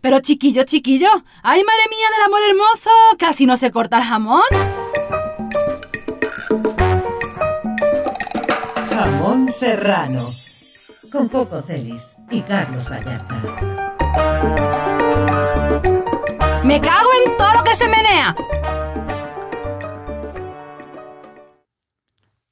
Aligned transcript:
Pero 0.00 0.20
chiquillo, 0.20 0.62
chiquillo, 0.62 1.08
¡ay, 1.42 1.64
madre 1.64 1.82
mía 1.90 2.06
del 2.16 2.26
amor 2.26 2.40
hermoso! 2.48 2.90
¿Casi 3.18 3.46
no 3.46 3.56
se 3.56 3.72
corta 3.72 3.98
el 3.98 4.04
jamón? 4.04 4.42
Jamón 8.90 9.48
serrano. 9.48 10.24
Con 11.10 11.28
Coco 11.28 11.62
Celis 11.62 12.14
y 12.30 12.42
Carlos 12.42 12.88
Vallarta. 12.88 13.34
¡Me 16.62 16.80
cago 16.80 17.08
en 17.24 17.36
todo 17.36 17.54
lo 17.54 17.64
que 17.64 17.74
se 17.74 17.88
menea! 17.88 18.36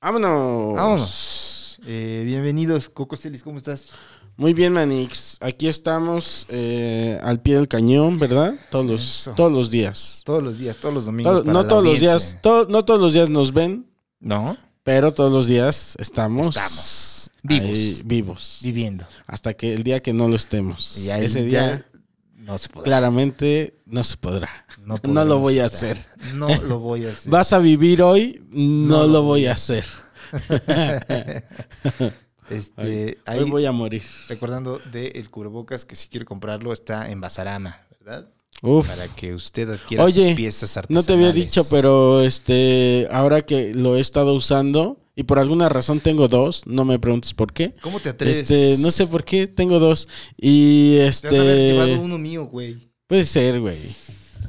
¡Vámonos! 0.00 0.74
Vámonos. 0.74 1.80
Eh, 1.86 2.22
bienvenidos, 2.24 2.88
Coco 2.88 3.16
Celis, 3.16 3.44
¿cómo 3.44 3.58
estás? 3.58 3.92
Muy 4.38 4.52
bien, 4.52 4.72
Manix. 4.74 5.38
Aquí 5.40 5.66
estamos 5.66 6.46
eh, 6.50 7.18
al 7.22 7.40
pie 7.40 7.54
del 7.56 7.68
cañón, 7.68 8.18
¿verdad? 8.18 8.54
Todos 8.70 8.84
los, 8.86 9.00
Eso. 9.20 9.32
todos 9.34 9.50
los 9.52 9.70
días. 9.70 10.22
Todos 10.26 10.42
los 10.42 10.58
días, 10.58 10.76
todos 10.76 10.94
los 10.94 11.06
domingos. 11.06 11.32
Todo- 11.32 11.42
para 11.44 11.52
no 11.54 11.62
la 11.62 11.68
todos 11.68 11.84
los 11.84 12.00
días, 12.00 12.38
no 12.68 12.84
todos 12.84 13.00
los 13.00 13.12
días 13.14 13.30
nos 13.30 13.52
ven, 13.54 13.86
No, 14.20 14.56
pero 14.82 15.12
todos 15.14 15.32
los 15.32 15.46
días 15.46 15.96
estamos, 15.98 16.48
Estamos 16.56 17.30
ahí 17.48 17.60
vivos. 17.60 18.02
vivos. 18.06 18.58
viviendo. 18.62 19.06
Hasta 19.26 19.54
que 19.54 19.72
el 19.72 19.82
día 19.82 20.00
que 20.00 20.12
no 20.12 20.28
lo 20.28 20.36
estemos. 20.36 20.98
Y 20.98 21.10
ahí 21.10 21.24
Ese 21.24 21.48
ya 21.48 21.68
día 21.68 21.86
no 22.34 22.58
se 22.58 22.68
podrá. 22.68 22.84
claramente 22.84 23.80
no 23.86 24.04
se 24.04 24.16
podrá. 24.18 24.50
No, 24.84 24.96
podremos 24.98 25.26
lo 25.28 25.38
voy 25.38 25.60
a 25.60 25.64
estar. 25.66 25.92
hacer. 25.96 26.06
No 26.34 26.48
lo 26.62 26.78
voy 26.78 27.06
a 27.06 27.08
hacer. 27.10 27.32
Vas 27.32 27.52
a 27.54 27.58
vivir 27.58 28.02
hoy, 28.02 28.44
no, 28.50 29.06
lo 29.06 29.22
voy 29.22 29.46
a 29.46 29.52
hacer. 29.52 29.86
Este, 32.50 33.18
ahí, 33.26 33.40
Hoy 33.40 33.50
voy 33.50 33.66
a 33.66 33.72
morir. 33.72 34.02
recordando 34.28 34.78
de 34.92 35.08
el 35.08 35.30
cubrebocas 35.30 35.84
que 35.84 35.94
si 35.96 36.08
quiere 36.08 36.24
comprarlo 36.24 36.72
está 36.72 37.10
en 37.10 37.20
Basarama, 37.20 37.80
¿verdad? 38.00 38.28
Uf. 38.62 38.88
Para 38.88 39.06
que 39.08 39.34
usted 39.34 39.68
adquiera 39.68 40.02
Oye, 40.04 40.28
sus 40.28 40.36
piezas 40.36 40.76
No 40.76 40.80
artesanales. 40.80 41.06
te 41.06 41.12
había 41.12 41.32
dicho, 41.32 41.62
pero 41.70 42.22
este, 42.22 43.06
ahora 43.10 43.42
que 43.42 43.74
lo 43.74 43.96
he 43.96 44.00
estado 44.00 44.32
usando 44.34 44.98
y 45.14 45.24
por 45.24 45.38
alguna 45.38 45.68
razón 45.68 46.00
tengo 46.00 46.28
dos, 46.28 46.66
no 46.66 46.84
me 46.84 46.98
preguntes 46.98 47.34
por 47.34 47.52
qué. 47.52 47.74
¿Cómo 47.82 48.00
te 48.00 48.10
atreves? 48.10 48.38
Este, 48.50 48.76
no 48.82 48.90
sé 48.90 49.06
por 49.08 49.24
qué 49.24 49.46
tengo 49.46 49.78
dos 49.78 50.08
y 50.38 50.96
Te 50.96 51.02
haber 51.02 51.08
este, 51.08 51.66
llevado 51.72 52.00
uno 52.00 52.16
mío, 52.18 52.46
güey. 52.46 52.90
puede 53.06 53.24
ser, 53.24 53.60
güey. 53.60 53.76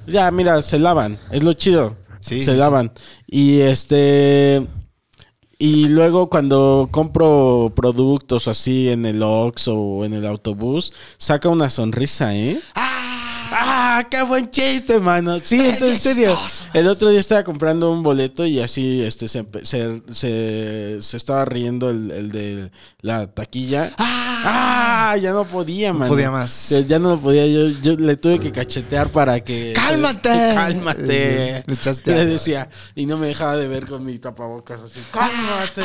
Ya, 0.07 0.31
mira, 0.31 0.61
se 0.61 0.79
lavan, 0.79 1.19
es 1.31 1.43
lo 1.43 1.51
chido. 1.53 1.97
Sí, 2.19 2.41
se 2.41 2.51
sí, 2.53 2.57
lavan 2.57 2.91
y 3.27 3.59
este 3.59 4.65
y 5.59 5.87
luego 5.87 6.29
cuando 6.29 6.87
compro 6.91 7.71
productos 7.75 8.47
así 8.47 8.89
en 8.89 9.05
el 9.05 9.23
Ox 9.23 9.67
o 9.67 10.05
en 10.05 10.13
el 10.13 10.25
autobús, 10.25 10.93
saca 11.17 11.49
una 11.49 11.69
sonrisa, 11.69 12.35
¿eh? 12.35 12.59
¡Ah! 12.75 12.86
¡Qué 14.09 14.21
buen 14.23 14.49
chiste, 14.51 14.99
mano! 14.99 15.39
Sí, 15.39 15.59
entonces, 15.59 16.05
en 16.05 16.15
serio. 16.15 16.37
El 16.73 16.87
otro 16.87 17.09
día 17.09 17.19
estaba 17.19 17.43
comprando 17.43 17.91
un 17.91 18.03
boleto 18.03 18.45
y 18.45 18.59
así 18.61 19.01
este, 19.01 19.27
se, 19.27 19.43
empe- 19.43 19.63
se, 19.65 20.01
se- 20.13 20.97
se 21.01 21.17
estaba 21.17 21.45
riendo 21.45 21.89
el, 21.89 22.11
el 22.11 22.29
de 22.29 22.71
la 23.01 23.27
taquilla. 23.27 23.91
¡Ah! 23.97 25.15
Ya 25.21 25.31
no 25.31 25.45
podía, 25.45 25.93
No 25.93 25.99
mano. 25.99 26.11
podía 26.11 26.29
más. 26.31 26.69
Ya- 26.87 26.99
no 26.99 27.19
podía. 27.19 27.47
Yo, 27.47 27.69
yo 27.81 27.93
le 27.93 28.17
tuve 28.17 28.39
que 28.39 28.51
cachetear 28.51 29.09
para 29.09 29.39
que. 29.39 29.73
¡Cálmate! 29.75 30.29
¡Cálmate! 30.53 31.63
Le 31.65 31.73
echaste 31.73 32.13
Le 32.13 32.25
decía. 32.25 32.69
Y 32.95 33.05
no 33.05 33.17
me 33.17 33.27
dejaba 33.27 33.57
de 33.57 33.67
ver 33.67 33.87
con 33.87 34.05
mi 34.05 34.19
tapabocas 34.19 34.81
así. 34.81 34.99
¡Cálmate! 35.11 35.81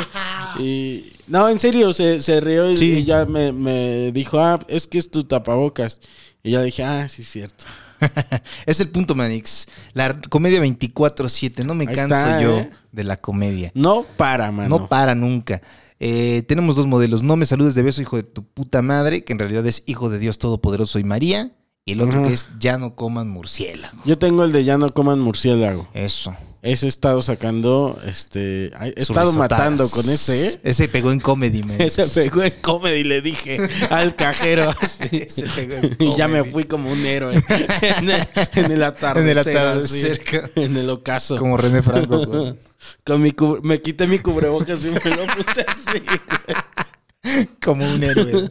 Y. 0.62 1.04
No, 1.28 1.48
en 1.48 1.58
serio, 1.58 1.92
se, 1.92 2.20
se 2.20 2.40
rió 2.40 2.70
y, 2.70 2.76
Sí. 2.76 2.92
y 2.98 3.04
ya 3.04 3.24
me, 3.24 3.52
me 3.52 4.12
dijo, 4.12 4.40
ah, 4.40 4.58
es 4.68 4.86
que 4.86 4.98
es 4.98 5.10
tu 5.10 5.24
tapabocas. 5.24 6.00
Y 6.42 6.50
ya 6.52 6.62
dije, 6.62 6.82
ah, 6.84 7.08
sí, 7.08 7.22
es 7.22 7.28
cierto. 7.30 7.64
Es 8.66 8.80
el 8.80 8.88
punto, 8.90 9.14
Manix. 9.14 9.68
La 9.92 10.20
comedia 10.28 10.60
24-7. 10.60 11.64
No 11.64 11.74
me 11.74 11.86
Ahí 11.88 11.94
canso 11.94 12.16
está, 12.16 12.42
yo 12.42 12.58
¿eh? 12.58 12.70
de 12.90 13.04
la 13.04 13.16
comedia. 13.16 13.70
No 13.74 14.04
para, 14.16 14.50
mano. 14.50 14.68
No 14.78 14.88
para 14.88 15.14
nunca. 15.14 15.62
Eh, 16.00 16.42
tenemos 16.48 16.74
dos 16.74 16.88
modelos. 16.88 17.22
No 17.22 17.36
me 17.36 17.46
saludes 17.46 17.76
de 17.76 17.82
beso, 17.82 18.02
hijo 18.02 18.16
de 18.16 18.24
tu 18.24 18.42
puta 18.44 18.82
madre, 18.82 19.22
que 19.22 19.32
en 19.32 19.38
realidad 19.38 19.64
es 19.68 19.84
hijo 19.86 20.10
de 20.10 20.18
Dios 20.18 20.38
Todopoderoso 20.38 20.98
y 20.98 21.04
María. 21.04 21.52
Y 21.84 21.92
el 21.92 22.00
otro 22.02 22.22
que 22.28 22.32
es 22.32 22.48
ya 22.60 22.78
no 22.78 22.94
coman 22.94 23.28
murciélago. 23.28 23.98
Yo 24.04 24.16
tengo 24.16 24.44
el 24.44 24.52
de 24.52 24.62
ya 24.64 24.78
no 24.78 24.88
coman 24.90 25.18
murciélago. 25.18 25.88
Eso. 25.94 26.36
Ese 26.62 26.86
he 26.86 26.88
estado 26.88 27.22
sacando, 27.22 28.00
este, 28.06 28.66
he 28.66 28.92
estado 28.94 29.32
matando 29.32 29.90
con 29.90 30.08
ese, 30.08 30.46
¿eh? 30.46 30.60
Ese 30.62 30.86
pegó 30.88 31.10
en 31.10 31.18
comedy, 31.18 31.60
man. 31.64 31.80
Ese 31.80 32.06
pegó 32.06 32.44
en 32.44 32.52
comedy 32.60 33.02
le 33.02 33.20
dije 33.20 33.58
al 33.90 34.14
cajero. 34.14 34.72
Ese 35.10 35.42
pegó 35.48 35.74
en 35.74 35.96
Y 35.98 36.14
ya 36.16 36.28
me 36.28 36.38
comedy. 36.38 36.52
fui 36.52 36.64
como 36.66 36.88
un 36.92 37.04
héroe 37.04 37.34
en 37.80 38.10
el, 38.10 38.28
en 38.54 38.70
el 38.70 38.82
atardecer. 38.84 39.38
atardecer, 39.58 40.12
así, 40.12 40.20
ca- 40.22 40.50
en 40.54 40.76
el 40.76 40.88
ocaso. 40.88 41.36
Como 41.36 41.56
René 41.56 41.82
Franco. 41.82 42.24
con- 42.30 42.58
Con 43.04 43.22
mi 43.22 43.32
cub- 43.32 43.60
me 43.64 43.82
quité 43.82 44.06
mi 44.06 44.20
cubrebocas 44.20 44.84
y 44.84 44.90
me 44.90 45.16
lo 45.16 45.26
puse 45.34 45.66
así. 45.66 47.42
como 47.60 47.84
un 47.92 48.04
héroe. 48.04 48.48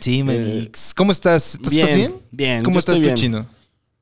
Sí, 0.00 0.22
Manix. 0.22 0.94
¿Cómo 0.94 1.12
estás? 1.12 1.58
¿Tú 1.62 1.70
estás 1.70 1.94
bien? 1.96 2.20
Bien. 2.30 2.62
¿Cómo 2.62 2.74
yo 2.74 2.78
estás 2.80 2.94
tú, 2.96 3.00
bien. 3.00 3.14
chino? 3.14 3.46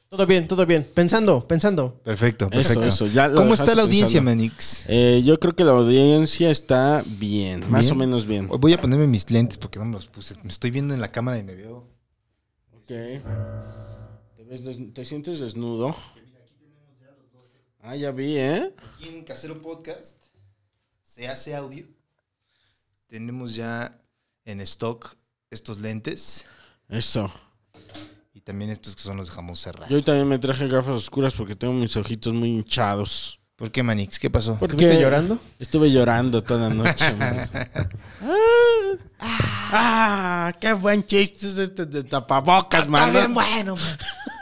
Todo 0.09 0.27
bien, 0.27 0.47
todo 0.47 0.65
bien. 0.65 0.87
Pensando, 0.95 1.47
pensando. 1.49 2.01
Perfecto, 2.05 2.49
perfecto. 2.49 2.85
eso. 2.85 3.07
Ya 3.09 3.27
lo 3.27 3.35
¿Cómo 3.35 3.55
está 3.55 3.75
la 3.75 3.83
audiencia, 3.83 4.21
pensando. 4.21 4.43
Manix? 4.43 4.85
Eh, 4.89 5.23
yo 5.25 5.41
creo 5.41 5.57
que 5.57 5.65
la 5.65 5.73
audiencia 5.73 6.51
está 6.51 7.03
bien, 7.19 7.69
más 7.69 7.83
¿Bien? 7.87 7.93
o 7.93 7.97
menos 7.97 8.25
bien. 8.27 8.47
Voy 8.49 8.73
a 8.73 8.79
ponerme 8.79 9.09
mis 9.09 9.29
lentes 9.31 9.59
porque 9.59 9.81
no 9.81 9.87
me 9.87 9.93
los 9.95 10.07
puse. 10.07 10.37
Me 10.45 10.51
estoy 10.51 10.71
viendo 10.71 10.95
en 10.95 11.01
la 11.01 11.11
cámara 11.11 11.37
y 11.39 11.43
me 11.43 11.57
veo. 11.57 11.89
Ok. 12.77 12.87
¿Te, 12.87 14.45
ves 14.49 14.65
des- 14.65 14.95
te 14.95 15.05
sientes 15.05 15.41
desnudo? 15.41 15.97
Ah, 17.81 17.97
ya 17.97 18.13
vi, 18.13 18.37
¿eh? 18.39 18.73
Aquí 18.95 19.09
en 19.09 19.25
Casero 19.25 19.61
Podcast 19.61 20.27
se 21.03 21.27
hace 21.29 21.55
audio. 21.57 21.87
Tenemos 23.09 23.55
ya 23.55 24.01
en 24.45 24.61
stock 24.61 25.17
estos 25.55 25.81
lentes 25.81 26.45
Eso. 26.89 27.31
y 28.35 28.41
también 28.41 28.71
estos 28.71 28.95
que 28.95 29.03
son 29.03 29.17
los 29.17 29.29
de 29.29 29.33
jamón 29.33 29.57
serrano. 29.57 29.87
Yo 29.89 29.97
hoy 29.97 30.03
también 30.03 30.29
me 30.29 30.39
traje 30.39 30.69
gafas 30.69 30.95
oscuras 30.97 31.33
porque 31.35 31.57
tengo 31.57 31.73
mis 31.73 31.97
ojitos 31.97 32.33
muy 32.35 32.49
hinchados. 32.51 33.39
¿Por 33.57 33.71
qué, 33.71 33.85
Manix? 33.85 34.19
¿Qué 34.19 34.31
pasó? 34.31 34.59
¿Por 34.59 34.69
¿Estuviste 34.71 34.97
qué? 34.97 35.01
llorando? 35.03 35.39
Estuve 35.61 35.91
llorando 35.91 36.41
toda 36.43 36.69
la 36.69 36.75
noche. 36.75 37.13
man. 37.15 37.49
ah, 39.21 40.49
ah, 40.51 40.53
qué 40.61 40.73
buen 40.73 41.07
chiste 41.07 41.47
es 41.47 41.57
este 41.59 41.87
de 41.87 42.03
tapabocas, 42.03 42.89
man. 42.89 43.33
bueno, 43.33 43.77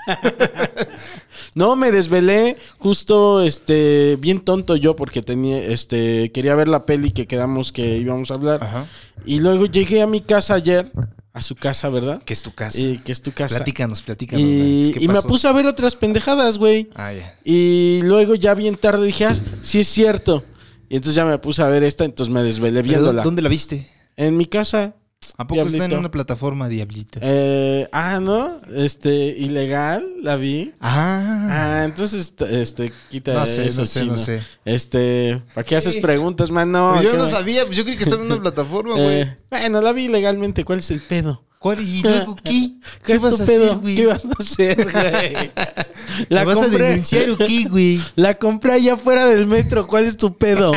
No, 1.55 1.77
me 1.77 1.91
desvelé 1.91 2.57
justo, 2.79 3.43
este, 3.43 4.17
bien 4.17 4.41
tonto 4.41 4.75
yo 4.77 4.97
porque 4.97 5.21
tenía, 5.21 5.59
este, 5.59 6.33
quería 6.33 6.55
ver 6.55 6.69
la 6.69 6.87
peli 6.87 7.11
que 7.11 7.27
quedamos 7.27 7.73
que 7.73 7.99
íbamos 7.99 8.31
a 8.31 8.35
hablar. 8.35 8.63
Ajá. 8.63 8.87
Y 9.27 9.41
luego 9.41 9.67
llegué 9.67 10.01
a 10.01 10.07
mi 10.07 10.23
casa 10.23 10.55
ayer, 10.55 10.91
a 11.35 11.43
su 11.43 11.55
casa, 11.55 11.91
¿verdad? 11.91 12.23
¿Qué 12.25 12.33
es 12.33 12.43
tu 12.43 12.53
casa? 12.53 12.79
Y 12.79 12.99
que 12.99 13.13
es 13.13 13.21
tu 13.21 13.33
casa. 13.33 13.57
Platícanos, 13.57 14.01
platícanos. 14.03 14.43
Y, 14.43 14.59
Manix, 14.59 14.99
¿qué 14.99 15.05
y 15.05 15.09
me 15.09 15.23
puse 15.23 15.47
a 15.47 15.53
ver 15.53 15.67
otras 15.67 15.95
pendejadas, 15.95 16.57
güey. 16.57 16.89
Ah, 16.95 17.13
ya. 17.13 17.39
Y 17.45 18.01
luego 18.05 18.35
ya 18.35 18.55
bien 18.55 18.77
tarde 18.77 19.05
dije, 19.05 19.27
ah, 19.27 19.35
sí 19.63 19.81
es 19.81 19.89
cierto. 19.89 20.45
Y 20.89 20.97
entonces 20.97 21.15
ya 21.15 21.25
me 21.25 21.39
puse 21.39 21.63
a 21.63 21.69
ver 21.69 21.85
esta, 21.85 22.05
entonces 22.05 22.33
me 22.33 22.43
desvelé 22.43 22.81
¿Pero 22.81 22.89
viéndola. 22.89 23.23
¿Dónde 23.23 23.43
la 23.43 23.49
viste? 23.51 23.91
En 24.17 24.37
mi 24.37 24.47
casa. 24.47 24.95
¿A 25.37 25.47
poco 25.47 25.63
está 25.63 25.85
en 25.87 25.95
una 25.97 26.11
plataforma, 26.11 26.69
Diablito? 26.69 27.19
Eh, 27.23 27.89
ah, 27.93 28.21
¿no? 28.23 28.61
Este, 28.75 29.11
ilegal, 29.15 30.07
la 30.23 30.37
vi. 30.37 30.73
Ah. 30.81 31.47
Ah, 31.51 31.85
entonces, 31.85 32.35
este, 32.51 32.93
quita 33.11 33.33
No 33.35 33.47
sé, 33.47 33.67
eso, 33.67 33.81
no 33.81 33.87
sé, 33.87 34.01
chino. 34.01 34.13
no 34.13 34.19
sé. 34.19 34.43
Este, 34.65 35.43
¿para 35.55 35.65
qué 35.65 35.77
haces 35.77 35.97
preguntas, 35.97 36.51
mano? 36.51 37.01
Yo 37.03 37.11
¿Qué 37.13 37.17
no 37.17 37.25
va- 37.25 37.31
sabía, 37.31 37.65
pues 37.65 37.77
yo 37.77 37.85
creí 37.85 37.97
que 37.97 38.05
estaba 38.05 38.23
en 38.23 38.31
una 38.31 38.41
plataforma, 38.43 38.95
güey. 38.95 39.23
Eh, 39.23 39.39
bueno, 39.51 39.81
la 39.81 39.93
vi 39.93 40.05
ilegalmente, 40.05 40.65
¿cuál 40.65 40.81
es 40.81 40.91
el 40.91 41.01
pedo? 41.01 41.45
¿Cuál? 41.59 41.81
¿Y 41.81 42.03
luego 42.03 42.37
qué? 42.43 42.73
¿Qué, 43.05 43.19
vas 43.19 43.41
a 43.41 43.45
pedo? 43.47 43.65
hacer, 43.67 43.79
güey? 43.79 43.95
¿Qué 43.95 44.07
vas 44.07 44.25
a 44.25 44.29
hacer, 44.39 44.85
güey? 44.93 45.51
¿La 46.29 46.45
vas 46.45 46.61
a 46.61 46.69
denunciar 46.69 47.31
o 47.31 47.39
qué, 47.39 47.67
güey? 47.71 48.01
La 48.17 48.35
compré 48.35 48.73
allá 48.73 48.95
afuera 48.95 49.27
del 49.27 49.47
metro, 49.47 49.87
¿cuál 49.87 50.05
es 50.05 50.17
tu 50.17 50.37
pedo? 50.37 50.73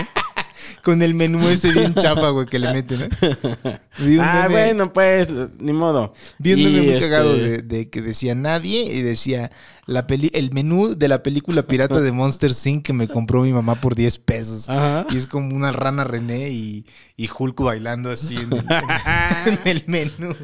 Con 0.83 1.01
el 1.01 1.13
menú 1.13 1.47
ese 1.47 1.71
bien 1.71 1.93
chapa, 1.95 2.29
güey, 2.29 2.45
que 2.45 2.59
le 2.59 2.71
meten, 2.73 2.99
¿no? 2.99 3.07
Vi 3.99 4.17
un 4.17 4.23
ah, 4.23 4.47
meme- 4.47 4.49
bueno, 4.51 4.93
pues, 4.93 5.29
ni 5.59 5.73
modo. 5.73 6.13
Vi 6.37 6.53
un 6.53 6.59
Y, 6.59 6.63
meme 6.65 6.81
muy 6.81 6.89
este, 6.89 7.01
cagado 7.09 7.35
de, 7.35 7.61
de 7.61 7.89
que 7.89 8.01
decía 8.01 8.35
nadie 8.35 8.83
y 8.93 9.01
decía 9.01 9.51
la 9.87 10.07
peli 10.07 10.31
el 10.33 10.51
menú 10.51 10.95
de 10.95 11.07
la 11.07 11.21
película 11.21 11.61
pirata 11.61 12.01
de 12.01 12.11
Monster 12.11 12.51
Inc. 12.65 12.83
que 12.83 12.93
me 12.93 13.07
compró 13.07 13.43
mi 13.43 13.53
mamá 13.53 13.75
por 13.75 13.93
10 13.95 14.17
pesos. 14.19 14.69
Ajá. 14.69 15.05
Y 15.11 15.17
es 15.17 15.27
como 15.27 15.55
una 15.55 15.71
rana 15.71 16.03
René 16.03 16.49
y, 16.49 16.85
y 17.15 17.29
Hulk 17.37 17.61
bailando 17.61 18.09
así 18.11 18.35
en 18.35 18.51
el, 18.53 18.65
en 19.45 19.59
el 19.65 19.83
menú. 19.87 20.35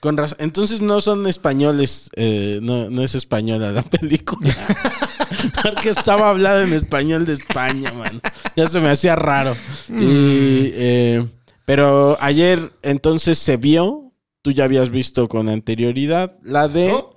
Con 0.00 0.16
razón. 0.16 0.38
Entonces 0.40 0.80
no 0.80 1.00
son 1.00 1.26
españoles, 1.28 2.10
eh, 2.16 2.58
no, 2.62 2.90
no 2.90 3.02
es 3.04 3.14
española 3.14 3.70
la 3.72 3.82
película. 3.82 4.52
Porque 5.62 5.90
estaba 5.90 6.28
hablada 6.30 6.64
en 6.64 6.72
español 6.72 7.26
de 7.26 7.34
España, 7.34 7.92
man. 7.92 8.20
Ya 8.56 8.66
se 8.66 8.80
me 8.80 8.88
hacía 8.90 9.16
raro. 9.16 9.54
Mm. 9.88 10.02
Y, 10.02 10.70
eh, 10.74 11.26
pero 11.64 12.16
ayer 12.20 12.72
entonces 12.82 13.38
se 13.38 13.56
vio 13.56 14.12
tú 14.42 14.52
ya 14.52 14.64
habías 14.64 14.90
visto 14.90 15.28
con 15.28 15.48
anterioridad. 15.48 16.36
La 16.42 16.66
de. 16.68 16.88
¿No? 16.88 17.14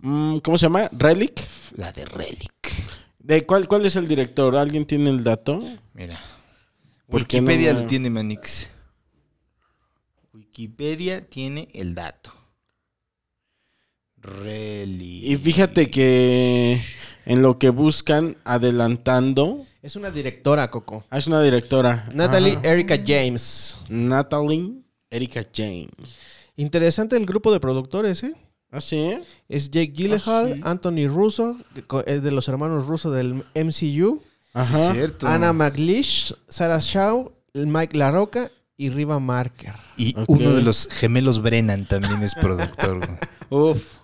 mm, 0.00 0.38
¿Cómo 0.38 0.58
se 0.58 0.66
llama? 0.66 0.88
Relic. 0.92 1.40
La 1.74 1.90
de 1.92 2.04
Relic. 2.04 2.52
¿De 3.18 3.44
cuál, 3.44 3.66
cuál 3.66 3.84
es 3.86 3.96
el 3.96 4.06
director? 4.06 4.56
¿Alguien 4.56 4.86
tiene 4.86 5.10
el 5.10 5.24
dato? 5.24 5.58
Mira. 5.94 6.20
¿Por 7.08 7.26
qué 7.26 7.40
no 7.40 7.46
Wikipedia 7.48 7.74
me- 7.74 7.80
lo 7.80 7.86
tiene 7.86 8.10
Manix. 8.10 8.68
Wikipedia 10.32 11.26
tiene 11.28 11.68
el 11.72 11.94
dato. 11.94 12.32
Relic. 14.18 15.24
Y 15.24 15.36
fíjate 15.36 15.88
que 15.90 16.80
en 17.26 17.42
lo 17.42 17.58
que 17.58 17.68
buscan, 17.70 18.36
adelantando. 18.44 19.64
Es 19.82 19.96
una 19.96 20.10
directora, 20.10 20.70
Coco. 20.70 21.04
Ah, 21.10 21.18
es 21.18 21.26
una 21.26 21.42
directora. 21.42 22.08
Natalie 22.14 22.52
Ajá. 22.56 22.68
Erika 22.72 22.96
James. 23.04 23.78
Natalie 23.88 24.72
Erika 25.10 25.42
Jane. 25.54 25.88
Interesante 26.56 27.16
el 27.16 27.26
grupo 27.26 27.52
de 27.52 27.60
productores, 27.60 28.22
¿eh? 28.22 28.32
¿Ah, 28.70 28.80
sí? 28.80 29.18
Es 29.48 29.70
Jake 29.70 29.92
Gyllenhaal, 29.92 30.52
Ah, 30.52 30.54
sí. 30.56 30.60
Anthony 30.64 31.08
Russo, 31.08 31.56
es 32.06 32.22
de 32.22 32.30
los 32.32 32.48
hermanos 32.48 32.86
Russo 32.86 33.10
del 33.10 33.44
MCU, 33.54 34.20
Sí, 34.22 34.22
Ajá. 34.54 34.92
cierto. 34.92 35.26
Anna 35.28 35.52
McLeish, 35.52 36.34
Sarah 36.48 36.78
Shaw, 36.80 37.30
Mike 37.54 37.96
LaRocca 37.96 38.50
y 38.76 38.88
Riva 38.90 39.20
Marker. 39.20 39.74
Y 39.96 40.14
uno 40.26 40.52
de 40.54 40.62
los 40.62 40.88
gemelos 40.90 41.40
Brennan 41.42 41.86
también 41.86 42.22
es 42.22 42.34
productor. 42.34 42.98
güey. 42.98 43.18
Uf. 43.50 43.98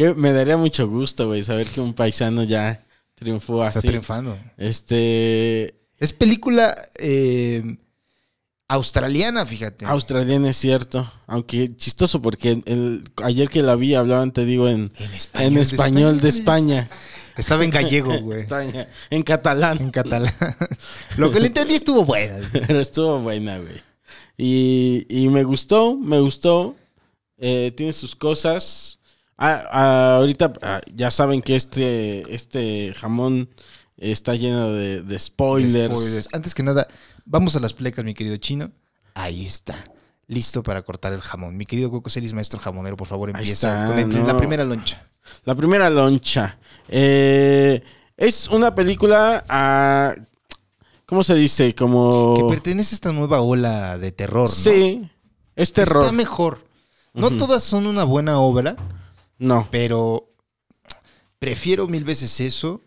Que 0.00 0.14
me 0.14 0.32
daría 0.32 0.56
mucho 0.56 0.88
gusto, 0.88 1.26
güey, 1.26 1.44
saber 1.44 1.66
que 1.66 1.78
un 1.78 1.92
paisano 1.92 2.42
ya 2.42 2.82
triunfó 3.16 3.66
Está 3.66 3.80
así. 3.80 3.88
triunfando. 3.88 4.38
Este. 4.56 5.74
Es 5.98 6.14
película 6.14 6.74
eh, 6.96 7.76
australiana, 8.66 9.44
fíjate. 9.44 9.84
Australiana 9.84 10.48
es 10.48 10.56
cierto. 10.56 11.12
Aunque 11.26 11.76
chistoso, 11.76 12.22
porque 12.22 12.62
el, 12.64 13.04
ayer 13.22 13.50
que 13.50 13.62
la 13.62 13.76
vi 13.76 13.94
hablaban, 13.94 14.32
te 14.32 14.46
digo, 14.46 14.68
en, 14.68 14.90
en 15.34 15.52
en 15.52 15.58
español 15.58 16.18
de 16.18 16.30
España. 16.30 16.88
Estaba 17.36 17.62
en 17.62 17.70
gallego, 17.70 18.18
güey. 18.22 18.40
España. 18.40 18.88
En 19.10 19.22
catalán. 19.22 19.76
En 19.82 19.90
catalán. 19.90 20.32
Lo 21.18 21.30
que 21.30 21.40
le 21.40 21.48
entendí 21.48 21.74
estuvo 21.74 22.06
bueno. 22.06 22.36
Pero 22.52 22.80
estuvo 22.80 23.18
buena, 23.18 23.58
güey. 23.58 23.82
Y, 24.38 25.04
y 25.10 25.28
me 25.28 25.44
gustó, 25.44 25.94
me 25.94 26.20
gustó. 26.20 26.74
Eh, 27.36 27.70
tiene 27.76 27.92
sus 27.92 28.16
cosas. 28.16 28.96
Ah, 29.42 29.62
ah, 29.70 30.16
ahorita 30.18 30.52
ah, 30.60 30.80
ya 30.94 31.10
saben 31.10 31.40
que 31.40 31.56
este, 31.56 32.34
este 32.34 32.92
jamón 32.94 33.48
está 33.96 34.34
lleno 34.34 34.72
de, 34.72 35.02
de 35.02 35.18
spoilers. 35.18 35.94
Spoilers. 35.94 36.34
Antes 36.34 36.54
que 36.54 36.62
nada, 36.62 36.86
vamos 37.24 37.56
a 37.56 37.60
las 37.60 37.72
plecas, 37.72 38.04
mi 38.04 38.12
querido 38.12 38.36
chino. 38.36 38.70
Ahí 39.14 39.46
está. 39.46 39.82
Listo 40.26 40.62
para 40.62 40.82
cortar 40.82 41.14
el 41.14 41.22
jamón. 41.22 41.56
Mi 41.56 41.64
querido 41.64 41.90
Coco 41.90 42.10
Celis, 42.10 42.34
maestro 42.34 42.60
jamonero, 42.60 42.96
por 42.98 43.08
favor, 43.08 43.30
empieza 43.30 43.72
está, 43.72 43.86
con 43.86 43.98
el- 43.98 44.08
no. 44.10 44.26
la 44.26 44.36
primera 44.36 44.62
loncha. 44.62 45.08
La 45.44 45.54
primera 45.54 45.88
loncha. 45.88 46.58
Eh, 46.88 47.82
es 48.16 48.46
una 48.48 48.74
película 48.74 49.44
a... 49.48 50.14
¿Cómo 51.06 51.24
se 51.24 51.34
dice? 51.34 51.74
Como... 51.74 52.36
Que 52.36 52.44
pertenece 52.44 52.94
a 52.94 52.96
esta 52.96 53.12
nueva 53.12 53.40
ola 53.40 53.96
de 53.98 54.12
terror, 54.12 54.48
¿no? 54.48 54.54
Sí, 54.54 55.10
es 55.56 55.72
terror. 55.72 56.02
Está 56.02 56.12
mejor. 56.12 56.64
No 57.14 57.30
todas 57.36 57.64
son 57.64 57.86
una 57.86 58.04
buena 58.04 58.38
obra, 58.38 58.76
No. 59.40 59.66
pero 59.72 60.28
prefiero 61.38 61.88
mil 61.88 62.04
veces 62.04 62.38
eso 62.40 62.80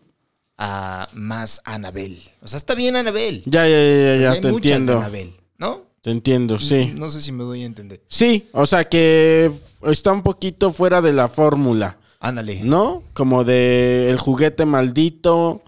a 0.56 1.08
más 1.12 1.60
Anabel. 1.64 2.18
O 2.40 2.48
sea, 2.48 2.56
está 2.56 2.74
bien 2.74 2.96
Anabel. 2.96 3.42
Ya, 3.44 3.66
ya, 3.68 3.76
ya, 3.76 4.16
ya, 4.22 4.30
Hay 4.32 4.40
te 4.40 4.50
muchas 4.50 4.62
de 4.70 4.74
entiendo. 4.76 4.98
Anabel, 4.98 5.34
¿no? 5.58 5.82
Te 6.00 6.10
entiendo, 6.10 6.58
sí. 6.58 6.92
No 6.96 7.10
sé 7.10 7.20
si 7.20 7.32
me 7.32 7.44
doy 7.44 7.62
a 7.62 7.66
entender. 7.66 8.02
Sí, 8.08 8.48
o 8.52 8.66
sea 8.66 8.84
que 8.84 9.50
está 9.82 10.12
un 10.12 10.22
poquito 10.22 10.70
fuera 10.72 11.00
de 11.00 11.12
la 11.12 11.28
fórmula, 11.28 11.98
Ándale. 12.20 12.60
¿no? 12.62 13.02
Como 13.14 13.42
de 13.44 14.08
el 14.10 14.18
juguete 14.18 14.64
maldito 14.64 15.62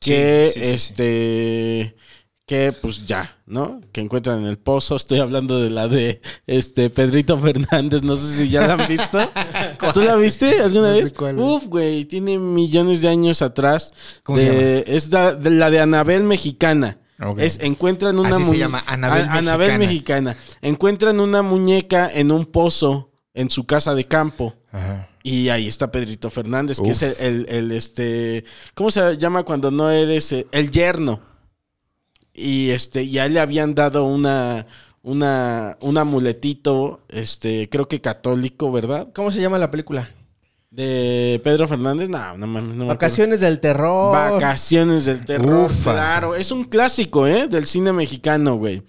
que 0.00 0.50
Sí, 0.52 0.60
sí, 0.60 0.60
sí, 0.60 0.66
sí. 0.66 0.74
este 0.74 1.96
que 2.46 2.72
pues 2.72 3.06
ya, 3.06 3.36
¿no? 3.52 3.80
Que 3.92 4.00
encuentran 4.00 4.40
en 4.40 4.46
el 4.46 4.58
pozo. 4.58 4.96
Estoy 4.96 5.20
hablando 5.20 5.60
de 5.60 5.68
la 5.70 5.86
de 5.86 6.20
este 6.46 6.88
Pedrito 6.90 7.38
Fernández, 7.38 8.02
no 8.02 8.16
sé 8.16 8.34
si 8.34 8.48
ya 8.48 8.66
la 8.66 8.72
han 8.74 8.88
visto. 8.88 9.18
¿Tú 9.94 10.00
la 10.00 10.16
viste 10.16 10.60
alguna 10.60 10.88
No 10.88 10.94
sé 10.96 11.02
vez? 11.02 11.12
cuál. 11.12 11.38
Uf, 11.38 11.66
güey, 11.66 12.06
tiene 12.06 12.38
millones 12.38 13.02
de 13.02 13.08
años 13.08 13.42
atrás. 13.42 13.92
¿Cómo 14.22 14.38
se 14.38 14.50
de- 14.50 14.84
Es 14.86 15.10
la 15.12 15.34
de, 15.34 15.50
la 15.50 15.70
de 15.70 15.80
Anabel 15.80 16.24
mexicana. 16.24 16.98
Es 17.38 17.60
encuentran 17.60 18.18
una 18.18 18.34
Así 18.36 18.44
se 18.44 18.58
llama, 18.58 18.82
Anabel 18.86 19.22
A- 19.28 19.34
Anabel 19.34 19.78
mexicana. 19.78 20.30
mexicana. 20.32 20.36
Encuentran 20.62 21.20
una 21.20 21.42
muñeca 21.42 22.10
en 22.12 22.32
un 22.32 22.46
pozo 22.46 23.12
en 23.34 23.48
su 23.50 23.64
casa 23.64 23.94
de 23.94 24.04
campo. 24.04 24.54
Ajá. 24.72 25.08
Y 25.22 25.50
ahí 25.50 25.68
está 25.68 25.92
Pedrito 25.92 26.30
Fernández, 26.30 26.80
que 26.80 26.90
es 26.90 27.02
el, 27.02 27.14
el- 27.20 27.46
el, 27.48 27.70
este. 27.72 28.44
¿Cómo 28.74 28.90
se 28.90 29.16
llama 29.18 29.44
cuando 29.44 29.70
no 29.70 29.88
eres 29.90 30.32
eh, 30.32 30.48
el 30.50 30.70
yerno? 30.72 31.20
Y 32.34 32.70
este, 32.70 33.08
ya 33.08 33.28
le 33.28 33.40
habían 33.40 33.74
dado 33.74 34.04
una. 34.04 34.66
Una, 35.04 35.78
un 35.80 35.98
amuletito, 35.98 37.00
este, 37.08 37.68
creo 37.68 37.88
que 37.88 38.00
católico, 38.00 38.70
¿verdad? 38.70 39.08
¿Cómo 39.12 39.32
se 39.32 39.40
llama 39.40 39.58
la 39.58 39.68
película? 39.68 40.08
De 40.70 41.40
Pedro 41.42 41.66
Fernández, 41.66 42.08
no, 42.08 42.38
no 42.38 42.46
mames, 42.46 42.62
no 42.62 42.68
me 42.68 42.72
acuerdo. 42.84 42.86
Vacaciones 42.86 43.40
del 43.40 43.58
terror. 43.58 44.12
Vacaciones 44.12 45.04
del 45.06 45.26
terror. 45.26 45.66
Ufa. 45.66 45.92
Claro, 45.92 46.36
es 46.36 46.52
un 46.52 46.62
clásico, 46.62 47.26
¿eh? 47.26 47.48
Del 47.48 47.66
cine 47.66 47.92
mexicano, 47.92 48.54
güey. 48.54 48.84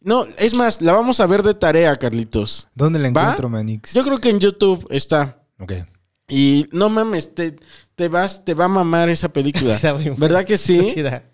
No, 0.00 0.24
es 0.38 0.54
más, 0.54 0.80
la 0.80 0.92
vamos 0.92 1.20
a 1.20 1.26
ver 1.26 1.42
de 1.42 1.52
tarea, 1.52 1.94
Carlitos. 1.96 2.68
¿Dónde 2.74 2.98
la 3.00 3.10
¿Va? 3.10 3.22
encuentro, 3.22 3.48
Manix? 3.48 3.92
Yo 3.92 4.02
creo 4.02 4.18
que 4.18 4.30
en 4.30 4.40
YouTube 4.40 4.86
está. 4.88 5.42
Ok. 5.58 5.72
Y 6.28 6.68
no 6.72 6.88
mames, 6.88 7.34
te, 7.34 7.56
te 7.96 8.08
vas, 8.08 8.44
te 8.44 8.54
va 8.54 8.64
a 8.66 8.68
mamar 8.68 9.10
esa 9.10 9.28
película. 9.30 9.78
¿Verdad 10.16 10.44
que 10.44 10.56
sí? 10.56 10.78
Está 10.78 10.94
chida. 10.94 11.24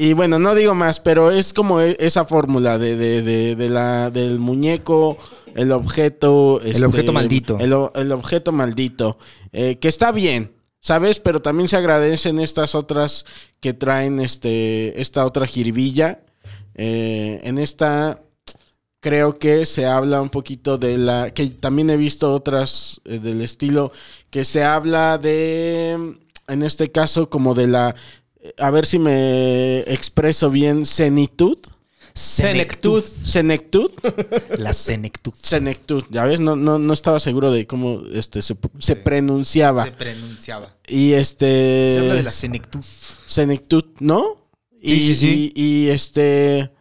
Y 0.00 0.12
bueno, 0.12 0.38
no 0.38 0.54
digo 0.54 0.74
más, 0.74 1.00
pero 1.00 1.32
es 1.32 1.52
como 1.52 1.80
e- 1.80 1.96
esa 1.98 2.24
fórmula 2.24 2.78
de, 2.78 2.96
de, 2.96 3.22
de, 3.22 3.56
de 3.56 3.68
la, 3.68 4.10
del 4.10 4.38
muñeco, 4.38 5.18
el 5.56 5.72
objeto. 5.72 6.60
este, 6.62 6.86
objeto 6.86 7.12
maldito. 7.12 7.58
El, 7.58 7.74
el 7.94 8.12
objeto 8.12 8.52
maldito. 8.52 9.18
eh, 9.52 9.76
que 9.80 9.88
está 9.88 10.12
bien, 10.12 10.52
¿sabes? 10.80 11.18
Pero 11.18 11.42
también 11.42 11.68
se 11.68 11.76
agradecen 11.76 12.38
estas 12.38 12.76
otras 12.76 13.26
que 13.60 13.72
traen 13.72 14.20
este, 14.20 15.00
esta 15.00 15.26
otra 15.26 15.46
jiribilla. 15.48 16.20
Eh, 16.76 17.40
en 17.42 17.58
esta 17.58 18.22
creo 19.00 19.38
que 19.40 19.66
se 19.66 19.86
habla 19.86 20.22
un 20.22 20.28
poquito 20.30 20.78
de 20.78 20.96
la. 20.96 21.32
que 21.32 21.46
también 21.48 21.90
he 21.90 21.96
visto 21.96 22.32
otras 22.32 23.00
eh, 23.04 23.18
del 23.18 23.42
estilo. 23.42 23.90
Que 24.30 24.44
se 24.44 24.62
habla 24.62 25.18
de. 25.18 26.14
En 26.46 26.62
este 26.62 26.90
caso, 26.90 27.28
como 27.28 27.54
de 27.54 27.66
la. 27.66 27.94
A 28.58 28.70
ver 28.70 28.86
si 28.86 28.98
me 28.98 29.80
expreso 29.80 30.50
bien. 30.50 30.86
Senitud. 30.86 31.58
Senectud. 32.18 33.02
Senectud. 33.02 33.90
La 34.58 34.72
senectud. 34.72 35.32
Senectud. 35.40 36.04
Ya 36.10 36.24
ves, 36.24 36.40
no, 36.40 36.56
no, 36.56 36.78
no 36.78 36.92
estaba 36.92 37.20
seguro 37.20 37.52
de 37.52 37.66
cómo 37.66 38.02
este, 38.12 38.42
se, 38.42 38.56
se 38.78 38.96
pronunciaba. 38.96 39.84
Se 39.84 39.92
pronunciaba. 39.92 40.74
Y 40.86 41.12
este. 41.12 41.92
Se 41.92 41.98
habla 42.00 42.14
de 42.14 42.22
la 42.24 42.32
senectud. 42.32 42.84
Senectud, 43.26 43.84
¿no? 44.00 44.48
Sí, 44.82 44.94
y, 44.94 45.00
sí, 45.00 45.14
sí. 45.14 45.52
Y, 45.54 45.62
y, 45.62 45.88
este. 45.90 46.72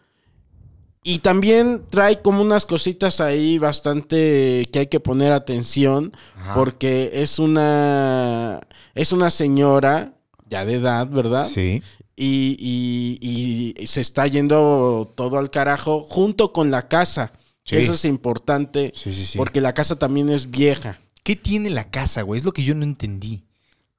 Y 1.04 1.20
también 1.20 1.84
trae 1.90 2.22
como 2.22 2.42
unas 2.42 2.66
cositas 2.66 3.22
ahí 3.22 3.60
bastante 3.60 4.68
que 4.72 4.80
hay 4.80 4.88
que 4.88 5.00
poner 5.00 5.32
atención. 5.32 6.14
Ajá. 6.36 6.56
Porque 6.56 7.12
es 7.14 7.38
una. 7.38 8.60
Es 8.96 9.12
una 9.12 9.30
señora 9.30 10.17
ya 10.50 10.66
de 10.66 10.75
edad, 10.75 11.08
¿verdad? 11.08 11.48
Sí. 11.54 11.82
Y, 12.16 12.58
y- 12.60 13.74
y 13.82 13.88
se 13.88 14.01
está 14.01 14.25
yendo 14.27 15.12
todo 15.16 15.38
al 15.38 15.50
carajo 15.51 16.00
junto 16.01 16.51
con 16.54 16.72
la 16.72 16.88
casa. 16.88 17.32
Sí. 17.63 17.75
Eso 17.75 17.94
es 17.94 18.06
importante. 18.06 18.92
Sí, 18.96 19.12
sí, 19.12 19.25
sí. 19.25 19.38
Porque 19.38 19.62
la 19.62 19.74
casa 19.74 19.98
también 20.00 20.30
es 20.30 20.50
vieja. 20.50 21.00
¿Qué 21.24 21.36
tiene 21.36 21.70
la 21.70 21.89
casa, 21.89 22.22
güey? 22.22 22.39
Es 22.39 22.46
lo 22.46 22.54
que 22.54 22.63
yo 22.63 22.74
no 22.75 22.84
entendí. 22.84 23.44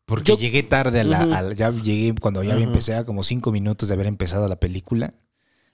Porque 0.06 0.32
Yo- 0.32 0.38
llegué 0.38 0.62
tarde 0.62 1.00
a 1.00 1.04
la, 1.04 1.20
a 1.20 1.42
la- 1.42 1.52
Ya 1.54 1.70
llegué 1.70 2.14
cuando 2.18 2.42
ya 2.42 2.54
Ajá. 2.54 2.62
empecé 2.62 2.94
a 2.94 3.04
como 3.04 3.22
cinco 3.22 3.52
minutos 3.52 3.88
de 3.88 3.94
haber 3.94 4.06
empezado 4.06 4.48
la 4.48 4.56
película. 4.58 5.12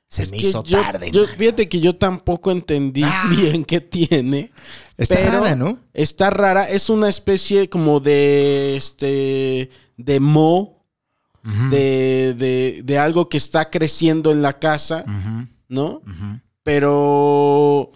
Se 0.09 0.25
Es 0.25 0.31
me 0.33 0.37
hizo 0.38 0.64
yo- 0.64 0.81
tarde, 0.83 1.11
yo-. 1.12 1.25
Fíjate 1.26 1.69
que 1.69 1.81
yo 1.81 1.95
tampoco 1.97 2.50
entendí 2.50 3.02
Ah. 3.04 3.25
bien 3.31 3.64
qué 3.64 3.81
tiene. 3.81 4.50
Está 4.97 5.17
pero 5.17 5.31
rara, 5.33 5.57
¿no? 5.57 5.79
Está 5.93 6.31
rara. 6.31 6.69
Es 6.69 6.89
una 6.91 7.09
especie 7.09 7.69
como 7.69 8.01
de. 8.01 8.77
Este. 8.77 9.71
De 9.97 10.21
mo. 10.21 10.85
De, 11.71 12.35
de, 12.39 12.81
de 12.85 12.99
algo 12.99 13.29
que 13.29 13.37
está 13.37 13.69
creciendo 13.69 14.33
en 14.33 14.41
la 14.43 14.59
casa. 14.59 15.05
¿no? 15.69 16.03
Pero. 16.63 17.91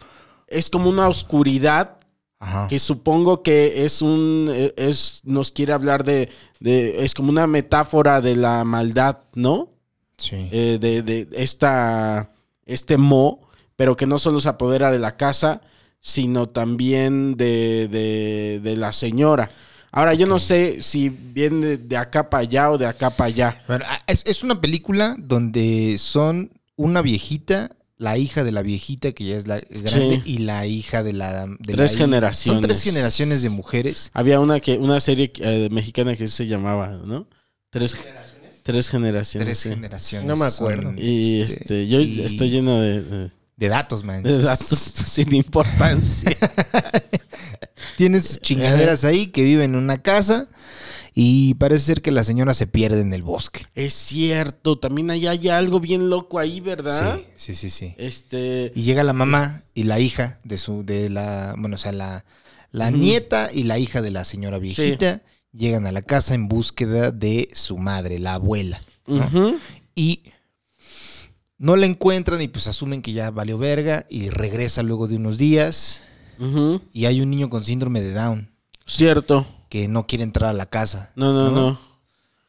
Es 0.47 0.71
como 0.71 0.88
una 0.90 1.09
oscuridad. 1.09 1.99
Ajá. 2.40 2.69
Que 2.69 2.78
supongo 2.78 3.43
que 3.43 3.85
es 3.85 4.02
un. 4.02 4.52
Es, 4.76 5.23
nos 5.25 5.50
quiere 5.52 5.73
hablar 5.73 6.05
de, 6.05 6.28
de. 6.61 7.05
Es 7.05 7.14
como 7.14 7.31
una 7.31 7.47
metáfora 7.47 8.21
de 8.21 8.37
la 8.37 8.64
maldad, 8.64 9.19
¿no? 9.35 9.71
Sí. 10.19 10.49
eh, 10.50 10.78
de, 10.81 11.02
de 11.02 11.28
esta, 11.33 12.33
este 12.67 12.97
mo, 12.99 13.49
pero 13.76 13.95
que 13.97 14.07
no 14.07 14.19
solo 14.19 14.40
se 14.40 14.49
apodera 14.49 14.90
de 14.90 14.99
la 14.99 15.17
casa, 15.17 15.62
sino 16.00 16.47
también 16.47 17.37
de, 17.37 17.88
de, 17.88 18.61
de 18.62 18.76
la 18.76 18.93
señora. 18.93 19.50
Ahora, 19.90 20.14
yo 20.14 20.26
no 20.26 20.38
sé 20.38 20.83
si 20.83 21.09
viene 21.09 21.76
de 21.78 21.97
acá 21.97 22.28
para 22.28 22.43
allá 22.43 22.71
o 22.71 22.78
de 22.78 22.87
acá 22.87 23.11
para 23.11 23.28
allá. 23.28 23.64
Bueno, 23.67 23.85
ah, 23.88 24.00
es, 24.07 24.23
es 24.26 24.43
una 24.43 24.61
película 24.61 25.17
donde 25.19 25.97
son 25.99 26.50
una 26.76 27.00
viejita, 27.02 27.75
la 27.97 28.17
hija 28.19 28.45
de 28.45 28.52
la 28.52 28.62
viejita, 28.62 29.12
que 29.12 29.25
ya 29.25 29.37
es 29.37 29.47
la 29.49 29.59
grande, 29.59 30.23
Sí. 30.25 30.33
y 30.33 30.38
la 30.38 30.67
hija 30.67 31.02
de 31.02 31.14
la... 31.14 31.47
de 31.47 31.75
Tres 31.75 31.93
la- 31.95 31.99
generaciones. 31.99 32.61
Son 32.61 32.62
tres 32.62 32.83
generaciones 32.83 33.43
de 33.43 33.50
mujeres. 33.50 34.11
Había 34.12 34.40
una 34.40 34.61
que 34.61 34.78
una 34.78 35.00
serie 35.00 35.33
eh, 35.40 35.69
mexicana 35.73 36.14
que 36.14 36.28
se 36.28 36.47
llamaba, 36.47 36.90
¿no? 37.05 37.26
Tres 37.71 37.95
generaciones. 37.95 38.62
Tres 38.62 38.90
generaciones. 38.90 39.47
Tres 39.47 39.59
sí. 39.59 39.69
generaciones. 39.71 40.28
No 40.28 40.37
me 40.37 40.50
son, 40.50 40.67
acuerdo. 40.71 40.95
Y 41.02 41.40
este, 41.40 41.88
yo 41.88 41.99
y 42.00 42.21
estoy 42.21 42.50
lleno 42.50 42.78
de, 42.81 43.02
de- 43.02 43.31
De 43.58 43.68
datos, 43.68 44.04
man. 44.04 44.22
de 44.22 44.40
datos 44.40 44.78
sin 44.78 45.34
importancia. 45.34 46.34
Tienen 47.96 48.22
sus 48.22 48.40
chingaderas 48.40 49.04
ahí 49.04 49.26
que 49.26 49.42
viven 49.42 49.72
en 49.72 49.76
una 49.76 50.00
casa 50.00 50.48
y 51.12 51.54
parece 51.54 51.84
ser 51.84 52.00
que 52.02 52.12
la 52.12 52.22
señora 52.22 52.54
se 52.54 52.68
pierde 52.68 53.00
en 53.00 53.12
el 53.12 53.24
bosque. 53.24 53.66
es 53.74 53.92
cierto, 53.92 54.78
también 54.78 55.10
hay, 55.10 55.26
hay 55.26 55.48
algo 55.48 55.80
bien 55.80 56.08
loco 56.08 56.38
ahí, 56.38 56.60
¿verdad? 56.60 57.16
Sí, 57.34 57.54
sí, 57.54 57.54
sí, 57.56 57.70
sí. 57.70 57.94
Este, 57.98 58.70
Y 58.76 58.82
llega 58.82 59.02
la 59.02 59.12
mamá 59.12 59.62
y 59.74 59.82
la 59.82 59.98
hija 59.98 60.38
de 60.44 60.58
su, 60.58 60.84
de 60.84 61.10
la, 61.10 61.56
bueno, 61.58 61.74
o 61.74 61.78
sea, 61.78 61.90
la, 61.90 62.24
la 62.70 62.90
nieta 62.92 63.50
y 63.52 63.64
la 63.64 63.78
hija 63.80 64.00
de 64.00 64.12
la 64.12 64.24
señora 64.24 64.58
viejita 64.58 65.20
llegan 65.52 65.86
a 65.88 65.92
la 65.92 66.02
casa 66.02 66.34
en 66.34 66.46
búsqueda 66.46 67.10
de 67.10 67.48
su 67.52 67.78
madre, 67.78 68.20
la 68.20 68.34
abuela. 68.34 68.80
¿no? 69.06 69.56
Y 69.96 70.22
no 71.58 71.76
la 71.76 71.86
encuentran 71.86 72.40
y 72.40 72.48
pues 72.48 72.68
asumen 72.68 73.02
que 73.02 73.12
ya 73.12 73.30
valió 73.30 73.58
verga 73.58 74.06
y 74.08 74.30
regresa 74.30 74.82
luego 74.82 75.08
de 75.08 75.16
unos 75.16 75.38
días 75.38 76.04
y 76.92 77.06
hay 77.06 77.20
un 77.20 77.30
niño 77.30 77.50
con 77.50 77.64
síndrome 77.64 78.00
de 78.00 78.12
Down 78.12 78.52
cierto. 78.86 79.44
que 79.68 79.88
no 79.88 80.06
quiere 80.06 80.22
entrar 80.24 80.50
a 80.50 80.52
la 80.52 80.66
casa. 80.66 81.12
No, 81.16 81.32
no, 81.32 81.50
no. 81.50 81.80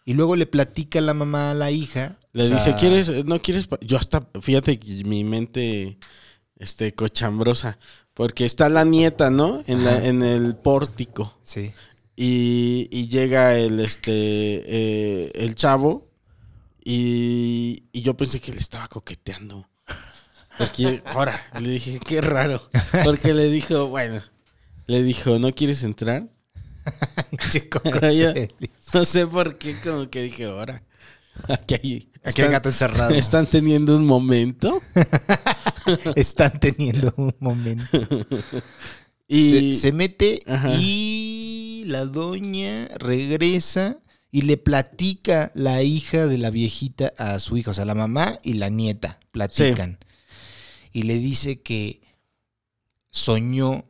Y 0.06 0.14
luego 0.14 0.36
le 0.36 0.46
platica 0.46 1.02
la 1.02 1.14
mamá 1.14 1.52
a 1.52 1.54
la 1.54 1.72
hija. 1.72 2.18
Le 2.34 2.48
sea, 2.48 2.58
dice, 2.58 2.76
¿quieres? 2.80 3.26
¿No 3.26 3.42
quieres? 3.42 3.68
pa-?" 3.68 3.80
Yo 3.82 3.98
hasta, 3.98 4.28
fíjate 4.42 4.80
que 4.80 5.04
mi 5.04 5.24
mente, 5.24 5.98
este, 6.58 6.94
cochambrosa. 6.94 7.78
Porque 8.14 8.46
está 8.46 8.70
la 8.70 8.86
nieta, 8.86 9.30
¿no? 9.30 9.64
En, 9.68 9.84
la, 9.86 10.06
en 10.06 10.22
el 10.24 10.56
pórtico. 10.56 11.38
Sí. 11.44 11.74
Y, 12.16 12.88
y 12.92 13.08
llega 13.08 13.58
el, 13.58 13.80
este, 13.80 14.12
eh, 14.12 15.32
el 15.36 15.56
chavo. 15.56 16.09
Y, 16.84 17.84
y 17.92 18.02
yo 18.02 18.16
pensé 18.16 18.40
que 18.40 18.52
le 18.54 18.60
estaba 18.60 18.88
coqueteando. 18.88 19.68
Porque 20.58 21.02
ahora 21.06 21.40
le 21.60 21.70
dije, 21.70 22.00
qué 22.06 22.20
raro. 22.22 22.62
Porque 23.04 23.34
le 23.34 23.50
dijo, 23.50 23.88
bueno, 23.88 24.22
le 24.88 25.04
dijo, 25.04 25.40
¿no 25.40 25.54
quieres 25.54 25.84
entrar? 25.84 26.30
No 28.94 29.06
sé 29.06 29.28
por 29.28 29.58
qué, 29.58 29.76
como 29.82 30.08
que 30.10 30.24
dije, 30.24 30.46
ahora. 30.46 30.84
Aquí 31.48 31.76
hay. 31.76 32.12
Aquí 32.24 32.42
hay 32.42 32.48
están- 32.48 32.52
gato 32.52 32.70
encerrado. 32.70 33.14
Están 33.16 33.46
teniendo 33.48 33.96
un 33.96 34.06
momento. 34.06 34.82
Están 36.16 36.60
teniendo 36.60 37.14
un 37.18 37.34
momento. 37.40 38.00
Y 39.28 39.74
se, 39.76 39.82
se 39.82 39.92
mete 39.94 40.40
Ajá. 40.48 40.74
y 40.78 41.84
la 41.88 42.06
doña 42.06 42.88
regresa 42.98 44.00
y 44.32 44.44
le 44.44 44.58
platica 44.58 45.52
la 45.56 45.82
hija 45.84 46.28
de 46.28 46.38
la 46.38 46.50
viejita 46.52 47.14
a 47.18 47.40
su 47.40 47.58
hija, 47.58 47.72
o 47.72 47.74
sea, 47.74 47.86
la 47.86 47.96
mamá 47.96 48.40
y 48.44 48.54
la 48.54 48.70
nieta 48.70 49.20
platican. 49.32 49.98
Y 50.92 51.04
le 51.04 51.16
dice 51.20 51.62
que 51.62 52.02
soñó 53.10 53.86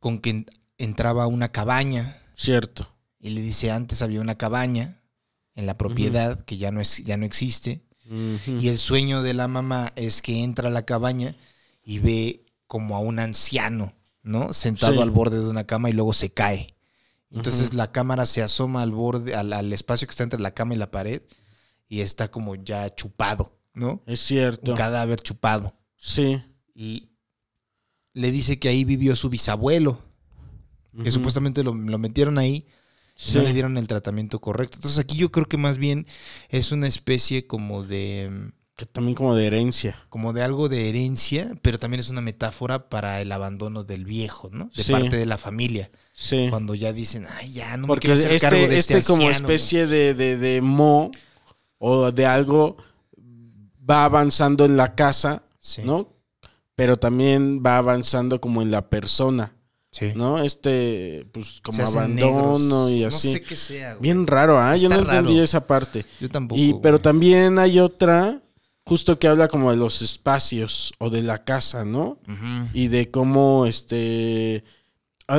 con 0.00 0.18
que 0.18 0.30
en- 0.30 0.46
entraba 0.78 1.24
a 1.24 1.26
una 1.26 1.50
cabaña 1.50 2.16
cierto. 2.34 2.88
y 3.20 3.30
le 3.30 3.40
dice 3.40 3.70
antes 3.70 4.00
había 4.02 4.20
una 4.20 4.36
cabaña 4.36 5.02
en 5.54 5.66
la 5.66 5.76
propiedad 5.76 6.44
que 6.44 6.56
ya 6.56 6.70
no 6.70 6.80
es 6.80 7.04
ya 7.04 7.16
no 7.16 7.26
existe 7.26 7.82
y 8.46 8.68
el 8.68 8.78
sueño 8.78 9.22
de 9.22 9.34
la 9.34 9.48
mamá 9.48 9.92
es 9.96 10.22
que 10.22 10.42
entra 10.42 10.68
a 10.68 10.72
la 10.72 10.86
cabaña 10.86 11.34
y 11.82 11.98
ve 11.98 12.46
como 12.66 12.96
a 12.96 13.00
un 13.00 13.18
anciano, 13.18 13.92
¿no? 14.22 14.54
Sentado 14.54 14.94
Sí. 14.94 15.00
al 15.02 15.10
borde 15.10 15.38
de 15.40 15.48
una 15.50 15.64
cama 15.64 15.90
y 15.90 15.92
luego 15.92 16.14
se 16.14 16.30
cae. 16.30 16.74
Entonces 17.30 17.74
la 17.74 17.92
cámara 17.92 18.24
se 18.26 18.42
asoma 18.42 18.82
al 18.82 18.92
borde, 18.92 19.34
al, 19.34 19.52
al 19.52 19.72
espacio 19.72 20.06
que 20.06 20.12
está 20.12 20.24
entre 20.24 20.40
la 20.40 20.52
cama 20.54 20.74
y 20.74 20.78
la 20.78 20.90
pared 20.90 21.22
y 21.88 22.00
está 22.00 22.30
como 22.30 22.54
ya 22.54 22.88
chupado, 22.94 23.58
¿no? 23.74 24.02
Es 24.06 24.20
cierto. 24.20 24.72
Un 24.72 24.78
cadáver 24.78 25.20
chupado. 25.20 25.74
Sí. 25.96 26.42
Y 26.74 27.10
le 28.14 28.32
dice 28.32 28.58
que 28.58 28.68
ahí 28.68 28.84
vivió 28.84 29.14
su 29.14 29.28
bisabuelo, 29.28 30.02
que 31.02 31.10
supuestamente 31.10 31.62
lo, 31.62 31.74
lo 31.74 31.98
metieron 31.98 32.38
ahí 32.38 32.66
y 33.16 33.36
no 33.36 33.42
le 33.42 33.52
dieron 33.52 33.76
el 33.78 33.86
tratamiento 33.88 34.40
correcto. 34.40 34.76
Entonces 34.78 34.98
aquí 34.98 35.16
yo 35.16 35.30
creo 35.30 35.46
que 35.46 35.56
más 35.58 35.76
bien 35.78 36.06
es 36.48 36.72
una 36.72 36.86
especie 36.88 37.46
como 37.46 37.82
de... 37.84 38.52
Que 38.76 38.86
también 38.86 39.14
como 39.16 39.34
de 39.34 39.46
herencia. 39.46 40.04
como 40.08 40.32
de 40.32 40.42
algo 40.42 40.68
de 40.68 40.88
herencia, 40.88 41.52
pero 41.62 41.78
también 41.78 41.98
es 42.00 42.10
una 42.10 42.20
metáfora 42.20 42.88
para 42.88 43.20
el 43.20 43.32
abandono 43.32 43.82
del 43.84 44.04
viejo, 44.04 44.50
¿no? 44.52 44.70
De 44.74 44.84
Sí. 44.84 44.92
parte 44.92 45.16
de 45.16 45.26
la 45.26 45.36
familia. 45.36 45.90
Sí. 46.20 46.48
Cuando 46.50 46.74
ya 46.74 46.92
dicen, 46.92 47.26
ay, 47.38 47.52
ya 47.52 47.76
no 47.76 47.82
me 47.82 47.86
Porque 47.86 48.08
quiero 48.08 48.18
hacer 48.18 48.32
este, 48.32 48.48
cargo 48.48 48.66
de 48.66 48.76
este, 48.76 48.98
este, 48.98 49.12
como 49.12 49.28
anciano". 49.28 49.46
especie 49.48 49.86
de, 49.86 50.14
de, 50.14 50.36
de 50.36 50.60
mo 50.60 51.12
o 51.78 52.10
de 52.10 52.26
algo 52.26 52.76
va 53.88 54.04
avanzando 54.04 54.64
en 54.64 54.76
la 54.76 54.94
casa, 54.96 55.44
Sí. 55.60 55.82
¿no? 55.84 56.08
Pero 56.74 56.96
también 56.96 57.62
va 57.64 57.78
avanzando 57.78 58.40
como 58.40 58.62
en 58.62 58.70
la 58.72 58.88
persona, 58.90 59.52
Sí. 59.92 60.06
¿no? 60.16 60.42
Este, 60.42 61.24
pues 61.32 61.60
como 61.62 61.84
abandono 61.84 62.58
negros. 62.58 62.90
y 62.90 63.00
No 63.02 63.08
así. 63.08 63.32
sé 63.34 63.42
qué 63.42 63.54
sea, 63.56 63.90
güey. 63.94 64.02
Bien 64.02 64.26
raro, 64.26 64.58
¿ah? 64.58 64.74
Yo 64.76 64.88
no 64.88 64.96
entendí 64.96 65.38
esa 65.38 65.66
parte. 65.68 66.04
Yo 66.20 66.28
tampoco. 66.28 66.60
Y, 66.60 66.74
pero 66.82 66.96
güey. 66.96 67.02
también 67.02 67.58
hay 67.60 67.78
otra, 67.78 68.42
justo 68.84 69.16
que 69.20 69.28
habla 69.28 69.46
como 69.46 69.70
de 69.70 69.76
los 69.76 70.02
espacios 70.02 70.92
o 70.98 71.10
de 71.10 71.22
la 71.22 71.44
casa, 71.44 71.84
¿no? 71.84 72.18
Y 72.74 72.88
de 72.88 73.08
cómo, 73.10 73.66
este, 73.66 74.64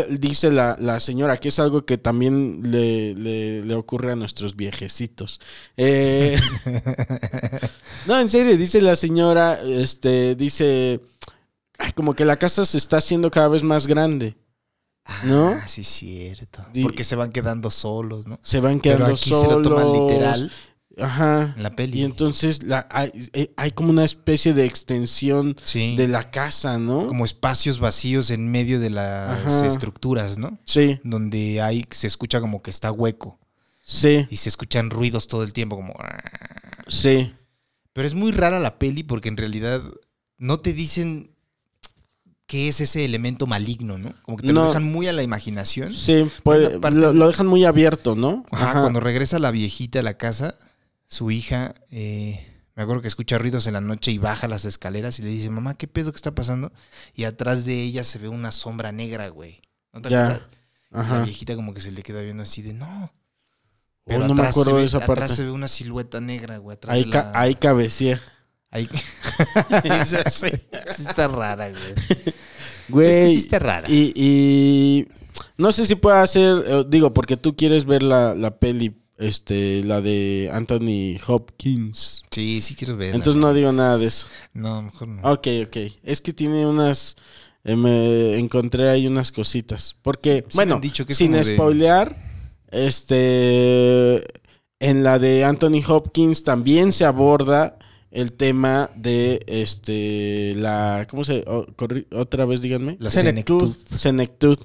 dice 0.10 0.52
la, 0.52 0.76
la 0.80 1.00
señora, 1.00 1.38
que 1.38 1.50
es 1.50 1.60
algo 1.60 1.86
que 1.86 1.98
también 1.98 2.62
le, 2.64 3.16
le- 3.16 3.64
le 3.66 3.76
ocurre 3.76 4.12
a 4.12 4.16
nuestros 4.16 4.56
viejecitos. 4.56 5.40
Eh, 5.78 6.38
no, 8.08 8.20
en 8.20 8.30
serio, 8.30 8.56
dice 8.58 8.82
la 8.82 8.96
señora, 8.96 9.60
este, 9.64 10.36
dice, 10.36 11.02
ay, 11.78 11.92
como 11.94 12.14
que 12.14 12.26
la 12.26 12.38
casa 12.38 12.66
se 12.66 12.78
está 12.78 12.98
haciendo 12.98 13.32
cada 13.32 13.48
vez 13.48 13.64
más 13.64 13.88
grande. 13.88 14.38
¿No? 15.24 15.50
Ah, 15.50 15.68
sí, 15.68 15.84
cierto. 15.84 16.64
Porque 16.84 17.04
se 17.04 17.16
van 17.16 17.32
quedando 17.32 17.72
solos, 17.72 18.28
¿no? 18.28 18.40
Se 18.44 18.60
van 18.60 18.80
Pero 18.80 18.98
quedando 18.98 19.16
aquí 19.16 19.30
solos. 19.32 19.42
se 19.42 19.48
lo 19.50 19.62
toman 19.64 19.92
literal 19.92 20.52
Ajá. 21.02 21.54
en 21.58 21.64
la 21.64 21.76
peli. 21.76 22.00
Y 22.00 22.04
entonces 22.04 22.64
la, 22.64 22.88
hay, 22.92 23.12
eh, 23.34 23.54
hay 23.58 23.72
como 23.72 23.90
una 23.90 24.04
especie 24.06 24.54
de 24.54 24.66
extensión 24.66 25.56
sí. 25.64 25.96
de 25.96 26.08
la 26.08 26.32
casa, 26.32 26.78
¿no? 26.78 27.08
Como 27.08 27.26
espacios 27.26 27.80
vacíos 27.80 28.30
en 28.32 28.52
medio 28.52 28.80
de 28.80 28.90
las 28.90 29.40
Ajá. 29.46 29.68
estructuras, 29.68 30.38
¿no? 30.38 30.58
Sí, 30.66 31.00
Donde 31.04 31.62
hay, 31.62 31.86
se 31.92 32.08
escucha 32.08 32.40
como 32.42 32.62
que 32.62 32.70
está 32.72 32.92
hueco. 32.92 33.40
sí, 33.84 34.28
Y 34.30 34.38
se 34.38 34.50
escuchan 34.50 34.90
ruidos 34.90 35.28
todo 35.28 35.44
el 35.44 35.54
tiempo, 35.54 35.76
como... 35.76 35.94
sí. 36.88 37.34
Pero 37.94 38.08
es 38.08 38.14
muy 38.16 38.32
rara 38.32 38.60
la 38.60 38.78
peli 38.80 39.04
porque 39.04 39.30
en 39.30 39.38
realidad 39.38 39.82
no 40.38 40.60
te 40.60 40.74
dicen 40.74 41.32
qué 42.46 42.68
es 42.68 42.82
ese 42.82 43.04
elemento 43.06 43.46
maligno, 43.46 43.98
¿no? 43.98 44.14
Como 44.24 44.38
que 44.38 44.48
te 44.48 44.54
No. 44.54 44.62
lo 44.62 44.68
dejan 44.70 44.84
muy 44.84 45.08
a 45.08 45.14
la 45.14 45.22
imaginación. 45.24 45.94
Sí, 45.94 46.26
puede- 46.44 46.68
Una 46.68 46.80
parte- 46.82 47.00
lo, 47.00 47.14
lo 47.14 47.28
dejan 47.28 47.48
muy 47.48 47.66
abierto, 47.66 48.16
¿no? 48.16 48.46
Ajá, 48.52 48.82
cuando 48.82 49.00
regresa 49.00 49.38
la 49.40 49.52
viejita 49.52 50.00
a 50.00 50.04
la 50.04 50.16
casa, 50.18 50.56
su 51.10 51.30
hija, 51.32 51.76
eh, 51.92 52.46
me 52.76 52.84
acuerdo 52.84 53.02
que 53.02 53.10
escucha 53.10 53.38
ruidos 53.38 53.68
en 53.68 53.74
la 53.74 53.82
noche 53.82 54.12
y 54.12 54.18
baja 54.20 54.48
las 54.48 54.64
escaleras 54.64 55.20
y 55.20 55.24
le 55.24 55.30
dice, 55.30 55.50
mamá, 55.50 55.74
¿qué 55.78 55.88
pedo 55.88 56.12
que 56.14 56.16
está 56.16 56.34
pasando? 56.34 56.72
Y 57.14 57.26
atrás 57.26 57.66
de 57.66 57.82
ella 57.82 58.06
se 58.06 58.20
ve 58.20 58.30
una 58.30 58.54
sombra 58.54 58.92
negra, 58.94 59.28
güey. 59.28 59.60
¿No 59.92 60.02
te 60.02 60.16
acuerdas? 60.16 60.44
La 60.92 61.22
viejita 61.24 61.56
como 61.56 61.74
que 61.74 61.82
se 61.82 61.92
le 61.92 62.02
queda 62.04 62.22
viendo 62.22 62.44
así 62.44 62.62
de, 62.62 62.74
no. 62.74 63.12
Oh, 64.06 64.18
no 64.20 64.28
me 64.34 64.42
atrás 64.42 64.52
acuerdo 64.52 64.78
de 64.78 64.86
esa 64.86 64.98
Atrás 65.00 65.20
parte. 65.20 65.36
se 65.36 65.44
ve 65.44 65.52
una 65.52 65.68
silueta 65.68 66.22
negra, 66.22 66.58
güey. 66.58 66.76
Atrás 66.76 66.96
Ahí, 66.96 67.10
ca- 67.10 67.32
la- 67.34 67.40
ahí 67.42 67.56
cabecía. 67.56 68.22
ahí- 68.72 68.90
sí. 70.32 70.48
Sí 70.96 71.04
está 71.08 71.28
rara, 71.28 71.70
güey. 71.70 71.94
Güey. 72.88 73.08
Es 73.10 73.16
que 73.18 73.28
sí 73.28 73.38
está 73.38 73.60
rara. 73.60 73.88
Y, 73.90 74.12
y 74.16 75.08
no 75.58 75.72
sé 75.72 75.86
si 75.86 75.96
pueda 75.96 76.24
hacer, 76.24 76.64
eh, 76.66 76.86
digo, 76.88 77.14
porque 77.14 77.38
tú 77.38 77.56
quieres 77.56 77.86
ver 77.86 78.02
la, 78.04 78.34
la 78.34 78.58
peli, 78.58 78.99
este, 79.20 79.84
la 79.84 80.02
de 80.02 80.50
Anthony 80.52 81.20
Hopkins. 81.28 82.24
Sí, 82.32 82.62
sí 82.62 82.74
quiero 82.76 82.98
verla. 82.98 83.16
Entonces 83.16 83.40
no 83.40 83.54
digo 83.54 83.72
nada 83.72 83.98
de 83.98 84.08
eso. 84.08 84.26
No, 84.54 84.82
mejor 84.82 85.08
no. 85.10 85.22
Ok, 85.32 85.48
ok. 85.68 85.78
Es 86.04 86.22
que 86.22 86.34
tiene 86.34 86.66
unas. 86.66 87.16
eh, 87.64 87.76
me 87.76 88.38
encontré 88.40 88.90
ahí 88.90 89.06
unas 89.06 89.32
cositas. 89.32 89.96
Porque, 90.02 90.46
Sí 90.48 90.56
bueno, 90.56 90.80
dicho 90.82 91.06
que 91.06 91.14
sin 91.14 91.34
de- 91.34 91.44
spoilear, 91.44 92.16
este. 92.72 94.24
En 94.82 95.04
la 95.04 95.20
de 95.20 95.44
Anthony 95.44 95.82
Hopkins 95.86 96.44
también 96.46 96.94
se 96.94 97.04
aborda 97.04 97.78
el 98.12 98.32
tema 98.32 98.90
de 98.96 99.44
este 99.46 100.54
la 100.56 101.06
¿cómo 101.10 101.26
se 101.26 101.44
o- 101.48 101.66
corri- 101.76 102.08
otra 102.16 102.46
vez 102.46 102.62
díganme? 102.62 102.96
La 103.00 103.10
Senectud. 103.10 103.76
senectud. 103.86 104.58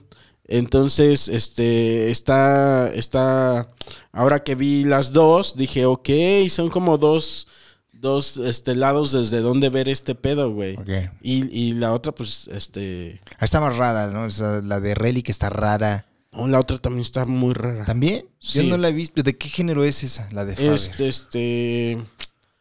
Entonces, 0.46 1.28
este, 1.28 2.10
está, 2.10 2.90
está, 2.94 3.68
ahora 4.12 4.42
que 4.42 4.54
vi 4.54 4.84
las 4.84 5.12
dos, 5.12 5.56
dije, 5.56 5.86
ok, 5.86 6.08
son 6.50 6.68
como 6.68 6.98
dos, 6.98 7.46
dos, 7.92 8.36
este, 8.36 8.74
lados 8.74 9.12
desde 9.12 9.40
donde 9.40 9.70
ver 9.70 9.88
este 9.88 10.14
pedo, 10.14 10.52
güey. 10.52 10.74
Ok. 10.76 10.88
Y, 11.22 11.48
y 11.50 11.72
la 11.72 11.92
otra, 11.94 12.12
pues, 12.12 12.48
este, 12.52 13.20
Ah, 13.38 13.44
Está 13.46 13.60
más 13.60 13.76
rara, 13.78 14.08
¿no? 14.08 14.24
O 14.24 14.30
sea, 14.30 14.60
la 14.60 14.80
de 14.80 14.94
Relic 14.94 15.30
está 15.30 15.48
rara. 15.48 16.06
oh, 16.32 16.46
la 16.46 16.60
otra 16.60 16.76
también 16.76 17.02
está 17.02 17.24
muy 17.24 17.54
rara. 17.54 17.86
¿También? 17.86 18.26
Yo 18.40 18.64
no 18.64 18.76
la 18.76 18.88
he 18.88 18.92
visto. 18.92 19.22
¿De 19.22 19.38
qué 19.38 19.48
género 19.48 19.82
es 19.84 20.02
esa? 20.04 20.28
La 20.32 20.44
de 20.44 20.56
Faber. 20.56 20.74
Este, 20.74 21.08
este, 21.08 21.98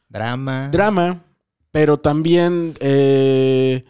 Drama. 0.08 0.70
drama, 0.72 1.24
pero 1.72 1.98
también, 1.98 2.75
eh, 2.80 3.84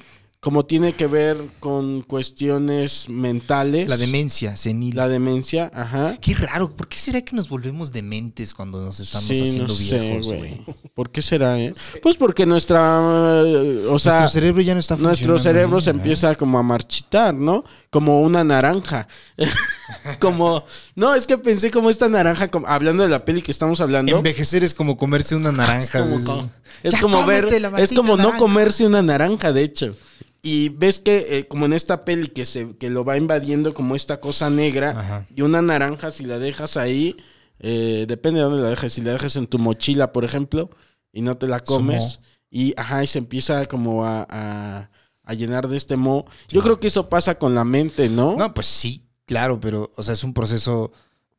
como 0.43 0.63
tiene 0.65 0.91
que 0.91 1.07
ver 1.07 1.37
con 1.61 2.01
cuestiones 2.01 3.07
mentales. 3.07 3.87
La 3.87 3.95
demencia 3.95 4.57
senil. 4.57 4.93
La 4.97 5.07
demencia, 5.07 5.71
ajá. 5.73 6.17
Qué 6.19 6.35
raro. 6.35 6.75
¿Por 6.75 6.89
qué 6.89 6.97
será 6.97 7.21
que 7.21 7.33
nos 7.33 7.47
volvemos 7.47 7.93
dementes 7.93 8.53
cuando 8.53 8.81
nos 8.83 8.99
estamos 8.99 9.25
Sí, 9.27 9.41
haciendo 9.41 9.67
no 9.67 9.73
viejos, 9.73 10.25
güey. 10.27 10.61
¿Por 10.93 11.11
qué 11.11 11.21
será, 11.21 11.57
eh? 11.61 11.73
Pues 12.01 12.17
porque 12.17 12.45
nuestra, 12.45 13.41
eh, 13.45 13.85
o 13.89 13.97
sea, 13.97 14.19
Nuestro 14.19 14.41
cerebro 14.41 14.61
ya 14.61 14.73
no 14.73 14.81
está 14.81 14.95
funcionando. 14.97 15.17
nuestro 15.27 15.39
cerebro 15.39 15.79
se 15.79 15.91
bien, 15.93 16.01
empieza 16.01 16.35
como 16.35 16.59
a 16.59 16.63
marchitar, 16.63 17.33
¿no? 17.33 17.63
Como 17.89 18.21
una 18.21 18.43
naranja. 18.43 19.07
como, 20.19 20.63
no, 20.95 21.15
es 21.15 21.25
que 21.25 21.37
pensé 21.37 21.71
como 21.71 21.89
esta 21.89 22.09
naranja, 22.09 22.49
como- 22.49 22.67
hablando 22.67 23.03
de 23.03 23.09
la 23.09 23.23
peli 23.25 23.41
que 23.41 23.51
estamos 23.51 23.79
hablando. 23.81 24.17
Envejecer 24.17 24.63
es 24.63 24.73
como 24.73 24.97
comerse 24.97 25.35
una 25.35 25.51
naranja. 25.53 25.99
Es 25.99 26.03
como, 26.25 26.49
es 26.83 26.97
como 26.99 27.25
ver, 27.25 27.47
es 27.77 27.93
como 27.93 28.17
no 28.17 28.35
comerse 28.37 28.85
una 28.85 29.01
naranja, 29.01 29.53
de 29.53 29.63
hecho. 29.63 29.95
Y 30.41 30.69
ves 30.69 30.99
que, 30.99 31.37
eh, 31.39 31.47
como 31.47 31.65
en 31.65 31.73
esta 31.73 32.03
peli, 32.05 32.27
que, 32.27 32.45
se, 32.45 32.75
que 32.77 32.89
lo 32.89 33.05
va 33.05 33.15
invadiendo 33.17 33.73
como 33.73 33.95
esta 33.95 34.19
cosa 34.19 34.49
negra, 34.49 34.89
Ajá. 34.99 35.27
y 35.33 35.41
una 35.41 35.61
naranja, 35.61 36.11
si 36.11 36.25
la 36.25 36.37
dejas 36.39 36.75
ahí, 36.77 37.15
eh, 37.59 38.05
depende 38.07 38.39
de 38.39 38.45
dónde 38.45 38.61
la 38.61 38.69
dejes. 38.69 38.93
Si 38.93 39.01
la 39.01 39.13
dejas 39.13 39.35
en 39.37 39.47
tu 39.47 39.57
mochila, 39.59 40.11
por 40.11 40.25
ejemplo, 40.25 40.69
y 41.13 41.21
no 41.21 41.35
te 41.37 41.47
la 41.47 41.59
comes, 41.61 42.19
y, 42.49 42.73
ajá, 42.77 43.03
y 43.03 43.07
se 43.07 43.19
empieza 43.19 43.65
como 43.67 44.05
a, 44.05 44.27
a- 44.29 44.89
a 45.25 45.33
llenar 45.33 45.69
de 45.69 45.77
este 45.77 45.95
moho. 45.95 46.25
Yo 46.49 46.61
creo 46.61 46.79
que 46.81 46.87
eso 46.87 47.07
pasa 47.07 47.35
con 47.39 47.55
la 47.55 47.63
mente, 47.63 48.09
¿no? 48.09 48.35
No, 48.35 48.53
pues 48.53 48.67
sí, 48.67 49.05
claro, 49.25 49.59
pero, 49.61 49.89
o 49.95 50.03
sea, 50.03 50.13
es 50.13 50.23
un 50.25 50.33
proceso 50.33 50.91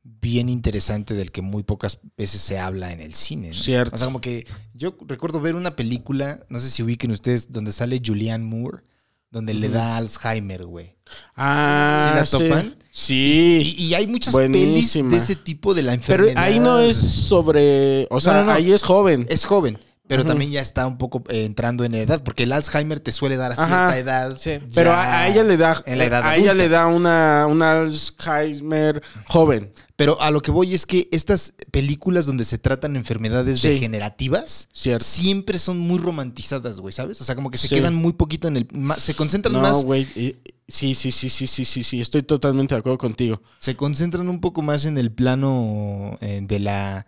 bien 0.05 0.49
interesante 0.51 1.15
del 1.15 1.33
que 1.33 1.41
muy 1.43 1.63
pocas 1.63 1.99
veces 2.17 2.41
se 2.43 2.59
habla 2.59 2.93
en 2.93 3.01
el 3.01 3.15
cine. 3.15 3.49
¿no? 3.49 3.55
Cierto. 3.55 3.95
O 3.97 3.99
sea, 3.99 4.07
como 4.07 4.21
que 4.21 4.47
yo 4.75 4.95
recuerdo 5.09 5.41
ver 5.41 5.57
una 5.57 5.75
película, 5.77 6.45
no 6.51 6.61
sé 6.61 6.69
si 6.71 6.83
ubiquen 6.83 7.11
ustedes, 7.11 7.51
donde 7.51 7.73
sale 7.73 8.01
Julianne 8.05 8.45
Moore, 8.45 8.83
donde 9.31 9.55
le 9.55 9.69
da 9.69 9.97
Alzheimer, 9.97 10.65
güey. 10.67 10.95
Ah, 11.35 12.25
¿Sí 12.29 12.39
la 12.39 12.39
topan? 12.49 12.77
Sí. 12.93 13.75
Y, 13.79 13.85
y 13.87 13.95
hay 13.95 14.07
muchas 14.07 14.33
Buenísima. 14.33 15.09
pelis 15.11 15.19
de 15.19 15.25
ese 15.25 15.37
tipo 15.43 15.75
de 15.75 15.83
la 15.83 15.93
Pero 15.93 16.25
enfermedad. 16.27 16.45
ahí 16.45 16.61
no 16.61 16.79
es 16.79 16.97
sobre. 16.97 18.07
O 18.11 18.21
sea, 18.21 18.35
no, 18.35 18.45
no. 18.45 18.53
ahí 18.53 18.71
es 18.73 18.83
joven. 18.83 19.27
Es 19.29 19.45
joven, 19.45 19.79
pero 20.07 20.25
también 20.25 20.51
ya 20.51 20.61
está 20.61 20.87
un 20.87 20.99
poco 20.99 21.23
eh, 21.31 21.45
entrando 21.47 21.85
en 21.85 21.95
edad, 21.95 22.23
porque 22.23 22.43
el 22.43 22.53
Alzheimer 22.53 23.01
te 23.01 23.11
suele 23.11 23.37
dar 23.37 23.53
a 23.53 23.57
cierta 23.57 23.89
Ajá. 23.89 23.99
edad. 23.99 24.37
Sí. 24.39 24.59
Pero 24.75 24.93
a, 24.93 25.21
a 25.21 25.29
ella 25.29 25.43
le 25.45 25.57
da. 25.57 25.83
en 25.87 25.99
la 25.99 26.05
edad 26.05 26.23
a 26.27 26.37
ella 26.37 26.53
le 26.55 26.69
da 26.69 26.87
una, 26.87 27.47
una 27.49 27.81
Alzheimer 27.83 29.03
joven. 29.27 29.71
Pero 29.97 30.21
a 30.21 30.31
lo 30.31 30.43
que 30.43 30.51
voy 30.51 30.75
es 30.75 30.87
que 30.87 31.09
estas 31.13 31.55
películas 31.71 32.27
donde 32.27 32.45
se 32.45 32.59
tratan 32.59 32.97
enfermedades 32.97 33.61
Sí. 33.61 33.69
degenerativas 33.69 34.69
Cierto. 34.73 35.05
siempre 35.05 35.59
son 35.59 35.79
muy 35.79 35.99
romantizadas, 35.99 36.81
güey, 36.81 36.93
¿sabes? 36.93 37.21
O 37.21 37.25
sea, 37.25 37.35
como 37.37 37.51
que 37.51 37.59
se 37.59 37.69
Sí. 37.69 37.77
quedan 37.77 37.95
muy 37.95 38.13
poquito 38.13 38.49
en 38.49 38.57
el... 38.57 38.69
Se 38.99 39.15
concentran 39.15 39.53
No, 39.53 39.61
más... 39.63 39.85
güey. 39.85 40.05
Sí, 40.67 40.95
sí, 40.95 41.13
sí, 41.13 41.29
sí, 41.29 41.47
sí, 41.47 41.65
sí, 41.65 41.85
sí. 41.85 42.01
Estoy 42.01 42.23
totalmente 42.23 42.75
de 42.75 42.81
acuerdo 42.81 42.99
contigo. 42.99 43.41
Se 43.59 43.77
concentran 43.77 44.29
un 44.29 44.41
poco 44.41 44.63
más 44.63 44.85
en 44.85 44.99
el 44.99 45.13
plano 45.13 46.19
eh, 46.21 46.41
de 46.43 46.59
la... 46.59 47.07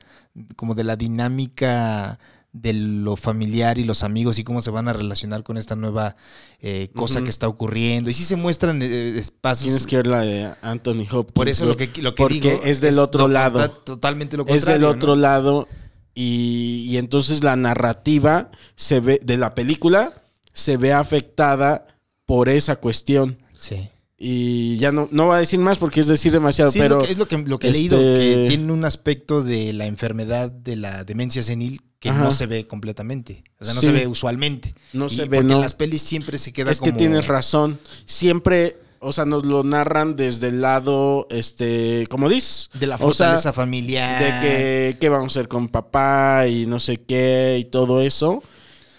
como 0.54 0.74
de 0.74 0.84
la 0.84 0.94
dinámica 0.96 2.18
de 2.60 2.72
lo 2.72 3.16
familiar 3.16 3.78
y 3.78 3.84
los 3.84 4.02
amigos 4.02 4.38
y 4.38 4.44
cómo 4.44 4.62
se 4.62 4.70
van 4.70 4.88
a 4.88 4.92
relacionar 4.92 5.42
con 5.42 5.56
esta 5.56 5.76
nueva 5.76 6.16
eh, 6.60 6.90
cosa 6.94 7.22
que 7.22 7.30
está 7.30 7.48
ocurriendo. 7.48 8.08
Y 8.10 8.14
sí 8.14 8.24
se 8.24 8.36
muestran 8.36 8.80
eh, 8.82 9.18
espacios... 9.18 9.64
Tienes 9.66 9.86
que 9.86 9.96
ver 9.96 10.06
la 10.06 10.20
de 10.20 10.50
Anthony 10.62 11.06
Hopkins. 11.10 11.32
Por 11.34 11.48
eso 11.48 11.66
lo 11.66 11.76
que, 11.76 11.90
lo 12.00 12.14
que 12.14 12.22
Porque 12.22 12.40
digo 12.40 12.60
es 12.64 12.80
del 12.80 12.98
otro 12.98 13.28
lado. 13.28 13.68
Totalmente 13.70 14.36
lo 14.36 14.44
Es 14.44 14.48
contrario. 14.48 14.72
del 14.72 14.82
¿no? 14.82 14.88
otro 14.88 15.16
lado. 15.16 15.68
Y, 16.14 16.86
y 16.88 16.96
entonces 16.96 17.44
la 17.44 17.56
narrativa 17.56 18.50
se 18.74 19.00
ve, 19.00 19.20
de 19.22 19.36
la 19.36 19.54
película 19.54 20.22
se 20.54 20.78
ve 20.78 20.92
afectada 20.94 21.86
por 22.24 22.48
esa 22.48 22.76
cuestión. 22.76 23.38
Sí. 23.58 23.90
Y 24.18 24.78
ya 24.78 24.92
no, 24.92 25.08
no 25.12 25.26
voy 25.26 25.36
a 25.36 25.40
decir 25.40 25.58
más 25.58 25.76
porque 25.76 26.00
es 26.00 26.06
decir 26.06 26.32
demasiado, 26.32 26.70
Sí, 26.72 26.78
pero. 26.78 27.02
es 27.02 27.18
lo 27.18 27.28
que, 27.28 27.34
es 27.34 27.40
lo 27.42 27.44
que, 27.44 27.50
lo 27.50 27.58
que 27.58 27.68
he 27.68 27.72
leído, 27.72 27.98
este- 27.98 28.34
que 28.34 28.44
tiene 28.48 28.72
un 28.72 28.86
aspecto 28.86 29.42
de 29.42 29.74
la 29.74 29.84
enfermedad 29.84 30.50
de 30.50 30.76
la 30.76 31.04
demencia 31.04 31.42
senil 31.42 31.82
que 32.00 32.10
Ajá. 32.10 32.22
no 32.24 32.30
se 32.30 32.46
ve 32.46 32.66
completamente. 32.66 33.42
O 33.58 33.64
sea, 33.64 33.74
no 33.74 33.80
Sí. 33.80 33.86
se 33.86 33.92
ve 33.92 34.06
usualmente. 34.06 34.74
No 34.92 35.06
Y 35.06 35.10
se 35.10 35.24
ve, 35.24 35.38
porque 35.38 35.48
no. 35.48 35.54
en 35.56 35.60
las 35.62 35.74
pelis 35.74 36.02
siempre 36.02 36.38
se 36.38 36.52
queda 36.52 36.70
Es 36.70 36.80
que 36.80 36.90
como... 36.90 36.98
tienes 36.98 37.26
razón. 37.26 37.78
Siempre, 38.04 38.76
o 39.00 39.12
sea, 39.12 39.24
nos 39.24 39.44
lo 39.44 39.62
narran 39.62 40.14
desde 40.16 40.48
el 40.48 40.60
lado, 40.60 41.26
este, 41.30 42.06
como 42.10 42.28
dices. 42.28 42.70
De 42.74 42.86
la 42.86 42.96
O 42.96 42.98
sea, 43.12 43.26
fortaleza 43.28 43.52
familiar. 43.52 44.22
de 44.22 44.40
que 44.46 44.96
qué 45.00 45.08
vamos 45.08 45.36
a 45.36 45.40
hacer 45.40 45.48
con 45.48 45.68
papá 45.68 46.46
y 46.48 46.66
no 46.66 46.80
sé 46.80 46.98
qué 46.98 47.56
y 47.60 47.64
todo 47.64 48.00
eso. 48.02 48.42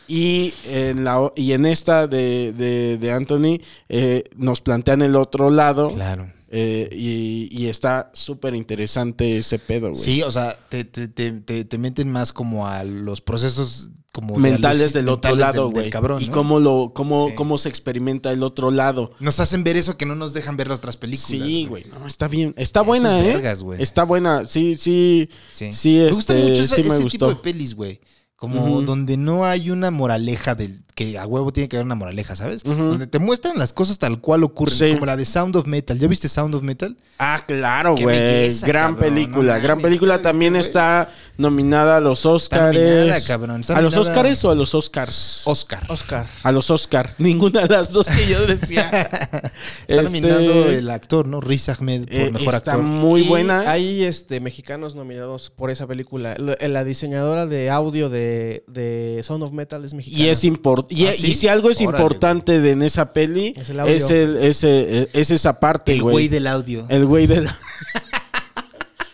Y 0.10 0.54
en, 0.70 1.04
la, 1.04 1.32
y 1.36 1.52
en 1.52 1.66
esta 1.66 2.08
de, 2.08 2.54
de, 2.54 2.98
de 2.98 3.12
Anthony 3.12 3.60
eh, 3.90 4.24
nos 4.38 4.62
plantean 4.62 5.02
el 5.02 5.16
otro 5.18 5.50
lado 5.50 5.90
Claro. 5.90 6.32
Eh, 6.50 6.90
y, 6.92 7.50
y 7.52 7.68
está 7.68 8.10
súper 8.14 8.56
interesante 8.56 9.38
ese 9.38 9.60
pedo, 9.60 9.90
güey. 9.90 10.02
Sí, 10.02 10.22
o 10.24 10.32
sea, 10.32 10.58
te, 10.70 10.84
te, 10.86 11.08
te, 11.08 11.32
te- 11.32 11.66
te 11.66 11.78
meten 11.78 12.12
más 12.12 12.32
como 12.34 12.68
a 12.68 12.84
los 12.84 13.22
procesos 13.22 13.92
como 14.14 14.34
de 14.36 14.40
mentales 14.52 14.90
aluci- 14.90 14.94
del 14.94 15.10
otro 15.10 15.32
mentales 15.36 15.56
lado, 15.56 15.70
güey. 15.70 15.90
Y 16.24 16.28
cómo, 16.30 16.60
lo, 16.60 16.92
cómo, 16.96 17.28
Sí. 17.28 17.36
cómo 17.36 17.58
se 17.60 17.70
experimenta 17.70 18.32
el 18.32 18.42
otro 18.44 18.72
lado. 18.72 19.12
Nos 19.20 19.40
hacen 19.40 19.64
ver 19.64 19.78
eso 19.78 19.96
que 19.98 20.06
no 20.08 20.16
nos 20.16 20.34
dejan 20.34 20.58
ver 20.58 20.70
las 20.70 20.80
otras 20.80 20.98
películas. 20.98 21.28
Sí, 21.30 21.66
güey, 21.68 21.84
no, 22.00 22.08
está 22.08 22.28
bien. 22.28 22.54
Está 22.58 22.82
buena, 22.82 23.20
¿eh? 23.22 23.28
vergas. 23.28 23.64
Está 23.78 24.06
buena, 24.06 24.46
sí, 24.48 24.76
sí. 24.76 25.30
Sí. 25.52 25.72
Sí, 25.74 25.98
me 25.98 26.12
gusta 26.12 26.34
este, 26.36 26.50
mucho 26.50 26.62
esa- 26.64 26.76
sí 26.78 26.82
me 26.84 26.88
ese 26.96 27.04
gustó. 27.04 27.10
tipo 27.10 27.30
de 27.30 27.36
pelis, 27.36 27.76
güey. 27.76 28.00
Como 28.36 28.82
donde 28.84 29.18
no 29.18 29.46
hay 29.46 29.70
una 29.72 29.90
moraleja 29.92 30.56
del 30.56 30.84
que 30.98 31.16
a 31.20 31.28
huevo 31.28 31.54
tiene 31.54 31.70
que 31.70 31.76
haber 31.78 31.86
una 31.86 31.94
moraleja, 31.94 32.36
¿sabes? 32.36 32.64
Donde 32.64 33.06
te 33.06 33.20
muestran 33.20 33.60
las 33.60 33.72
cosas 33.72 34.00
tal 34.00 34.20
cual 34.20 34.44
ocurren, 34.44 34.76
Sí. 34.76 34.94
como 34.96 35.06
la 35.06 35.16
de 35.16 35.26
Sound 35.26 35.56
of 35.56 35.68
Metal. 35.68 36.00
¿Ya 36.00 36.08
viste 36.08 36.28
Sound 36.28 36.56
of 36.56 36.64
Metal? 36.64 36.98
Ah, 37.20 37.44
claro, 37.48 37.96
güey. 37.96 38.50
Gran 38.62 38.96
cabrón, 38.96 39.14
película. 39.14 39.58
no 39.58 39.64
gran 39.64 39.80
película 39.80 40.14
¿ya 40.14 40.18
viste, 40.18 40.30
también 40.30 40.54
güey? 40.54 40.62
está 40.62 41.10
nominada 41.38 41.98
a 41.98 42.00
los 42.00 42.26
Oscars. 42.26 42.76
nominada, 42.76 43.22
cabrón, 43.22 43.62
está 43.62 43.78
¿A 43.78 43.82
los 43.82 43.94
nominada- 43.94 44.18
Oscars 44.22 44.46
o 44.46 44.50
a 44.52 44.56
los 44.56 44.74
Oscars? 44.74 45.42
Oscar. 45.46 45.84
Oscar. 45.88 46.28
a 46.42 46.52
los 46.52 46.72
Oscars. 46.72 47.14
Ninguna 47.20 47.62
de 47.62 47.68
las 47.76 47.92
dos 47.92 48.08
que 48.08 48.28
yo 48.28 48.44
decía. 48.48 48.90
Está 49.88 50.02
Este, 50.02 50.04
nominado 50.04 50.70
el 50.70 50.90
actor, 50.90 51.28
¿no? 51.28 51.42
Riz 51.42 51.70
Ahmed 51.70 52.06
por 52.06 52.14
eh, 52.14 52.32
mejor 52.32 52.56
está 52.56 52.72
actor. 52.72 52.82
muy 52.84 53.22
Y 53.22 53.28
buena. 53.28 53.70
Hay 53.70 54.04
este, 54.04 54.40
mexicanos 54.40 54.96
nominados 54.96 55.52
por 55.52 55.70
esa 55.70 55.86
película. 55.86 56.36
Lo- 56.40 56.56
La 56.68 56.84
diseñadora 56.84 57.46
de 57.46 57.70
audio 57.70 58.10
de, 58.10 58.64
de 58.68 59.22
Sound 59.24 59.44
of 59.44 59.52
Metal 59.52 59.86
es 59.86 59.94
mexicana. 59.94 60.24
Y 60.24 60.30
es 60.30 60.44
importante. 60.44 60.87
Y, 60.90 61.06
¿Ah, 61.06 61.14
sí? 61.14 61.28
y 61.28 61.34
si 61.34 61.48
algo 61.48 61.70
es 61.70 61.82
Órale, 61.82 61.98
importante 61.98 62.60
de 62.60 62.72
en 62.72 62.82
esa 62.84 63.14
peli, 63.14 63.54
Es 63.58 63.70
el 63.70 63.80
audio. 63.80 63.94
es, 63.96 64.10
el, 64.10 64.38
ese, 64.38 65.10
es 65.14 65.32
esa 65.32 65.60
parte, 65.60 65.94
El 65.94 66.02
güey. 66.02 66.14
güey 66.14 66.28
del 66.28 66.48
audio. 66.48 66.86
El 66.90 67.06
güey 67.06 67.28
de 67.28 67.42
la... 67.42 67.58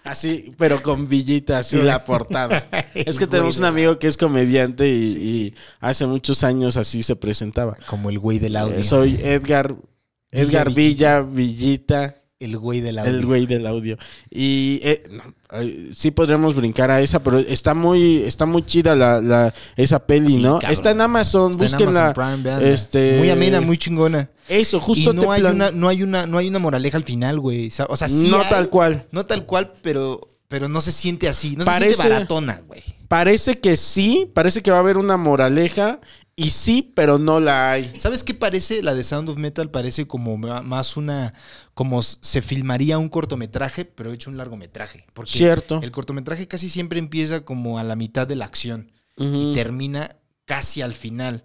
Así, 0.04 0.52
pero 0.58 0.82
con 0.84 1.08
villita, 1.08 1.60
así 1.60 1.82
la 1.82 2.04
portada. 2.04 2.68
es 2.94 3.18
que 3.18 3.26
tenemos 3.26 3.58
un 3.58 3.66
amigo 3.66 3.98
que 4.00 4.08
es 4.08 4.18
comediante 4.18 4.88
y, 4.88 5.06
y 5.06 5.56
hace 5.80 6.06
muchos 6.06 6.44
años 6.44 6.76
así 6.78 7.04
se 7.04 7.16
presentaba. 7.16 7.76
Como 7.88 8.10
el 8.10 8.20
güey 8.20 8.38
del 8.38 8.58
audio. 8.58 8.78
Eh, 8.78 8.84
Soy 8.84 9.18
Edgar, 9.24 9.76
Edgar 10.30 10.72
Villa, 10.74 11.22
Villita, 11.22 12.16
El 12.44 12.58
güey 12.58 12.82
del 12.82 13.00
audio. 13.00 13.12
el 13.12 13.26
güey 13.26 13.46
del 13.46 13.66
audio. 13.68 13.98
Y 14.30 14.80
eh, 14.84 15.04
sí 15.96 16.12
podríamos 16.12 16.56
brincar 16.56 16.92
a 16.92 17.02
esa, 17.02 17.22
pero 17.24 17.40
está 17.40 17.74
muy, 17.74 18.18
está 18.24 18.46
muy 18.46 18.66
chida 18.66 18.96
la, 18.96 19.22
la- 19.22 19.54
esa 19.76 20.06
peli, 20.06 20.34
Sí, 20.34 20.42
¿no? 20.42 20.54
cabrón. 20.60 20.72
Está 20.72 20.92
en 20.92 21.02
Amazon, 21.02 21.52
Está 21.52 21.64
en 21.66 21.72
búsquenla. 21.72 22.06
Amazon 22.12 22.44
Prime, 22.44 22.74
este, 22.74 23.18
Muy 23.20 23.30
amena, 23.30 23.62
muy 23.62 23.78
chingona. 23.78 24.30
Eso, 24.48 24.80
justo 24.80 25.12
y 25.12 25.16
te 25.16 25.26
no 25.26 25.32
hay, 25.32 25.42
plan- 25.42 25.56
una, 25.56 25.72
no, 25.72 25.88
hay 25.88 26.04
una, 26.04 26.26
no 26.28 26.38
hay 26.38 26.50
una 26.50 26.60
moraleja 26.60 26.98
al 26.98 27.04
final, 27.04 27.40
güey. 27.40 27.72
O 27.88 27.96
sea, 27.98 28.08
sí 28.08 28.30
no 28.30 28.40
hay- 28.42 28.50
tal 28.50 28.70
cual. 28.70 29.06
No 29.12 29.26
tal 29.26 29.46
cual, 29.46 29.74
pero, 29.82 30.20
pero 30.48 30.68
no 30.68 30.82
se 30.82 30.92
siente 30.92 31.28
así. 31.30 31.56
No 31.56 31.66
Parece- 31.66 31.92
se 31.92 31.98
siente 31.98 32.14
baratona, 32.14 32.62
güey. 32.68 32.82
Parece 33.08 33.60
que 33.60 33.78
sí, 33.78 34.28
parece 34.34 34.62
que 34.64 34.72
va 34.72 34.78
a 34.78 34.80
haber 34.80 34.98
una 34.98 35.18
moraleja 35.18 36.00
y 36.36 36.50
sí, 36.50 36.92
pero 36.96 37.20
no 37.20 37.40
la 37.40 37.72
hay. 37.72 38.00
¿Sabes 38.00 38.24
qué 38.24 38.34
parece? 38.34 38.82
La 38.82 38.94
de 38.94 39.04
Sound 39.04 39.30
of 39.30 39.38
Metal 39.38 39.70
parece 39.70 40.08
como 40.08 40.38
más 40.38 40.98
una... 40.98 41.34
Como 41.74 42.02
se 42.02 42.42
filmaría 42.42 42.98
un 42.98 43.10
cortometraje, 43.10 43.86
pero 43.86 44.12
hecho 44.12 44.30
un 44.30 44.38
largometraje. 44.38 45.06
Porque 45.14 45.32
Cierto. 45.32 45.80
el 45.84 45.92
cortometraje 45.92 46.48
casi 46.48 46.70
siempre 46.70 47.00
empieza 47.00 47.46
como 47.46 47.78
a 47.78 47.84
la 47.84 47.96
mitad 47.96 48.28
de 48.28 48.36
la 48.36 48.46
acción. 48.46 48.92
Y 49.16 49.54
termina 49.54 50.18
casi 50.46 50.82
al 50.82 50.94
final. 50.94 51.44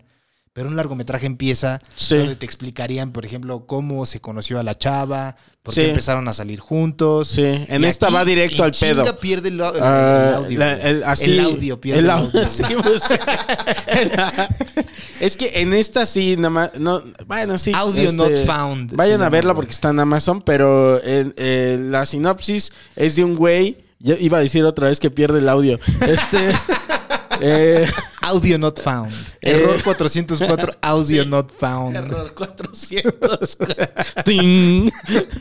Pero 0.58 0.70
un 0.70 0.74
largometraje 0.74 1.24
empieza 1.24 1.80
Sí. 1.94 2.16
donde 2.16 2.34
te 2.34 2.44
explicarían, 2.44 3.12
por 3.12 3.24
ejemplo, 3.24 3.64
cómo 3.64 4.04
se 4.06 4.20
conoció 4.20 4.58
a 4.58 4.64
la 4.64 4.76
chava, 4.76 5.36
por 5.62 5.72
qué 5.72 5.82
Sí. 5.84 5.88
empezaron 5.90 6.26
a 6.26 6.34
salir 6.34 6.58
juntos. 6.58 7.28
Sí, 7.28 7.44
en 7.44 7.84
Y 7.84 7.86
esta 7.86 8.06
aquí, 8.06 8.14
va 8.16 8.24
directo 8.24 8.64
al 8.64 8.72
pedo. 8.72 9.16
pierde 9.20 9.50
el, 9.50 9.60
el- 9.60 9.76
el 9.76 9.82
Ah, 9.84 10.32
audio. 10.38 10.58
la- 10.58 10.72
el, 10.74 11.04
así- 11.04 11.30
El 11.30 11.40
audio 11.44 11.80
pierde 11.80 12.00
el 12.00 12.10
audio, 12.10 12.44
sí, 12.50 12.64
pues. 12.82 13.02
es 15.20 15.36
que 15.36 15.60
en 15.60 15.74
esta 15.74 16.04
sí, 16.06 16.34
nada 16.36 16.50
más. 16.50 16.70
No, 16.76 17.04
bueno, 17.28 17.56
sí. 17.56 17.70
este, 17.70 17.80
Audio 17.80 18.10
not 18.10 18.32
found, 18.44 18.96
Vayan 18.96 19.22
a 19.22 19.28
verla 19.28 19.54
porque 19.54 19.70
está 19.70 19.90
en 19.90 20.00
Amazon, 20.00 20.42
pero 20.42 21.00
eh, 21.04 21.78
la 21.80 22.04
sinopsis 22.04 22.72
es 22.96 23.14
de 23.14 23.22
un 23.22 23.36
güey. 23.36 23.76
Yo 24.00 24.16
iba 24.18 24.38
a 24.38 24.40
decir 24.40 24.64
otra 24.64 24.88
vez 24.88 24.98
que 24.98 25.12
pierde 25.12 25.38
el 25.38 25.48
audio. 25.48 25.78
Este. 26.04 26.48
eh, 27.40 27.86
Audio 28.22 28.58
not 28.58 28.78
found. 28.80 29.12
Eh, 29.40 29.50
Error 29.52 29.82
404, 29.82 30.72
audio 30.82 31.24
not 31.24 31.50
found. 31.52 31.96
Error 31.96 32.32
400. 32.34 33.56
Ting. 34.24 34.90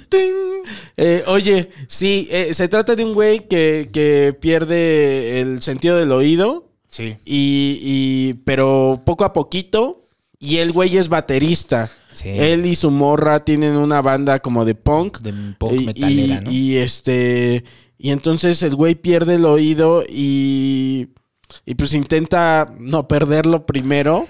Ting. 0.09 0.33
Eh, 0.95 1.23
oye, 1.27 1.69
sí, 1.87 2.27
eh, 2.31 2.53
se 2.53 2.67
trata 2.67 2.95
de 2.95 3.03
un 3.03 3.13
güey 3.13 3.47
que, 3.47 3.89
que 3.91 4.35
pierde 4.39 5.41
el 5.41 5.61
sentido 5.61 5.97
del 5.97 6.11
oído. 6.11 6.71
Sí. 6.87 7.17
Y, 7.25 7.79
y- 7.81 8.33
pero 8.45 9.01
poco 9.05 9.25
a 9.25 9.33
poquito. 9.33 10.01
Y 10.39 10.57
el 10.57 10.71
güey 10.71 10.97
es 10.97 11.09
baterista. 11.09 11.89
Sí. 12.11 12.29
Él 12.29 12.65
y 12.67 12.75
su 12.75 12.91
morra 12.91 13.43
tienen 13.43 13.75
una 13.75 14.01
banda 14.01 14.39
como 14.39 14.65
de 14.65 14.75
punk. 14.75 15.19
De 15.19 15.33
punk 15.57 15.73
Y- 15.81 15.85
metalera, 15.85 16.41
y, 16.41 16.45
¿no? 16.45 16.51
y 16.51 16.77
este. 16.77 17.63
Y 17.97 18.11
entonces 18.11 18.61
el 18.61 18.75
güey 18.75 18.93
pierde 18.95 19.35
el 19.35 19.45
oído 19.45 20.03
y. 20.07 21.09
Y 21.67 21.75
pues 21.75 21.93
intenta 21.93 22.73
no 22.79 23.07
perderlo 23.07 23.67
primero. 23.67 24.27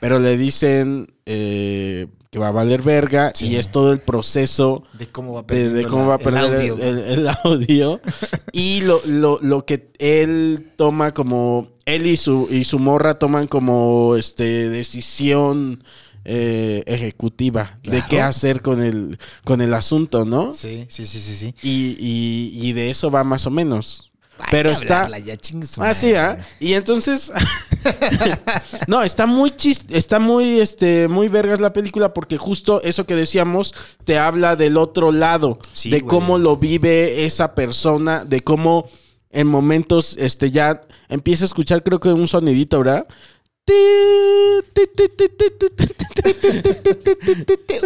Pero 0.00 0.20
le 0.20 0.36
dicen 0.36 1.08
eh, 1.26 2.06
que 2.30 2.38
va 2.38 2.48
a 2.48 2.52
valer 2.52 2.82
verga. 2.82 3.32
Sí. 3.34 3.48
Y 3.48 3.56
es 3.56 3.70
todo 3.72 3.90
el 3.92 3.98
proceso 3.98 4.84
de 4.96 5.08
cómo 5.08 5.32
va 5.32 5.40
a 5.40 5.42
de, 5.42 5.46
perder 5.48 5.72
de 5.72 5.84
cómo 5.86 6.06
va 6.06 6.14
a 6.14 6.18
perder 6.18 6.54
el, 6.54 6.80
el- 6.80 6.98
el 7.00 7.28
audio. 7.44 8.00
y 8.52 8.80
lo, 8.82 9.00
lo- 9.06 9.38
lo 9.42 9.66
que 9.66 9.90
él 9.98 10.70
toma 10.76 11.12
como. 11.12 11.68
Él 11.84 12.06
y 12.06 12.16
su, 12.16 12.46
y 12.50 12.62
su 12.64 12.78
morra 12.78 13.18
toman 13.18 13.46
como 13.48 14.14
este 14.16 14.68
decisión 14.68 15.82
eh, 16.24 16.82
ejecutiva 16.86 17.78
de 17.82 18.02
qué 18.08 18.20
hacer 18.20 18.60
con 18.62 18.82
el, 18.82 19.18
con 19.44 19.60
el 19.62 19.72
asunto, 19.74 20.24
¿no? 20.26 20.52
Sí, 20.52 20.84
sí, 20.88 21.06
sí, 21.06 21.18
sí, 21.18 21.34
sí. 21.34 21.54
Y, 21.62 21.96
y- 21.98 22.50
y 22.68 22.72
de 22.72 22.90
eso 22.90 23.10
va 23.10 23.24
más 23.24 23.46
o 23.46 23.50
menos. 23.50 24.07
Hay 24.38 24.46
Pero 24.50 24.70
que 24.70 24.74
está. 24.84 25.04
hablarla 25.04 25.18
ya, 25.18 25.36
Ah, 25.78 25.94
sí. 25.94 26.14
¿ah? 26.14 26.38
Y 26.60 26.74
entonces. 26.74 27.32
no, 28.86 29.02
está 29.02 29.26
muy 29.26 29.50
chis- 29.50 29.84
está 29.88 30.18
muy, 30.18 30.60
este, 30.60 31.08
muy 31.08 31.28
vergas 31.28 31.60
la 31.60 31.72
película 31.72 32.14
porque 32.14 32.36
justo 32.38 32.80
eso 32.82 33.06
que 33.06 33.14
decíamos 33.16 33.74
te 34.04 34.18
habla 34.18 34.56
del 34.56 34.76
otro 34.76 35.12
lado. 35.12 35.58
Sí, 35.72 35.90
de 35.90 36.00
güey. 36.00 36.08
cómo 36.08 36.38
lo 36.38 36.56
vive 36.56 37.24
esa 37.24 37.54
persona, 37.54 38.24
de 38.24 38.42
cómo 38.42 38.88
en 39.30 39.46
momentos, 39.46 40.16
este, 40.18 40.50
ya 40.50 40.82
empieza 41.08 41.44
a 41.44 41.46
escuchar, 41.46 41.82
creo 41.82 42.00
que 42.00 42.08
un 42.08 42.28
sonidito, 42.28 42.78
¿verdad? 42.78 43.06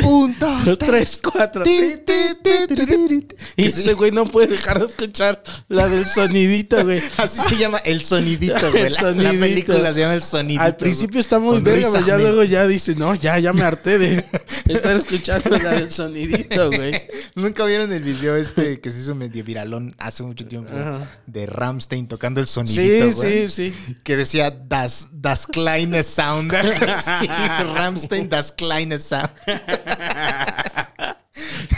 Un, 0.05 0.37
dos, 0.39 0.65
Dos, 0.65 0.79
tres, 0.79 1.21
cuatro. 1.23 1.65
Y 1.67 3.65
ese 3.65 3.95
güey 3.95 4.11
no 4.11 4.27
puede 4.27 4.49
dejar 4.49 4.79
de 4.79 4.87
escuchar 4.87 5.43
la 5.69 5.89
del 5.89 6.07
sonidito, 6.07 6.83
güey. 6.85 7.01
Así 7.17 7.41
se 7.41 7.57
llama 7.57 7.79
el 7.79 8.05
sonidito, 8.05 8.71
güey. 8.71 8.85
El 8.87 8.93
La- 8.95 9.01
La, 9.03 9.11
sonidito. 9.13 9.41
película 9.41 9.93
se 9.95 10.01
llama 10.01 10.15
el 10.15 10.23
sonidito. 10.23 10.63
Al 10.63 10.77
principio 10.77 11.21
está 11.21 11.39
muy 11.39 11.61
verga, 11.61 11.89
pero 11.93 12.07
ya 12.07 12.19
luego 12.19 12.43
ya 12.45 12.67
dice, 12.67 12.95
no, 12.95 13.15
ya, 13.15 13.39
ya 13.39 13.53
me 13.53 13.63
harté 13.63 13.99
de 13.99 14.25
estar 14.69 14.97
escuchando 14.97 15.51
la 15.59 15.73
del 15.75 15.91
sonidito, 15.91 16.69
güey. 16.71 17.03
¿Nunca 17.35 17.65
vieron 17.67 17.93
el 17.93 18.03
video 18.03 18.37
este 18.37 18.81
que 18.81 18.91
se 18.91 19.01
hizo 19.01 19.15
medio 19.15 19.45
viralón 19.45 19.95
hace 19.99 20.23
mucho 20.23 20.47
tiempo? 20.47 20.71
Ajá. 20.75 21.11
De 21.27 21.47
Ramstein 21.47 22.09
tocando 22.09 22.41
el 22.41 22.47
Sí, 22.47 22.53
sonidito, 22.55 23.13
güey. 23.17 23.49
sí, 23.49 23.71
sí. 23.73 23.97
Que 24.05 24.17
decía 24.17 24.51
Das, 24.51 25.09
das 25.13 25.47
kleine 25.47 26.03
Sound. 26.03 26.53
Sí, 27.03 27.29
Ramstein, 27.75 28.29
das 28.29 28.53
kleine 28.53 28.99
Sound. 28.99 29.31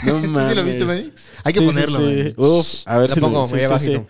No 0.05 0.21
¿Sí 0.21 0.27
mames. 0.27 0.55
lo 0.55 0.63
viste, 0.63 0.85
Manny? 0.85 1.13
Hay 1.43 1.53
que 1.53 1.59
Sí, 1.59 1.65
sí, 1.65 1.71
ponerlo, 1.71 1.97
sí. 1.97 2.03
Manny. 2.03 2.33
Uf, 2.37 2.67
a 2.85 2.97
ver 2.97 3.09
Lo 3.09 3.13
si 3.15 3.19
lo- 3.21 3.27
pongo, 3.27 3.47
sí, 3.47 3.53
muy 3.55 3.61
sí, 3.61 3.67
sí. 3.79 4.01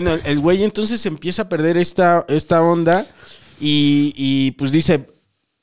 Bueno, 0.00 0.20
el 0.24 0.40
güey 0.40 0.62
entonces 0.62 1.04
empieza 1.06 1.42
a 1.42 1.48
perder 1.48 1.78
esta, 1.78 2.24
esta 2.28 2.62
onda 2.62 3.06
y, 3.60 4.12
y, 4.16 4.50
pues 4.52 4.70
dice, 4.70 5.06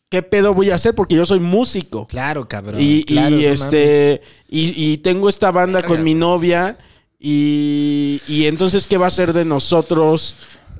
¿qué 0.09 0.23
pedo 0.23 0.53
voy 0.53 0.71
a 0.71 0.75
hacer? 0.75 0.95
Porque 0.95 1.15
yo 1.15 1.25
soy 1.25 1.39
músico. 1.39 2.07
Claro, 2.07 2.47
cabrón. 2.47 2.79
y, 2.79 3.03
claro, 3.03 3.37
y, 3.37 3.43
no 3.43 3.49
este 3.49 4.21
y, 4.49 4.73
y 4.75 4.97
tengo 4.97 5.29
esta 5.29 5.51
banda 5.51 5.81
Verga, 5.81 5.87
con 5.95 6.03
mi 6.03 6.15
novia 6.15 6.77
y, 7.19 8.21
y 8.27 8.47
entonces 8.47 8.87
qué 8.87 8.97
va 8.97 9.07
a 9.07 9.11
ser 9.11 9.33
de 9.33 9.45
nosotros 9.45 10.35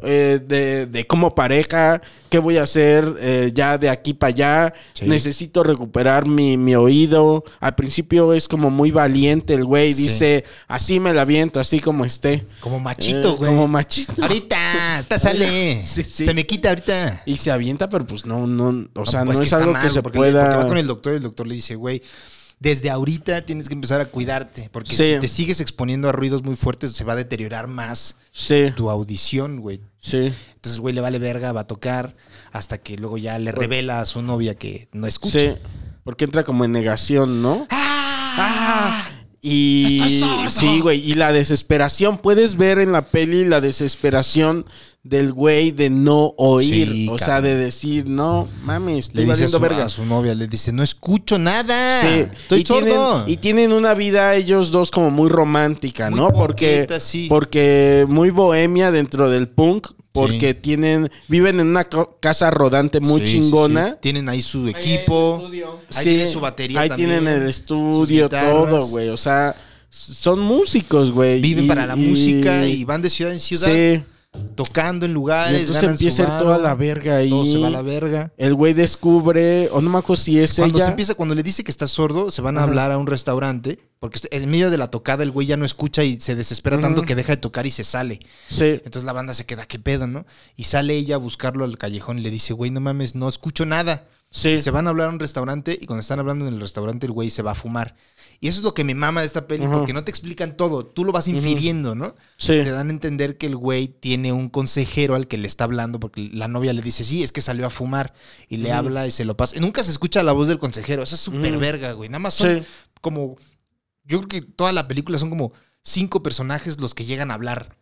Eh, 0.06 0.42
de, 0.46 0.86
de 0.86 1.08
como 1.08 1.34
pareja 1.34 2.02
qué 2.30 2.38
voy 2.38 2.58
a 2.58 2.64
hacer 2.64 3.06
eh, 3.22 3.52
ya 3.54 3.78
de 3.78 3.90
aquí 3.90 4.14
para 4.14 4.30
allá 4.32 4.74
Sí. 4.94 5.06
necesito 5.06 5.64
recuperar 5.64 6.26
mi, 6.28 6.58
mi 6.58 6.76
oído 6.76 7.46
al 7.62 7.76
principio 7.76 8.34
es 8.34 8.50
como 8.50 8.70
muy 8.70 8.92
valiente 8.92 9.54
el 9.54 9.64
güey 9.64 9.94
Sí. 9.94 10.04
dice 10.04 10.44
así 10.68 11.00
me 11.00 11.14
la 11.14 11.24
viento 11.24 11.62
así 11.62 11.80
como 11.80 12.04
esté 12.04 12.46
Como 12.60 12.82
machito, 12.82 13.34
Eh, 13.34 13.36
güey. 13.38 13.50
como 13.52 13.68
machito 13.70 14.22
Ahorita, 14.22 14.58
te 15.08 15.18
sale. 15.18 15.82
Sí. 15.82 16.04
Se 16.04 16.34
me 16.34 16.46
quita 16.46 16.70
ahorita. 16.70 17.22
y 17.26 17.38
se 17.38 17.50
avienta 17.52 17.88
pero 17.88 18.06
pues 18.06 18.26
no 18.26 18.46
no 18.46 18.88
o 18.96 19.06
sea 19.06 19.22
no, 19.22 19.28
pues 19.28 19.40
es 19.40 19.46
está 19.46 19.58
algo 19.58 19.72
mal, 19.72 19.82
que 19.84 19.90
se 19.90 20.02
porque 20.02 20.18
le- 20.20 20.26
Porque 20.26 20.38
pueda 20.40 20.56
va 20.58 20.68
con 20.68 20.78
el 20.78 20.88
doctor 20.88 21.14
y 21.14 21.16
el 21.16 21.24
doctor 21.24 21.48
le 21.48 21.56
dice, 21.56 21.76
güey, 21.76 22.02
desde 22.64 22.90
ahorita 22.90 23.46
tienes 23.46 23.68
que 23.68 23.74
empezar 23.74 24.00
a 24.00 24.06
cuidarte. 24.06 24.70
Porque 24.72 24.96
Sí. 24.96 25.16
si 25.16 25.20
te 25.20 25.28
sigues 25.28 25.60
exponiendo 25.60 26.08
a 26.08 26.14
ruidos 26.14 26.44
muy 26.44 26.56
fuertes, 26.56 26.94
se 26.94 27.04
va 27.04 27.12
a 27.12 27.16
deteriorar 27.18 27.68
más 27.68 28.16
sí 28.32 28.72
tu 28.76 28.90
audición, 28.90 29.60
güey. 29.60 29.82
sí 30.00 30.34
Entonces, 30.56 30.80
güey, 30.80 30.96
le 30.96 31.02
vale 31.02 31.20
verga, 31.20 31.52
va 31.52 31.62
a 31.62 31.68
tocar 31.68 32.16
hasta 32.54 32.78
que 32.78 32.96
luego 32.96 33.18
ya 33.18 33.38
le 33.38 33.52
revela 33.52 34.00
a 34.00 34.06
su 34.06 34.22
novia 34.22 34.56
que 34.56 34.88
no 34.94 35.08
escucha. 35.08 35.40
Sí, 35.40 35.54
porque 36.06 36.24
entra 36.24 36.46
como 36.46 36.64
en 36.64 36.72
negación, 36.72 37.42
¿no? 37.42 37.68
Ah, 37.70 39.10
y 39.46 40.00
sí, 40.50 40.80
güey, 40.80 41.00
y 41.02 41.16
la 41.16 41.34
desesperación, 41.34 42.18
puedes 42.18 42.56
ver 42.56 42.80
en 42.80 42.94
la 42.94 43.02
peli 43.02 43.44
la 43.44 43.60
desesperación 43.60 44.66
del 45.04 45.34
güey 45.34 45.72
de 45.72 45.90
no 45.90 46.34
oír, 46.38 46.90
Sí, 46.90 47.08
o 47.12 47.18
sea, 47.18 47.42
de 47.42 47.56
decir, 47.58 48.08
no, 48.08 48.48
mames, 48.64 49.08
estoy 49.08 49.26
Le 49.26 49.34
dice 49.34 49.44
a 49.44 49.48
su, 49.50 49.60
verga. 49.60 49.84
a 49.86 49.90
su 49.90 50.06
novia, 50.06 50.34
le 50.34 50.48
dice, 50.48 50.72
no 50.72 50.82
escucho 50.82 51.38
nada. 51.38 52.00
Sí, 52.00 52.26
Estoy 52.32 52.62
y 52.62 52.64
tienen, 52.64 53.00
y 53.28 53.36
tienen 53.38 53.74
una 53.74 53.94
vida 53.96 54.34
ellos 54.34 54.72
dos 54.72 54.92
como 54.92 55.12
muy 55.12 55.30
romántica, 55.30 56.10
Muy 56.10 56.20
¿no? 56.22 56.30
Porque, 56.30 56.88
sí. 57.02 57.26
porque 57.28 58.06
muy 58.08 58.30
bohemia 58.30 58.92
dentro 58.92 59.30
del 59.30 59.50
punk, 59.50 59.88
porque 60.14 60.54
tienen, 60.54 61.10
viven 61.28 61.60
en 61.60 61.68
una 61.68 61.86
co- 61.86 62.18
casa 62.20 62.52
rodante 62.52 63.00
muy 63.00 63.22
Sí, 63.22 63.34
chingona. 63.42 63.90
sí. 63.92 63.96
Tienen 64.02 64.30
ahí 64.30 64.42
su 64.44 64.68
equipo. 64.68 65.50
Ahí 65.96 66.04
tiene 66.04 66.28
su 66.28 66.40
batería 66.40 66.82
Ahí 66.82 66.90
también, 66.90 67.10
tienen 67.10 67.42
el 67.42 67.50
estudio, 67.50 68.30
todo, 68.30 68.88
güey. 68.88 69.10
O 69.10 69.18
sea, 69.18 69.56
son 69.90 70.40
músicos, 70.40 71.10
güey. 71.12 71.42
Viven 71.42 71.66
y- 71.66 71.68
para 71.68 71.88
la 71.88 71.98
y- 71.98 72.08
música 72.08 72.66
y 72.68 72.84
van 72.84 73.02
de 73.02 73.10
ciudad 73.10 73.34
en 73.34 73.40
ciudad. 73.40 73.68
Sí. 73.74 74.04
Tocando 74.56 75.06
en 75.06 75.12
Y 75.12 75.14
lugares. 75.14 75.60
entonces 75.62 75.82
ganan 75.82 75.98
su 75.98 76.04
empieza 76.04 76.26
varo, 76.26 76.44
toda 76.46 76.58
la 76.58 76.76
verga 76.76 77.18
ahí. 77.18 77.30
Todo 77.30 77.46
se 77.46 77.58
va 77.60 77.68
a 77.68 77.72
la 77.72 77.82
verga. 77.82 78.32
El 78.38 78.56
güey 78.56 78.74
descubre, 78.74 79.70
o 79.72 79.82
no 79.82 79.90
me 79.90 80.00
acuerdo 80.00 80.22
si 80.24 80.40
es 80.40 80.56
Cuando 80.56 80.78
ella. 80.78 80.86
se 80.86 80.92
empieza, 80.92 81.16
cuando 81.16 81.36
le 81.36 81.44
dice 81.44 81.64
que 81.64 81.72
está 81.72 81.88
sordo, 81.88 82.32
se 82.32 82.42
van 82.42 82.58
a 82.58 82.64
hablar 82.64 82.92
a 82.92 82.98
un 82.98 83.08
restaurante. 83.08 83.80
Porque 84.00 84.20
en 84.32 84.50
medio 84.52 84.70
de 84.70 84.78
la 84.78 84.92
tocada 84.92 85.24
el 85.24 85.32
güey 85.32 85.48
ya 85.48 85.56
no 85.56 85.64
escucha 85.66 86.04
y 86.04 86.20
se 86.20 86.36
desespera 86.36 86.78
tanto 86.80 87.04
que 87.04 87.16
deja 87.16 87.32
de 87.34 87.38
tocar 87.38 87.66
y 87.66 87.72
se 87.72 87.84
sale. 87.86 88.20
Sí. 88.48 88.66
Entonces 88.84 89.04
la 89.06 89.14
banda 89.14 89.34
se 89.34 89.46
queda, 89.46 89.66
¿qué 89.66 89.80
pedo, 89.80 90.08
no? 90.08 90.26
Y 90.58 90.66
sale 90.66 90.94
ella 90.96 91.16
a 91.16 91.20
buscarlo 91.20 91.64
al 91.64 91.78
callejón 91.78 92.20
y 92.20 92.22
le 92.22 92.30
dice, 92.30 92.54
güey, 92.54 92.70
no 92.70 92.82
mames, 92.82 93.16
no 93.16 93.30
escucho 93.30 93.66
nada. 93.66 94.06
Sí. 94.34 94.58
Se 94.58 94.72
van 94.72 94.88
a 94.88 94.90
hablar 94.90 95.10
a 95.10 95.12
un 95.12 95.20
restaurante 95.20 95.78
y 95.80 95.86
cuando 95.86 96.02
están 96.02 96.18
hablando 96.20 96.48
en 96.48 96.56
el 96.56 96.60
restaurante 96.60 97.06
el 97.06 97.12
güey 97.12 97.30
se 97.30 97.44
va 97.44 97.52
a 97.52 97.56
fumar. 97.56 97.96
Y 98.40 98.48
eso 98.48 98.58
es 98.60 98.64
lo 98.64 98.74
que 98.74 98.84
me 98.84 98.96
mama 98.96 99.22
de 99.22 99.28
esta 99.28 99.48
peli, 99.48 99.68
porque 99.68 99.94
no 99.94 100.04
te 100.04 100.10
explican 100.10 100.58
todo, 100.58 100.86
tú 100.86 101.06
lo 101.06 101.12
vas 101.14 101.28
infiriendo, 101.30 101.94
¿no? 101.96 102.16
Sí. 102.38 102.48
Te 102.64 102.72
dan 102.72 102.88
a 102.88 102.92
entender 102.92 103.38
que 103.38 103.46
el 103.46 103.56
güey 103.56 103.88
tiene 103.88 104.34
un 104.34 104.50
consejero 104.50 105.16
al 105.16 105.28
que 105.28 105.38
le 105.38 105.48
está 105.48 105.64
hablando, 105.66 106.00
porque 106.00 106.30
la 106.34 106.48
novia 106.50 106.74
le 106.74 106.82
dice, 106.82 107.04
sí, 107.06 107.24
es 107.24 107.32
que 107.32 107.40
salió 107.40 107.66
a 107.66 107.70
fumar, 107.70 108.14
y 108.50 108.58
le 108.58 108.74
habla 108.74 109.08
y 109.08 109.12
se 109.12 109.24
lo 109.24 109.38
pasa. 109.38 109.56
Y 109.56 109.60
nunca 109.62 109.82
se 109.84 109.92
escucha 109.92 110.24
la 110.24 110.34
voz 110.34 110.50
del 110.50 110.60
consejero, 110.60 111.04
eso 111.04 111.16
es 111.16 111.22
súper 111.22 111.58
verga, 111.58 111.94
güey. 111.94 112.10
Nada 112.10 112.20
más 112.20 112.34
son 112.34 112.62
Sí. 112.62 112.68
como, 113.00 113.38
yo 114.04 114.18
creo 114.24 114.28
que 114.28 114.42
toda 114.42 114.74
la 114.74 114.90
película 114.90 115.20
son 115.20 115.30
como 115.30 115.54
cinco 115.82 116.22
personajes 116.22 116.82
los 116.82 116.94
que 116.94 117.06
llegan 117.06 117.32
a 117.32 117.36
hablar. 117.36 117.78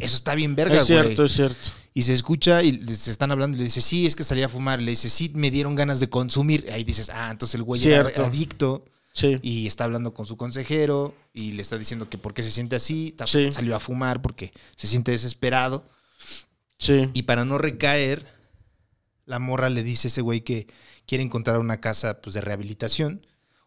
Eso 0.00 0.16
está 0.16 0.34
bien 0.34 0.54
verga, 0.54 0.76
Es 0.76 0.88
güey. 0.88 1.02
cierto, 1.02 1.24
es 1.24 1.32
cierto. 1.32 1.70
Y 1.94 2.02
se 2.02 2.12
escucha 2.12 2.62
y 2.62 2.84
se 2.86 3.10
están 3.10 3.30
hablando 3.30 3.56
y 3.56 3.58
le 3.58 3.64
dice, 3.64 3.80
sí, 3.80 4.04
es 4.06 4.16
que 4.16 4.24
salí 4.24 4.42
a 4.42 4.48
fumar. 4.48 4.80
Le 4.80 4.90
dice, 4.90 5.08
sí, 5.08 5.30
me 5.34 5.50
dieron 5.50 5.74
ganas 5.76 6.00
de 6.00 6.08
consumir. 6.08 6.68
Ahí 6.72 6.82
dices, 6.84 7.10
ah, 7.14 7.30
entonces 7.30 7.54
el 7.54 7.62
güey 7.62 7.86
era 7.86 8.10
adicto 8.24 8.84
Sí. 9.12 9.38
y 9.42 9.68
está 9.68 9.84
hablando 9.84 10.12
con 10.12 10.26
su 10.26 10.36
consejero 10.36 11.14
y 11.32 11.52
le 11.52 11.62
está 11.62 11.78
diciendo 11.78 12.10
que 12.10 12.18
por 12.18 12.34
qué 12.34 12.42
se 12.42 12.50
siente 12.50 12.74
así. 12.74 13.14
Sí. 13.26 13.52
Salió 13.52 13.76
a 13.76 13.80
fumar 13.80 14.20
porque 14.22 14.52
se 14.76 14.88
siente 14.88 15.12
desesperado. 15.12 15.88
Sí. 16.78 17.08
Y 17.14 17.22
para 17.22 17.44
no 17.44 17.58
recaer, 17.58 18.26
la 19.24 19.38
morra 19.38 19.70
le 19.70 19.84
dice 19.84 20.08
a 20.08 20.10
ese 20.10 20.20
güey 20.20 20.40
que 20.40 20.66
quiere 21.06 21.22
encontrar 21.22 21.60
una 21.60 21.80
casa 21.80 22.20
pues, 22.20 22.34
de 22.34 22.40
rehabilitación, 22.40 23.24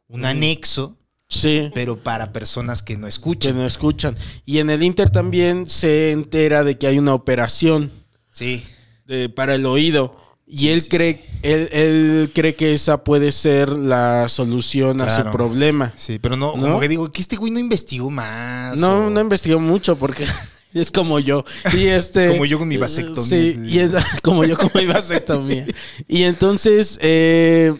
un 0.09 0.25
anexo, 0.25 0.97
Sí. 1.29 1.69
pero 1.73 1.97
para 1.97 2.31
personas 2.31 2.81
que 2.81 2.95
no 2.97 3.03
Que 3.03 3.09
escuchan. 3.09 3.57
no 3.57 3.65
escuchan. 3.65 4.15
Y 4.45 4.59
en 4.59 4.69
el 4.69 4.81
Inter 4.83 5.09
también 5.09 5.69
se 5.69 6.11
entera 6.11 6.63
de 6.63 6.77
que 6.77 6.87
hay 6.87 6.97
una 6.99 7.13
operación 7.13 7.91
Sí. 8.31 8.63
de- 9.05 9.27
para 9.29 9.55
el 9.55 9.65
oído. 9.65 10.15
Y 10.49 10.69
él 10.69 10.81
sí, 10.81 10.87
cree, 10.89 11.25
Él, 11.41 11.67
él 11.73 12.31
cree 12.33 12.55
que 12.55 12.73
esa 12.73 13.03
puede 13.03 13.33
ser 13.33 13.67
la 13.69 14.29
solución 14.29 15.01
a 15.01 15.09
su 15.13 15.29
problema. 15.29 15.93
Sí, 15.97 16.17
pero 16.19 16.37
no, 16.37 16.55
¿No? 16.55 16.61
como 16.61 16.79
que 16.79 16.87
digo, 16.87 17.11
que 17.11 17.19
este 17.21 17.35
güey 17.35 17.51
no 17.51 17.59
investigó 17.59 18.09
más. 18.09 18.77
No, 18.77 19.07
o- 19.07 19.09
no 19.09 19.19
investigó 19.19 19.59
mucho 19.59 19.97
porque 19.97 20.23
es 20.73 20.91
como 20.91 21.19
yo. 21.19 21.43
Y 21.77 21.87
este, 21.87 22.29
Como 22.29 22.45
yo 22.45 22.57
con 22.59 22.69
mi 22.69 22.77
vasectomía. 22.77 23.25
Sí, 23.25 23.59
y 23.65 23.79
es- 23.79 23.91
como 24.23 24.45
yo 24.45 24.57
con 24.57 24.71
mi 24.73 24.85
vasectomía. 24.85 25.65
y 26.07 26.23
entonces 26.23 26.97
eh, 27.01 27.73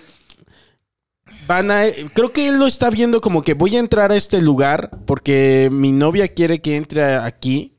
van 1.48 1.72
a, 1.72 1.84
creo 2.14 2.32
que 2.34 2.48
él 2.50 2.60
lo 2.60 2.68
está 2.68 2.90
viendo 2.90 3.22
como 3.22 3.42
que 3.44 3.54
voy 3.54 3.76
a 3.76 3.80
entrar 3.80 4.12
a 4.12 4.16
este 4.16 4.42
lugar 4.42 4.92
porque 5.06 5.70
mi 5.72 5.92
novia 5.92 6.28
quiere 6.28 6.62
que 6.62 6.76
entre 6.76 7.16
aquí 7.16 7.74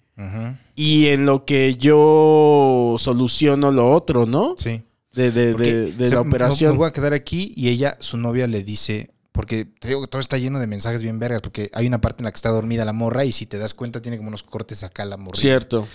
y 0.74 1.06
en 1.06 1.26
lo 1.26 1.44
que 1.44 1.76
yo 1.76 2.96
soluciono 2.98 3.70
lo 3.70 3.90
otro, 3.92 4.26
¿no? 4.26 4.54
Sí. 4.58 4.82
De, 5.12 5.30
de, 5.32 5.54
de, 5.54 5.92
de 5.92 6.08
se- 6.08 6.14
la 6.14 6.20
operación. 6.20 6.72
Me 6.72 6.78
voy 6.78 6.88
a 6.88 6.92
quedar 6.92 7.12
aquí 7.12 7.52
y 7.56 7.68
ella, 7.68 7.96
su 8.00 8.16
novia, 8.16 8.46
le 8.46 8.62
dice. 8.62 9.10
Porque 9.32 9.64
te 9.64 9.88
digo 9.88 10.00
que 10.00 10.08
todo 10.08 10.20
está 10.20 10.36
lleno 10.38 10.58
de 10.58 10.66
mensajes 10.66 11.02
bien 11.02 11.18
vergas. 11.20 11.40
Porque 11.40 11.70
hay 11.72 11.86
una 11.86 12.00
parte 12.00 12.22
en 12.22 12.24
la 12.24 12.32
que 12.32 12.36
está 12.36 12.50
dormida 12.50 12.84
la 12.84 12.92
morra 12.92 13.24
y 13.24 13.32
si 13.32 13.46
te 13.46 13.58
das 13.58 13.74
cuenta 13.74 14.02
tiene 14.02 14.16
como 14.16 14.28
unos 14.28 14.42
cortes 14.42 14.82
acá 14.82 15.04
la 15.04 15.16
morra. 15.16 15.38
Cierto. 15.40 15.86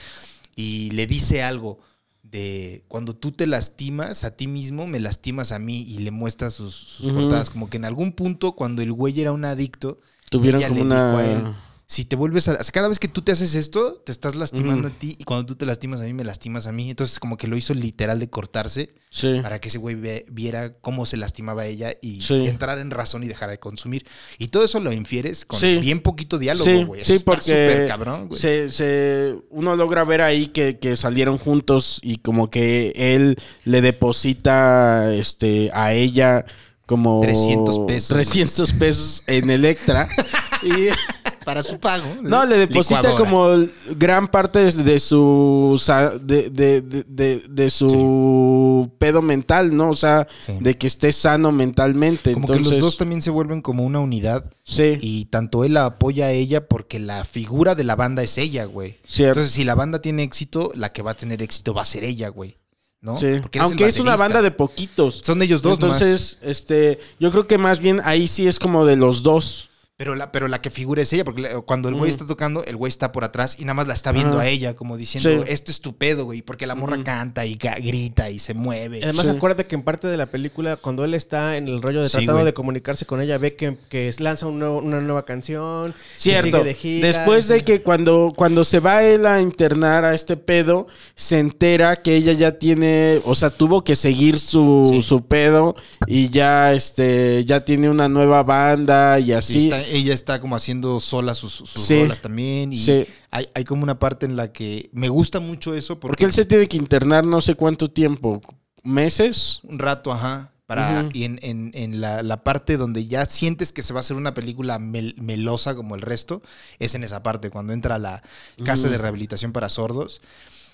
Y 0.55 0.91
le 0.91 1.07
dice 1.07 1.43
algo 1.43 1.79
de 2.23 2.83
cuando 2.87 3.15
tú 3.15 3.31
te 3.31 3.47
lastimas 3.47 4.23
a 4.23 4.35
ti 4.35 4.47
mismo, 4.47 4.87
me 4.87 4.99
lastimas 4.99 5.51
a 5.51 5.59
mí 5.59 5.81
y 5.81 5.99
le 5.99 6.11
muestra 6.11 6.49
sus, 6.49 6.73
sus 6.73 7.07
Ujú. 7.07 7.15
cortadas. 7.15 7.49
Como 7.49 7.69
que 7.69 7.77
en 7.77 7.85
algún 7.85 8.13
punto, 8.13 8.53
cuando 8.53 8.81
el 8.81 8.91
güey 8.93 9.19
era 9.21 9.31
un 9.31 9.45
adicto, 9.45 9.99
Tuvieron 10.29 10.59
ella 10.61 10.69
como 10.69 10.83
le 10.85 10.95
dijo 10.95 11.17
a 11.17 11.25
él, 11.25 11.39
una... 11.39 11.72
si 11.93 12.05
te 12.05 12.15
vuelves 12.15 12.47
a... 12.47 12.53
o 12.53 12.63
sea, 12.63 12.71
cada 12.71 12.87
vez 12.87 12.97
que 12.97 13.07
tú 13.07 13.21
te 13.21 13.31
haces 13.33 13.53
esto, 13.53 14.01
te 14.03 14.11
estás 14.11 14.33
lastimando 14.35 14.87
Ujú. 14.87 14.95
a 14.95 14.99
ti 14.99 15.15
y 15.19 15.23
cuando 15.25 15.45
tú 15.45 15.53
te 15.55 15.65
lastimas 15.67 16.01
a 16.01 16.05
mí, 16.05 16.13
me 16.13 16.23
lastimas 16.23 16.65
a 16.65 16.71
mí. 16.71 16.89
Entonces 16.89 17.19
como 17.19 17.37
que 17.37 17.47
lo 17.47 17.55
hizo 17.55 17.73
literal 17.75 18.19
de 18.19 18.29
cortarse 18.31 18.95
Sí. 19.11 19.39
para 19.43 19.59
que 19.61 19.67
ese 19.67 19.77
güey 19.77 19.95
viera 20.31 20.73
cómo 20.79 21.05
se 21.05 21.17
lastimaba 21.17 21.61
a 21.61 21.65
ella 21.67 21.93
y 22.01 22.23
Sí. 22.23 22.33
entrar 22.47 22.79
en 22.79 22.89
razón 22.89 23.23
y 23.23 23.27
dejar 23.27 23.51
de 23.51 23.59
consumir. 23.59 24.07
Y 24.39 24.47
todo 24.47 24.65
eso 24.65 24.79
lo 24.79 24.91
infieres 24.91 25.45
con 25.45 25.59
Sí. 25.59 25.77
bien 25.77 25.99
poquito 26.01 26.39
diálogo, 26.39 26.85
güey. 26.87 27.05
Sí, 27.05 27.19
porque 27.23 27.41
súper 27.43 27.87
cabrón, 27.87 28.27
güey. 28.29 28.39
se, 28.41 28.71
se- 28.71 29.35
uno 29.51 29.75
logra 29.75 30.03
ver 30.03 30.21
ahí 30.21 30.47
que, 30.47 30.79
que 30.79 30.95
salieron 30.95 31.37
juntos 31.37 31.99
y 32.01 32.17
como 32.17 32.49
que 32.49 32.91
él 32.95 33.37
le 33.65 33.81
deposita 33.81 35.13
este, 35.13 35.69
a 35.75 35.93
ella 35.93 36.43
como 36.85 37.21
300 37.21 37.79
pesos. 37.87 38.07
300 38.09 38.73
pesos 38.73 39.23
en 39.27 39.49
Electra. 39.49 40.07
y 40.79 40.89
Para 41.45 41.61
su 41.61 41.77
pago. 41.77 42.05
no, 42.21 42.45
le 42.45 42.57
deposita 42.57 43.01
Licuadora. 43.01 43.17
como 43.17 43.67
gran 43.97 44.29
parte 44.29 44.59
de, 44.59 44.99
su 45.01 45.77
de, 46.21 46.49
de- 46.49 46.81
de- 46.81 47.03
de- 47.05 47.43
de 47.49 47.69
su 47.69 48.89
pedo 48.97 49.21
mental, 49.21 49.75
¿no? 49.75 49.89
O 49.89 49.93
sea, 49.93 50.25
Sí. 50.45 50.53
de 50.61 50.77
que 50.77 50.87
esté 50.87 51.11
sano 51.11 51.51
mentalmente. 51.51 52.33
Como 52.33 52.45
Entonces, 52.45 52.67
que 52.67 52.73
los 52.75 52.79
dos 52.81 52.97
también 52.97 53.21
se 53.21 53.29
vuelven 53.29 53.61
como 53.61 53.83
una 53.83 53.99
unidad. 53.99 54.45
sí, 54.63 54.97
Y 55.01 55.25
tanto 55.25 55.65
él 55.65 55.73
la 55.73 55.85
apoya 55.85 56.27
a 56.27 56.31
ella 56.31 56.67
porque 56.69 56.99
la 56.99 57.25
figura 57.25 57.75
de 57.75 57.83
la 57.83 57.97
banda 57.97 58.23
es 58.23 58.37
ella, 58.37 58.63
güey. 58.63 58.95
cierto. 59.05 59.39
Entonces, 59.39 59.53
si 59.53 59.65
la 59.65 59.75
banda 59.75 59.99
tiene 60.01 60.23
éxito, 60.23 60.71
la 60.75 60.93
que 60.93 61.01
va 61.01 61.11
a 61.11 61.15
tener 61.15 61.41
éxito 61.41 61.73
va 61.73 61.81
a 61.81 61.85
ser 61.85 62.05
ella, 62.05 62.29
güey. 62.29 62.55
¿No? 63.01 63.17
Sí. 63.17 63.41
Aunque 63.59 63.85
es 63.87 63.99
una 63.99 64.15
banda 64.15 64.41
de 64.41 64.51
poquitos. 64.51 65.19
Son 65.25 65.41
ellos 65.41 65.61
dos 65.61 65.73
Entonces, 65.73 66.37
este, 66.41 67.01
yo 67.19 67.31
creo 67.31 67.47
que 67.47 67.57
más 67.57 67.79
bien 67.81 67.99
ahí 68.05 68.29
sí 68.29 68.47
es 68.47 68.59
como 68.59 68.85
de 68.85 68.95
los 68.95 69.23
dos. 69.23 69.69
Pero 69.95 70.15
la, 70.15 70.31
pero 70.31 70.47
la 70.47 70.59
que 70.59 70.71
figura 70.71 71.03
es 71.03 71.13
ella, 71.13 71.23
porque 71.23 71.47
cuando 71.67 71.87
el 71.87 71.93
güey 71.93 72.09
Mm. 72.09 72.13
está 72.13 72.25
tocando, 72.25 72.65
el 72.65 72.75
güey 72.77 72.89
está 72.89 73.11
por 73.11 73.23
atrás 73.23 73.57
y 73.59 73.61
nada 73.61 73.75
más 73.75 73.85
la 73.85 73.93
está 73.93 74.11
viendo 74.11 74.39
a 74.39 74.47
ella, 74.47 74.75
como 74.75 74.97
diciendo, 74.97 75.29
Sí. 75.29 75.51
esto 75.53 75.69
es 75.69 75.81
tu 75.81 75.95
pedo, 75.95 76.25
güey, 76.25 76.41
porque 76.41 76.65
la 76.65 76.73
morra 76.73 77.03
canta 77.03 77.45
y 77.45 77.53
grita 77.55 78.31
y 78.31 78.39
se 78.39 78.55
mueve. 78.55 79.01
Además, 79.03 79.27
Sí. 79.27 79.31
acuérdate 79.35 79.67
que 79.67 79.75
en 79.75 79.83
parte 79.83 80.07
de 80.07 80.17
la 80.17 80.25
película, 80.25 80.77
cuando 80.77 81.05
él 81.05 81.13
está 81.13 81.57
en 81.57 81.67
el 81.67 81.79
rollo 81.79 82.01
de 82.01 82.07
Sí, 82.07 82.13
tratando 82.13 82.33
güey. 82.33 82.45
de 82.45 82.53
comunicarse 82.55 83.05
con 83.05 83.21
ella, 83.21 83.37
ve 83.37 83.55
que, 83.55 83.77
que 83.89 84.11
lanza 84.17 84.47
un 84.47 84.57
nuevo- 84.57 84.79
una 84.79 84.99
nueva 84.99 85.25
canción. 85.25 85.93
Cierto. 86.17 86.57
sigue 86.57 86.63
de 86.63 86.73
gira, 86.73 87.07
Después 87.09 87.47
de 87.47 87.61
que 87.61 87.83
cuando, 87.83 88.33
cuando 88.35 88.63
se 88.63 88.79
va 88.79 89.03
él 89.03 89.27
a 89.27 89.41
internar 89.41 90.05
a 90.05 90.15
este 90.15 90.37
pedo, 90.37 90.87
se 91.13 91.37
entera 91.37 91.97
que 91.97 92.15
ella 92.15 92.33
ya 92.33 92.57
tiene, 92.57 93.19
o 93.25 93.35
sea, 93.35 93.51
tuvo 93.51 93.83
que 93.83 93.95
seguir 93.95 94.39
su, 94.39 94.89
Sí. 94.91 95.01
su 95.03 95.23
pedo 95.27 95.75
y 96.07 96.29
ya, 96.29 96.73
este, 96.73 97.45
ya 97.45 97.63
tiene 97.63 97.91
una 97.91 98.09
nueva 98.09 98.41
banda 98.41 99.19
y 99.19 99.25
Y 99.25 99.33
así. 99.33 99.63
está- 99.65 99.83
ella 99.95 100.13
está 100.13 100.39
como 100.41 100.55
haciendo 100.55 100.99
sola 100.99 101.33
sus, 101.35 101.53
sus 101.53 101.69
Sí. 101.71 102.01
rolas 102.01 102.21
también. 102.21 102.73
Y 102.73 102.77
Sí. 102.77 103.05
hay, 103.31 103.47
hay 103.53 103.63
como 103.63 103.83
una 103.83 103.99
parte 103.99 104.25
en 104.25 104.35
la 104.35 104.51
que 104.51 104.89
me 104.93 105.09
gusta 105.09 105.39
mucho 105.39 105.73
eso 105.75 105.99
porque, 105.99 106.13
Porque 106.13 106.25
él 106.25 106.33
se 106.33 106.45
tiene 106.45 106.67
que 106.67 106.77
internar 106.77 107.25
no 107.25 107.41
sé 107.41 107.55
cuánto 107.55 107.89
tiempo, 107.91 108.41
meses. 108.83 109.59
un 109.63 109.79
rato, 109.79 110.11
ajá. 110.11 110.49
Para. 110.65 111.09
Y 111.11 111.25
en, 111.25 111.39
en- 111.41 111.71
en 111.73 111.99
la, 111.99 112.23
la 112.23 112.41
parte 112.43 112.77
donde 112.77 113.05
ya 113.05 113.25
sientes 113.25 113.73
que 113.73 113.81
se 113.83 113.93
va 113.93 113.99
a 113.99 114.01
hacer 114.01 114.15
una 114.15 114.33
película 114.33 114.79
mel- 114.79 115.13
melosa 115.21 115.75
como 115.75 115.93
el 115.95 116.01
resto, 116.01 116.41
es 116.79 116.95
en 116.95 117.03
esa 117.03 117.21
parte, 117.21 117.49
cuando 117.49 117.73
entra 117.73 117.95
a 117.95 117.99
la 117.99 118.23
casa 118.63 118.83
Ujú. 118.83 118.91
de 118.91 118.97
rehabilitación 118.97 119.51
para 119.51 119.67
sordos. 119.67 120.21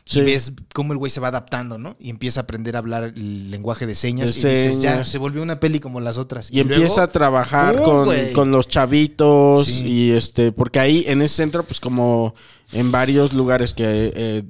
Sí. 0.09 0.21
Y 0.21 0.23
ves 0.23 0.53
cómo 0.73 0.93
el 0.93 0.97
güey 0.97 1.11
se 1.11 1.19
va 1.19 1.27
adaptando, 1.27 1.77
¿no? 1.77 1.95
Y 1.99 2.09
empieza 2.09 2.39
a 2.39 2.43
aprender 2.43 2.75
a 2.75 2.79
hablar 2.79 3.03
el 3.15 3.51
lenguaje 3.51 3.85
de 3.85 3.93
señas. 3.93 4.33
De 4.33 4.39
y 4.39 4.55
dices, 4.55 4.81
ya, 4.81 5.05
se 5.05 5.19
volvió 5.19 5.43
una 5.43 5.59
peli 5.59 5.79
como 5.79 6.01
las 6.01 6.17
otras. 6.17 6.49
Y, 6.51 6.61
empieza 6.61 6.81
luego- 6.87 7.01
a 7.01 7.07
trabajar 7.11 7.75
¡pum, 7.75 8.05
con, 8.05 8.15
con 8.33 8.51
los 8.51 8.67
chavitos 8.67 9.67
Sí. 9.67 9.83
y 9.85 10.11
este, 10.11 10.51
porque 10.51 10.79
ahí 10.79 11.03
en 11.07 11.21
ese 11.21 11.35
centro, 11.35 11.63
pues 11.63 11.79
como 11.79 12.33
en 12.73 12.91
varios 12.91 13.33
lugares 13.33 13.75
que 13.75 14.11
eh, 14.15 14.43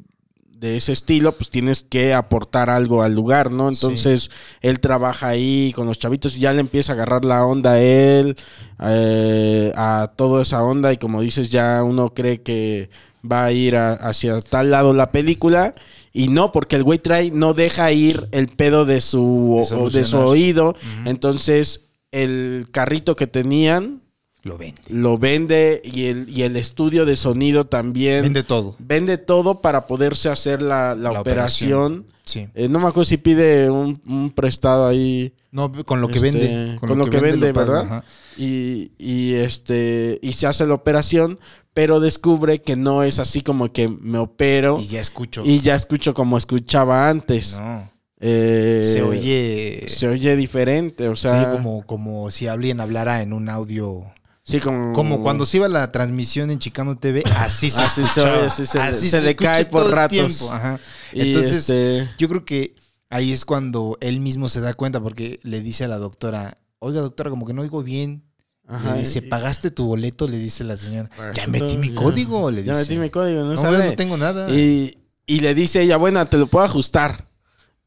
de 0.58 0.78
ese 0.78 0.93
estilo, 0.93 1.34
pues 1.34 1.50
tienes 1.50 1.84
que 1.84 2.13
aportar 2.13 2.69
algo 2.69 3.04
al 3.04 3.13
lugar, 3.13 3.52
¿no? 3.52 3.67
Entonces 3.67 4.32
él 4.62 4.80
trabaja 4.80 5.28
ahí 5.28 5.74
con 5.76 5.88
los 5.88 6.00
chavitos 6.00 6.38
y 6.38 6.39
ya 6.39 6.54
le 6.54 6.62
empieza 6.62 6.93
a 6.93 6.95
agarrar 6.95 7.26
la 7.26 7.45
onda 7.45 7.74
a 7.74 7.82
él, 7.82 8.38
eh, 8.82 9.74
a 9.76 10.12
toda 10.15 10.41
esa 10.41 10.63
onda 10.63 10.93
y 10.93 10.98
como 10.98 11.22
dices, 11.22 11.50
ya 11.50 11.84
uno 11.84 12.13
cree 12.13 12.41
que 12.41 12.89
va 13.29 13.45
a 13.45 13.51
ir 13.51 13.75
a- 13.75 13.93
hacia 13.93 14.39
tal 14.41 14.71
lado 14.71 14.93
la 14.93 15.12
película. 15.12 15.75
Y 16.12 16.29
no, 16.29 16.51
porque 16.51 16.75
el 16.75 16.84
güey 16.84 16.99
trae, 16.99 17.29
no 17.32 17.53
deja 17.53 17.91
ir 17.91 18.27
el 18.32 18.47
pedo 18.47 18.86
de 18.86 18.99
su, 19.01 19.65
De 19.91 19.99
de 19.99 20.05
su 20.05 20.17
oído. 20.17 20.75
Entonces, 21.05 21.86
el 22.12 22.65
carrito 22.71 23.15
que 23.15 23.27
tenían 23.27 24.01
Lo 24.43 24.58
ven. 24.58 24.73
lo 24.89 25.17
vende 25.17 25.82
y 25.84 26.05
el, 26.05 26.27
y 26.29 26.41
el 26.43 26.55
estudio 26.55 27.05
de 27.05 27.15
sonido 27.15 27.65
también 27.65 28.23
Vende 28.23 28.43
todo. 28.43 28.75
vende 28.79 29.17
todo 29.17 29.62
para 29.62 29.86
poderse 29.86 30.29
hacer 30.29 30.62
la, 30.62 30.95
la 30.95 31.12
La 31.13 31.21
operación. 31.21 32.05
Sí. 32.25 32.47
Eh, 32.55 32.67
no 32.69 32.79
me 32.79 32.88
acuerdo 32.88 33.05
si 33.05 33.17
pide 33.17 33.69
un, 33.69 33.95
un 34.08 34.29
prestado 34.32 34.88
ahí 34.88 35.34
No, 35.51 35.71
con 35.84 35.99
lo 36.01 36.08
que 36.10 36.19
Este, 36.19 36.29
vende. 36.39 36.75
con 36.79 36.97
lo 36.97 37.05
que 37.10 37.19
vende, 37.19 37.51
¿verdad? 37.51 37.82
ajá. 37.82 38.03
y, 38.38 38.91
y 38.99 39.34
este 39.34 40.19
y 40.21 40.34
se 40.34 40.45
hace 40.47 40.65
la 40.67 40.75
operación, 40.75 41.39
pero 41.80 42.02
descubre 42.02 42.62
que 42.62 42.76
no 42.76 43.04
es 43.04 43.20
así 43.20 43.42
como 43.42 43.72
que 43.72 43.88
me 43.88 44.18
opero 44.18 44.80
Y 44.82 44.88
ya 44.88 45.00
escucho. 45.00 45.44
y 45.46 45.62
ya 45.62 45.76
escucho 45.76 46.13
como 46.13 46.38
escuchaba 46.38 47.08
antes. 47.10 47.58
no. 47.58 47.89
Eh, 48.22 48.82
se 48.84 49.02
oye. 49.02 49.86
se 49.88 50.06
oye 50.10 50.36
diferente, 50.36 51.08
o 51.08 51.15
sea, 51.15 51.46
sí, 51.46 51.52
como, 51.54 51.86
como 51.86 52.30
si 52.32 52.48
alguien 52.48 52.82
hablara 52.82 53.22
en 53.22 53.32
un 53.32 53.48
audio. 53.48 54.04
sí, 54.44 54.60
como, 54.60 54.92
Como 54.92 55.24
cuando 55.24 55.46
se 55.46 55.56
iba 55.56 55.70
la 55.70 55.89
transmisión 55.94 56.52
en 56.52 56.60
Chicano 56.60 56.98
TV, 56.98 57.24
así 57.38 57.70
se 57.70 57.82
Así 57.82 58.02
se 58.02 58.02
escuchaba. 58.02 58.38
oye, 58.39 58.46
así 58.48 58.65
se- 58.65 58.78
se 58.78 58.88
escucha 58.89 59.22
decae 59.22 59.65
por 59.68 59.84
todo 59.84 59.96
ratos. 59.96 60.50
ajá. 60.52 60.82
y 61.13 61.22
Entonces, 61.28 61.70
este, 61.70 62.10
yo 62.18 62.28
creo 62.28 62.44
que 62.44 62.76
Ahí 63.12 63.32
es 63.32 63.44
cuando 63.46 63.98
él 64.02 64.20
mismo 64.20 64.50
se 64.50 64.60
da 64.62 64.74
cuenta 64.76 65.00
porque 65.02 65.39
le 65.42 65.62
dice 65.62 65.84
a 65.86 65.88
la 65.88 65.98
doctora, 65.98 66.60
oiga 66.78 67.00
doctora, 67.02 67.30
como 67.32 67.48
que 67.48 67.54
no 67.54 67.62
oigo 67.63 67.82
bien. 67.84 68.24
Ajá, 68.69 68.93
le 68.93 68.99
dice, 68.99 69.21
¿pagaste 69.23 69.71
tu 69.71 69.86
boleto? 69.86 70.27
Le 70.27 70.38
dice 70.38 70.63
la 70.63 70.77
señora. 70.77 71.10
Ya 71.34 71.47
metí 71.47 71.77
mi 71.77 71.89
ya- 71.89 71.95
código, 71.95 72.51
le 72.51 72.63
Ya 72.63 72.77
dice. 72.77 72.91
metí 72.91 73.01
mi 73.01 73.10
código, 73.10 73.41
no, 73.41 73.53
No, 73.53 73.58
sabe. 73.58 73.84
no 73.86 73.95
tengo 73.95 74.15
nada. 74.17 74.49
Y, 74.51 74.99
y 75.25 75.39
le 75.39 75.53
dice 75.55 75.82
ella, 75.82 75.97
bueno, 75.97 76.25
te 76.27 76.38
lo 76.38 76.47
puedo 76.47 76.63
ajustar. 76.65 77.27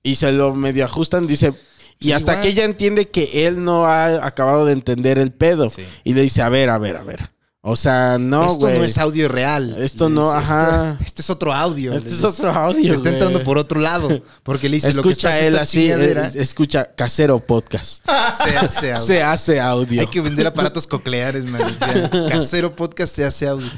Y 0.03 0.17
se 0.17 0.33
lo 0.33 0.55
medio 0.55 0.85
ajustan, 0.85 1.27
dice. 1.27 1.53
Y 2.01 2.07
Sí, 2.07 2.13
hasta 2.13 2.33
igual. 2.33 2.43
que 2.43 2.49
ella 2.51 2.65
entiende 2.65 3.09
que 3.11 3.47
él 3.47 3.63
no 3.63 3.87
ha 3.87 4.27
acabado 4.27 4.65
de 4.67 4.73
entender 4.73 5.19
el 5.19 5.31
pedo. 5.33 5.71
Sí. 5.71 5.83
Y 6.03 6.15
le 6.15 6.23
dice, 6.23 6.43
a 6.43 6.49
ver, 6.49 6.69
a 6.71 6.79
ver, 6.79 6.97
a 6.97 7.05
ver. 7.05 7.31
O 7.65 7.77
sea, 7.77 8.19
no, 8.19 8.43
esto 8.43 8.57
güey. 8.59 8.79
no 8.79 8.85
es 8.85 8.99
audio 8.99 9.29
real. 9.29 9.77
Esto 9.79 10.09
no, 10.09 10.31
ajá. 10.33 10.93
Esto, 10.95 11.05
este 11.07 11.23
es 11.23 11.31
otro 11.31 11.53
audio. 11.53 11.93
Este 11.93 12.09
es 12.09 12.25
otro 12.25 12.51
audio, 12.51 12.93
Está 12.93 13.11
entrando 13.11 13.45
por 13.45 13.57
otro 13.57 13.79
lado. 13.79 14.21
Porque 14.43 14.69
le 14.69 14.79
dice, 14.79 14.93
lo 14.93 15.03
que 15.03 15.11
Escucha 15.11 15.31
está 15.39 15.47
él 15.47 15.57
así, 15.59 15.89
eh, 15.89 16.31
escucha 16.35 16.93
casero 16.97 17.39
podcast. 17.39 18.05
se 18.45 18.57
hace 18.57 18.93
audio. 18.93 19.07
Se 19.07 19.23
hace 19.23 19.61
audio. 19.61 20.01
Hay 20.01 20.09
que 20.09 20.21
vender 20.21 20.49
aparatos 20.49 20.89
cocleares, 20.89 21.45
man. 21.45 21.63
Casero 22.29 22.73
podcast 22.75 23.15
se 23.15 23.25
hace 23.25 23.47
audio. 23.47 23.71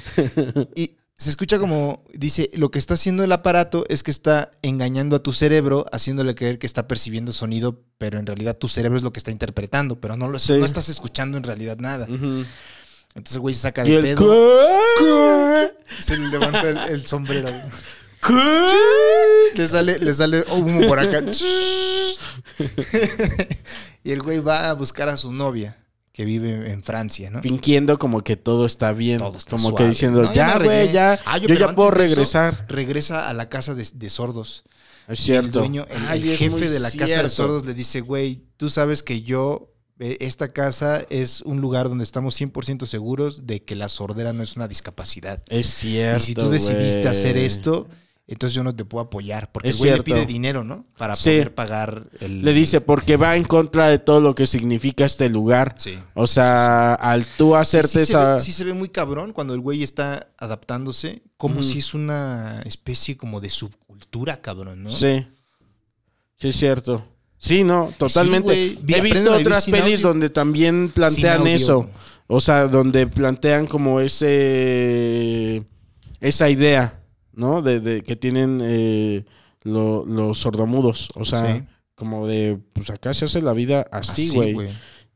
Y 0.74 0.96
se 1.16 1.28
escucha 1.28 1.58
como 1.58 2.02
dice, 2.14 2.50
lo 2.54 2.70
que 2.70 2.78
está 2.78 2.94
haciendo 2.94 3.22
el 3.22 3.32
aparato 3.32 3.84
es 3.90 4.02
que 4.02 4.10
está 4.10 4.50
engañando 4.62 5.14
a 5.14 5.22
tu 5.22 5.34
cerebro, 5.34 5.84
haciéndole 5.92 6.34
creer 6.34 6.58
que 6.58 6.66
está 6.66 6.88
percibiendo 6.88 7.32
sonido, 7.34 7.82
pero 7.98 8.18
en 8.18 8.24
realidad 8.26 8.56
tu 8.56 8.66
cerebro 8.66 8.96
es 8.96 9.02
lo 9.02 9.12
que 9.12 9.18
está 9.20 9.30
interpretando, 9.30 10.00
pero 10.00 10.16
no 10.16 10.28
lo 10.28 10.38
Sí. 10.38 10.54
no 10.54 10.64
estás 10.64 10.88
escuchando 10.88 11.36
en 11.36 11.44
realidad 11.44 11.76
nada. 11.78 12.06
Ujú. 12.10 12.44
Entonces 13.14 13.34
el 13.36 13.40
güey 13.40 13.54
se 13.54 13.60
saca 13.60 13.86
Y 13.86 13.90
de 13.90 13.96
el 13.96 14.02
pedo, 14.02 14.58
¿qué? 14.98 16.02
se 16.02 16.16
le 16.18 16.28
levanta 16.28 16.68
el, 16.68 16.78
el 16.92 17.06
sombrero. 17.06 17.48
¿Qué? 18.26 19.52
Le 19.54 19.68
sale, 19.68 19.98
le 19.98 20.14
sale 20.14 20.44
humo 20.50 20.86
por 20.88 20.98
acá. 20.98 21.20
y 24.02 24.10
el 24.10 24.22
güey 24.22 24.40
va 24.40 24.70
a 24.70 24.74
buscar 24.74 25.08
a 25.08 25.16
su 25.16 25.32
novia, 25.32 25.76
que 26.12 26.24
vive 26.24 26.70
en 26.70 26.82
Francia, 26.82 27.30
¿no? 27.30 27.40
Fingiendo 27.42 27.98
como 27.98 28.22
que 28.22 28.36
todo 28.36 28.66
está 28.66 28.92
bien. 28.92 29.18
Todo 29.18 29.38
está 29.38 29.50
como 29.50 29.68
suave. 29.70 29.84
que 29.84 29.88
diciendo, 29.90 30.22
No, 30.22 30.32
ya, 30.32 30.58
güey, 30.58 30.92
ya. 30.92 31.18
Ah, 31.24 31.38
yo 31.38 31.54
ya 31.54 31.74
puedo 31.74 31.88
eso, 31.90 31.98
regresar. 31.98 32.66
regresa 32.68 33.28
a 33.28 33.32
la 33.34 33.48
casa 33.48 33.74
de, 33.74 33.86
de 33.94 34.10
sordos. 34.10 34.64
Es 35.08 35.20
Y 35.20 35.24
cierto. 35.24 35.46
el 35.46 35.52
dueño, 35.66 35.86
el, 35.90 36.02
Ay, 36.08 36.22
el 36.22 36.30
es 36.30 36.38
jefe 36.38 36.68
de 36.70 36.80
la 36.80 36.90
casa 36.90 37.22
de 37.22 37.30
sordos 37.30 37.66
le 37.66 37.74
dice, 37.74 38.00
güey, 38.00 38.42
tú 38.56 38.68
sabes 38.70 39.02
que 39.02 39.22
yo, 39.22 39.73
esta 39.98 40.52
casa 40.52 41.04
es 41.08 41.40
un 41.42 41.60
lugar 41.60 41.88
donde 41.88 42.04
estamos 42.04 42.40
100% 42.40 42.86
seguros 42.86 43.46
de 43.46 43.62
que 43.62 43.76
la 43.76 43.88
sordera 43.88 44.32
no 44.32 44.42
es 44.42 44.56
una 44.56 44.68
discapacidad. 44.68 45.42
Es 45.46 45.66
cierto. 45.66 46.18
y 46.22 46.26
si 46.26 46.34
tú 46.34 46.50
decidiste 46.50 47.06
hacer 47.08 47.36
esto, 47.36 47.86
entonces 48.26 48.54
yo 48.56 48.64
no 48.64 48.74
te 48.74 48.84
puedo 48.84 49.04
apoyar. 49.04 49.52
Porque 49.52 49.68
Es 49.68 49.76
el 49.76 49.78
güey 49.80 49.92
le 49.98 50.02
pide 50.02 50.26
dinero, 50.26 50.64
¿no? 50.64 50.86
Para 50.98 51.14
Sí. 51.14 51.30
poder 51.30 51.54
pagar 51.54 52.08
el... 52.20 52.42
Le 52.42 52.52
dice, 52.52 52.80
porque 52.80 53.16
va 53.16 53.36
en 53.36 53.44
contra 53.44 53.88
de 53.88 53.98
todo 53.98 54.20
lo 54.20 54.34
que 54.34 54.46
significa 54.46 55.04
este 55.04 55.28
lugar. 55.28 55.74
Sí. 55.78 55.98
O 56.14 56.26
sea, 56.26 56.94
al 56.94 57.26
tú 57.26 57.54
hacerte 57.54 58.02
esa. 58.02 58.34
ve, 58.34 58.40
sí 58.40 58.50
se 58.52 58.64
ve 58.64 58.72
muy 58.72 58.88
cabrón 58.88 59.32
cuando 59.32 59.54
el 59.54 59.60
güey 59.60 59.82
está 59.82 60.32
adaptándose, 60.38 61.22
como 61.36 61.62
si 61.62 61.78
es 61.80 61.94
una 61.94 62.62
especie 62.64 63.16
como 63.16 63.40
de 63.40 63.50
subcultura, 63.50 64.40
cabrón, 64.40 64.82
¿no? 64.84 64.90
Sí. 64.90 65.26
Sí, 66.36 66.48
es 66.48 66.56
cierto. 66.56 67.06
Sí, 67.44 67.62
no, 67.62 67.92
totalmente. 67.98 68.78
He 68.88 69.00
visto 69.02 69.34
otras 69.34 69.66
pelis 69.66 69.96
audio. 69.96 70.08
donde 70.08 70.30
también 70.30 70.88
plantean 70.88 71.46
eso. 71.46 71.90
O 72.26 72.40
sea, 72.40 72.68
donde 72.68 73.06
plantean 73.06 73.66
como 73.66 74.00
ese. 74.00 75.62
Esa 76.20 76.48
idea, 76.48 77.02
¿no? 77.34 77.60
De, 77.60 77.80
de 77.80 78.02
que 78.02 78.16
tienen 78.16 78.60
eh, 78.62 79.24
lo- 79.62 80.06
los 80.06 80.38
sordomudos. 80.38 81.10
O 81.14 81.24
sea, 81.26 81.56
Sí. 81.56 81.62
como 81.94 82.26
de. 82.26 82.58
Pues 82.72 82.88
acá 82.90 83.12
se 83.12 83.26
hace 83.26 83.42
la 83.42 83.52
vida 83.52 83.86
así, 83.92 84.30
güey. 84.30 84.56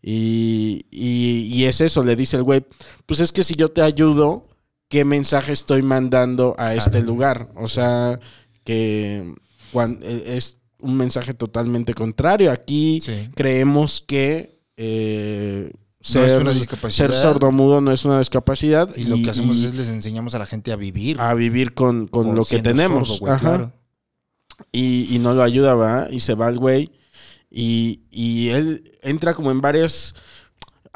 Y, 0.02 0.84
y, 0.90 1.48
y 1.50 1.64
es 1.64 1.80
eso, 1.80 2.04
le 2.04 2.14
dice 2.14 2.36
el 2.36 2.42
güey, 2.44 2.64
pues 3.06 3.20
es 3.20 3.32
que 3.32 3.42
si 3.42 3.54
yo 3.54 3.68
te 3.68 3.82
ayudo, 3.82 4.46
¿qué 4.88 5.04
mensaje 5.04 5.52
estoy 5.52 5.82
mandando 5.82 6.54
a 6.58 6.74
este 6.74 6.90
Claro. 6.98 7.06
lugar? 7.06 7.48
O 7.56 7.66
sea, 7.66 8.20
que 8.64 9.34
cuan- 9.72 9.98
e- 10.02 10.36
es 10.36 10.57
un 10.80 10.96
mensaje 10.96 11.34
totalmente 11.34 11.94
contrario. 11.94 12.50
Aquí 12.52 13.00
Sí. 13.02 13.28
creemos 13.34 14.02
que 14.06 14.58
eh, 14.76 15.70
No 15.74 15.80
ser, 16.00 16.54
discapacidad. 16.54 17.08
ser 17.08 17.12
sordomudo 17.12 17.80
no 17.80 17.90
es 17.92 18.04
una 18.04 18.18
discapacidad 18.20 18.94
Y 18.96 19.04
lo 19.04 19.16
que 19.16 19.30
hacemos 19.30 19.56
y 19.56 19.66
es 19.66 19.74
les 19.74 19.88
enseñamos 19.88 20.34
a 20.36 20.38
la 20.38 20.46
gente 20.46 20.70
a 20.72 20.76
vivir. 20.76 21.20
a 21.20 21.34
vivir 21.34 21.74
con, 21.74 22.06
con 22.06 22.34
lo 22.36 22.44
que 22.44 22.60
tenemos. 22.62 23.08
sordo, 23.08 23.20
güey, 23.20 23.32
Ajá. 23.32 23.40
claro. 23.40 23.72
y, 24.72 25.14
y 25.14 25.18
no 25.18 25.34
lo 25.34 25.42
ayuda, 25.42 25.74
¿va? 25.74 26.06
Y 26.10 26.20
se 26.20 26.34
va 26.34 26.48
el 26.48 26.58
güey. 26.58 26.92
Y, 27.50 28.02
y 28.10 28.48
él 28.50 28.98
entra 29.02 29.34
como 29.34 29.50
en 29.50 29.60
varias. 29.60 30.14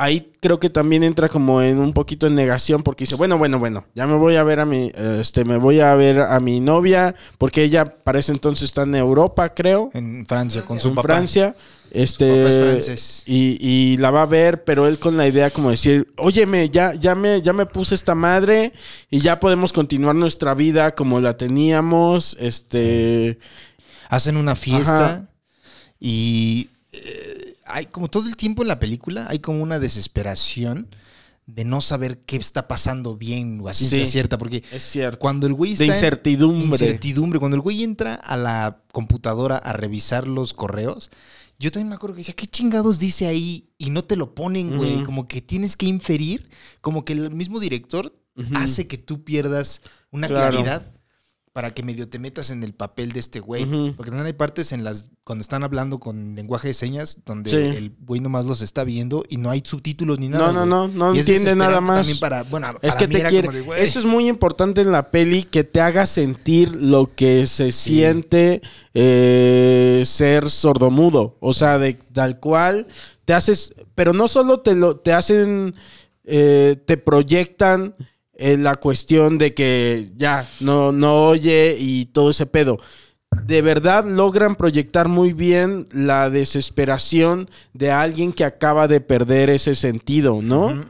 Ahí 0.02 0.32
creo 0.40 0.58
que 0.58 0.68
también 0.68 1.04
entra 1.04 1.28
como 1.28 1.62
en 1.62 1.78
un 1.78 1.92
poquito 1.92 2.26
en 2.26 2.34
negación 2.34 2.82
porque 2.82 3.04
dice, 3.04 3.14
bueno, 3.14 3.38
bueno, 3.38 3.60
bueno, 3.60 3.84
ya 3.94 4.04
me 4.08 4.16
voy 4.16 4.34
a 4.34 4.42
ver 4.42 4.58
a 4.58 4.64
mi, 4.64 4.90
este, 4.96 5.44
me 5.44 5.58
voy 5.58 5.78
a 5.78 5.94
ver 5.94 6.18
a 6.18 6.40
mi 6.40 6.58
novia, 6.58 7.14
porque 7.38 7.62
ella 7.62 7.84
para 7.84 8.18
ese 8.18 8.32
entonces 8.32 8.64
está 8.64 8.82
en 8.82 8.96
Europa, 8.96 9.54
creo, 9.54 9.90
En 9.94 10.26
Francia, 10.26 10.64
con 10.64 10.80
su 10.80 10.88
en 10.88 10.94
papá. 10.96 11.06
Francia. 11.06 11.54
Este, 11.92 12.26
papá 12.26 12.48
es 12.48 12.58
francés. 12.58 13.22
Y, 13.26 13.58
y 13.60 13.96
la 13.98 14.10
va 14.10 14.22
a 14.22 14.26
ver, 14.26 14.64
pero 14.64 14.88
él 14.88 14.98
con 14.98 15.16
la 15.16 15.28
idea 15.28 15.50
como 15.50 15.70
decir, 15.70 16.12
óyeme, 16.16 16.68
ya, 16.68 16.94
ya, 16.94 17.14
me, 17.14 17.40
ya 17.40 17.52
me 17.52 17.66
puse 17.66 17.94
esta 17.94 18.16
madre 18.16 18.72
y 19.08 19.20
ya 19.20 19.38
podemos 19.38 19.72
continuar 19.72 20.16
nuestra 20.16 20.54
vida 20.54 20.96
como 20.96 21.20
la 21.20 21.36
teníamos. 21.36 22.36
Este. 22.40 23.38
Hacen 24.08 24.36
una 24.36 24.56
fiesta 24.56 25.06
Ajá. 25.06 25.28
y 26.00 26.70
eh, 26.92 27.31
hay 27.72 27.86
como 27.86 28.08
todo 28.08 28.28
el 28.28 28.36
tiempo 28.36 28.62
en 28.62 28.68
la 28.68 28.78
película 28.78 29.26
hay 29.28 29.38
como 29.40 29.62
una 29.62 29.78
desesperación 29.78 30.88
de 31.46 31.64
no 31.64 31.80
saber 31.80 32.18
qué 32.20 32.36
está 32.36 32.68
pasando 32.68 33.16
bien 33.16 33.60
o 33.60 33.68
a 33.68 33.74
ciencia 33.74 34.04
Sí. 34.06 34.12
cierta 34.12 34.38
porque 34.38 34.62
Es 34.70 34.82
cierto. 34.84 35.18
cuando 35.18 35.46
el 35.48 35.54
güey 35.54 35.70
de 35.70 35.74
está 35.74 35.84
en- 35.86 35.90
incertidumbre. 35.90 36.66
incertidumbre. 36.66 37.38
Cuando 37.40 37.56
el 37.56 37.60
güey 37.62 37.82
entra 37.82 38.14
a 38.14 38.36
la 38.36 38.82
computadora 38.92 39.56
a 39.58 39.72
revisar 39.72 40.28
los 40.28 40.54
correos, 40.54 41.10
yo 41.58 41.70
también 41.72 41.88
me 41.88 41.96
acuerdo 41.96 42.14
que 42.14 42.20
decía, 42.20 42.34
¿qué 42.36 42.46
chingados 42.46 42.98
dice 43.00 43.26
ahí? 43.26 43.68
Y 43.76 43.90
no 43.90 44.02
te 44.02 44.16
lo 44.16 44.34
ponen, 44.34 44.76
güey. 44.76 45.02
Como 45.04 45.26
que 45.26 45.42
tienes 45.42 45.76
que 45.76 45.86
inferir, 45.86 46.48
como 46.80 47.04
que 47.04 47.12
el 47.14 47.30
mismo 47.32 47.58
director 47.58 48.14
hace 48.54 48.86
que 48.86 48.96
tú 48.98 49.24
pierdas 49.24 49.82
una 50.12 50.28
Claro. 50.28 50.52
claridad 50.58 50.86
para 51.52 51.74
que 51.74 51.82
medio 51.82 52.08
te 52.08 52.18
metas 52.18 52.50
en 52.50 52.64
el 52.64 52.72
papel 52.72 53.12
de 53.12 53.20
este 53.20 53.38
güey. 53.40 53.66
Porque 53.94 54.10
también 54.10 54.24
hay 54.26 54.32
partes 54.32 54.72
en 54.72 54.84
las, 54.84 55.10
cuando 55.22 55.42
están 55.42 55.62
hablando 55.62 56.00
con 56.00 56.34
lenguaje 56.34 56.68
de 56.68 56.74
señas, 56.74 57.18
donde 57.26 57.50
Sí. 57.50 57.56
el 57.56 57.94
güey 58.00 58.20
nomás 58.22 58.46
los 58.46 58.62
está 58.62 58.84
viendo 58.84 59.22
y 59.28 59.36
no 59.36 59.50
hay 59.50 59.62
subtítulos 59.62 60.18
ni 60.18 60.28
nada. 60.30 60.50
No, 60.50 60.64
no, 60.64 60.88
no, 60.88 60.88
no 60.88 61.14
Y 61.14 61.18
entiende 61.18 61.54
nada 61.54 61.82
más. 61.82 61.98
También 61.98 62.18
para, 62.20 62.42
bueno, 62.44 62.68
Es 62.80 62.94
para 62.94 63.06
que 63.06 63.08
te 63.18 63.22
quiere. 63.24 63.48
como 63.48 63.58
de, 63.58 63.64
güey, 63.64 63.82
Eso 63.82 63.98
es 63.98 64.06
muy 64.06 64.28
importante 64.28 64.80
en 64.80 64.92
la 64.92 65.10
peli, 65.10 65.42
que 65.42 65.62
te 65.62 65.82
haga 65.82 66.06
sentir 66.06 66.74
lo 66.74 67.14
que 67.14 67.46
se 67.46 67.70
siente 67.70 68.62
eh, 68.94 70.02
ser 70.06 70.48
sordomudo. 70.48 71.36
O 71.40 71.52
sea, 71.52 71.78
de 71.78 71.94
tal 71.94 72.40
cual 72.40 72.86
te 73.24 73.34
haces. 73.34 73.74
Pero 73.94 74.12
no 74.12 74.26
solo 74.28 74.60
te 74.60 74.74
lo 74.74 74.96
te 74.96 75.12
hacen. 75.12 75.74
eh, 76.24 76.76
te 76.86 76.96
proyectan 76.96 77.96
eh, 78.42 78.56
la 78.58 78.74
cuestión 78.74 79.38
de 79.38 79.54
que 79.54 80.10
ya 80.16 80.44
no, 80.58 80.90
no 80.90 81.28
oye 81.28 81.76
y 81.78 82.06
todo 82.06 82.30
ese 82.30 82.44
pedo. 82.46 82.80
De 83.44 83.62
verdad 83.62 84.04
logran 84.04 84.56
proyectar 84.56 85.08
muy 85.08 85.32
bien 85.32 85.88
la 85.92 86.28
desesperación 86.28 87.48
de 87.72 87.92
alguien 87.92 88.32
que 88.32 88.44
acaba 88.44 88.88
de 88.88 89.00
perder 89.00 89.48
ese 89.48 89.74
sentido, 89.76 90.40
¿no? 90.42 90.84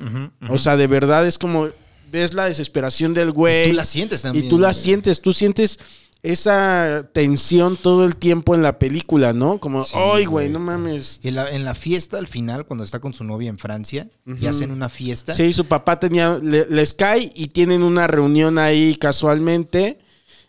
O 0.48 0.56
sea, 0.56 0.76
de 0.76 0.86
verdad 0.86 1.26
es 1.26 1.38
como 1.38 1.68
ves 2.10 2.34
la 2.34 2.46
desesperación 2.46 3.14
del 3.14 3.32
güey. 3.32 3.70
tú 3.70 3.76
la 3.76 3.84
sientes 3.84 4.22
también. 4.22 4.46
Y 4.46 4.48
tú 4.48 4.58
la 4.58 4.68
güey. 4.68 4.82
sientes, 4.82 5.20
tú 5.20 5.32
sientes 5.32 5.78
esa 6.22 7.08
tensión 7.12 7.76
todo 7.76 8.04
el 8.04 8.16
tiempo 8.16 8.54
en 8.54 8.62
la 8.62 8.78
película, 8.78 9.32
¿no? 9.32 9.58
Como, 9.58 9.84
Sí, 9.84 9.94
ay, 9.96 10.24
güey, 10.24 10.48
no 10.48 10.60
mames. 10.60 11.18
Y 11.22 11.28
en 11.28 11.34
la, 11.34 11.50
en 11.50 11.64
la 11.64 11.74
fiesta, 11.74 12.18
al 12.18 12.28
final, 12.28 12.64
cuando 12.66 12.84
está 12.84 13.00
con 13.00 13.12
su 13.12 13.24
novia 13.24 13.48
en 13.50 13.58
Francia 13.58 14.08
y 14.40 14.46
hacen 14.46 14.70
una 14.70 14.88
fiesta. 14.88 15.34
Sí, 15.34 15.52
su 15.52 15.64
papá 15.66 15.98
tenía, 15.98 16.38
le- 16.42 16.66
les 16.68 16.94
cae 16.94 17.32
y 17.34 17.48
tienen 17.48 17.82
una 17.82 18.06
reunión 18.06 18.58
ahí 18.58 18.94
casualmente 18.96 19.98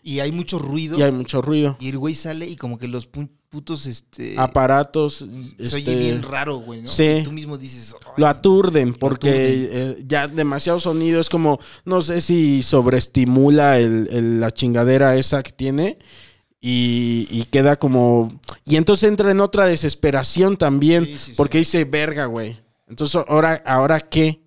Y 0.02 0.20
hay 0.20 0.30
mucho 0.32 0.58
ruido. 0.58 0.98
y 0.98 1.02
hay 1.02 1.12
mucho 1.12 1.42
ruido. 1.42 1.76
Y 1.80 1.88
el 1.88 1.98
güey 1.98 2.14
sale 2.14 2.46
y 2.48 2.56
como 2.56 2.78
que 2.78 2.86
los 2.88 3.06
putos, 3.54 3.86
este... 3.86 4.34
Aparatos, 4.36 5.18
Se 5.58 5.62
este, 5.64 5.76
oye 5.76 5.94
bien 5.94 6.22
raro, 6.24 6.56
güey, 6.56 6.82
¿no? 6.82 6.88
sí. 6.88 7.20
Tú 7.24 7.30
mismo 7.30 7.56
dices... 7.56 7.94
Lo 8.16 8.26
aturden 8.26 8.92
porque 8.94 9.28
aturden. 9.30 9.68
eh, 10.00 10.04
ya 10.08 10.26
demasiado 10.26 10.80
sonido 10.80 11.20
es 11.20 11.28
como, 11.28 11.60
no 11.84 12.02
sé 12.02 12.20
si 12.20 12.62
sobreestimula 12.64 13.78
el, 13.78 14.08
el- 14.10 14.40
la 14.40 14.50
chingadera 14.50 15.16
esa 15.16 15.42
que 15.44 15.52
tiene 15.52 15.98
y, 16.60 17.28
y 17.30 17.44
queda 17.44 17.76
como... 17.76 18.40
Y 18.64 18.76
entonces 18.76 19.08
entra 19.08 19.30
en 19.30 19.40
otra 19.40 19.66
desesperación 19.66 20.56
también 20.56 21.04
Sí, 21.04 21.12
sí, 21.18 21.18
sí. 21.30 21.32
porque 21.36 21.58
dice, 21.58 21.84
verga, 21.84 22.26
güey. 22.26 22.58
Entonces, 22.88 23.22
ahora, 23.28 23.62
¿ahora 23.66 24.00
qué? 24.00 24.42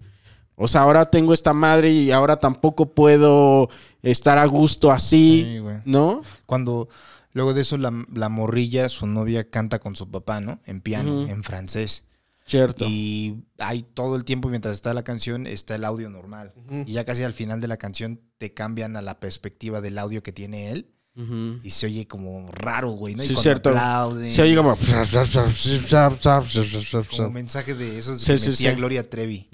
O 0.56 0.68
sea, 0.68 0.82
ahora 0.82 1.06
tengo 1.06 1.34
esta 1.34 1.54
madre 1.54 1.92
y 1.92 2.12
ahora 2.12 2.36
tampoco 2.40 2.94
puedo 2.94 3.70
estar 4.02 4.38
a 4.40 4.46
gusto 4.48 4.92
así, 4.92 5.60
güey. 5.62 5.78
¿no? 5.86 6.22
Cuando 6.48 6.90
Luego 7.38 7.54
de 7.54 7.62
eso, 7.62 7.78
la, 7.78 7.94
la 8.16 8.30
morrilla, 8.30 8.90
su 8.90 9.06
novia, 9.06 9.48
canta 9.48 9.78
con 9.78 9.96
su 9.96 10.10
papá, 10.10 10.42
¿no? 10.42 10.60
En 10.66 10.82
piano, 10.82 11.22
Ujú. 11.22 11.32
en 11.32 11.44
francés. 11.44 12.04
Cierto. 12.48 12.86
Y 12.90 13.44
hay 13.60 13.84
todo 13.84 14.16
el 14.16 14.24
tiempo 14.24 14.50
mientras 14.50 14.74
está 14.74 14.92
la 14.96 15.04
canción, 15.04 15.46
está 15.46 15.76
el 15.76 15.86
audio 15.86 16.10
normal. 16.10 16.54
Y 16.88 16.94
ya 16.94 17.06
casi 17.06 17.22
al 17.22 17.34
final 17.34 17.62
de 17.62 17.68
la 17.68 17.78
canción 17.78 18.20
te 18.40 18.56
cambian 18.56 18.98
a 18.98 19.04
la 19.04 19.20
perspectiva 19.20 19.82
del 19.82 20.00
audio 20.00 20.24
que 20.24 20.32
tiene 20.32 20.72
él. 20.72 20.90
Ujú. 21.16 21.60
Y 21.62 21.70
se 21.70 21.86
oye 21.86 22.08
como 22.08 22.52
raro, 22.52 22.90
güey, 22.92 23.14
¿no? 23.14 23.24
y 23.24 23.28
Sí, 23.28 23.34
cuando 23.34 23.44
cierto. 23.44 23.70
aplauden, 23.70 24.34
Se 24.34 24.42
oye 24.42 24.56
como... 24.56 24.76
como 27.18 27.30
mensaje 27.32 27.76
de 27.76 28.00
esos 28.00 28.24
que 28.24 28.38
sí, 28.40 28.50
metía 28.50 28.72
sí. 28.72 28.76
Gloria 28.78 29.08
Trevi, 29.10 29.48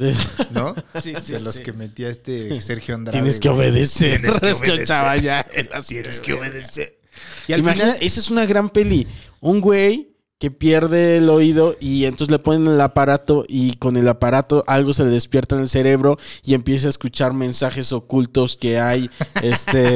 ¿no? 0.51 0.73
Sí, 1.01 1.13
sí, 1.21 1.33
de 1.33 1.39
los 1.41 1.59
que 1.59 1.73
metía 1.73 2.09
este 2.09 2.59
Sergio 2.61 2.95
Andrade. 2.95 3.17
Tienes 3.17 3.39
que 3.39 3.49
obedecer. 3.49 4.21
Tienes 4.21 4.39
que 4.61 4.71
obedecer. 4.71 5.57
Tienes 5.87 6.19
que 6.21 6.33
obedecer. 6.33 7.02
Y 7.47 7.53
al 7.53 7.59
Imagina, 7.61 7.85
final, 7.85 7.97
esa 8.01 8.19
es 8.19 8.29
una 8.31 8.45
gran 8.45 8.69
peli. 8.69 9.07
Un 9.41 9.61
güey 9.61 10.12
que 10.43 10.51
pierde 10.51 11.15
el 11.15 11.29
oído 11.29 11.77
y 11.79 12.03
entonces 12.03 12.29
le 12.29 12.37
ponen 12.37 12.67
el 12.67 12.81
aparato 12.81 13.45
y 13.47 13.77
con 13.77 13.95
el 13.95 14.09
aparato 14.09 14.65
algo 14.67 14.91
se 14.91 15.05
le 15.05 15.11
despierta 15.11 15.55
en 15.55 15.61
el 15.61 15.69
cerebro 15.69 16.19
y 16.43 16.53
empieza 16.53 16.87
a 16.87 16.89
escuchar 16.89 17.31
mensajes 17.31 17.93
ocultos 17.93 18.57
que 18.57 18.77
hay 18.77 19.09
este 19.41 19.87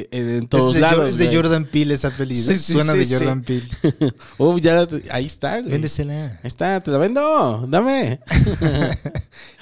eh, 0.00 0.08
en 0.12 0.48
todos 0.48 0.76
es 0.76 0.80
lados. 0.80 1.10
Es 1.10 1.18
de. 1.18 1.36
Jordan 1.36 1.66
Peele 1.66 1.92
esa 1.92 2.08
peli. 2.08 2.36
Sí, 2.36 2.56
sí, 2.56 2.72
Suena 2.72 2.94
de. 2.94 3.06
Jordan 3.06 3.42
Peele. 3.42 3.68
Uf, 4.38 4.62
ya 4.62 4.88
ahí 5.10 5.26
está, 5.26 5.60
güey. 5.60 5.72
Véndesela. 5.72 6.28
Ahí 6.42 6.48
está, 6.48 6.82
te 6.82 6.90
la 6.90 6.96
vendo. 6.96 7.66
Dame. 7.68 8.20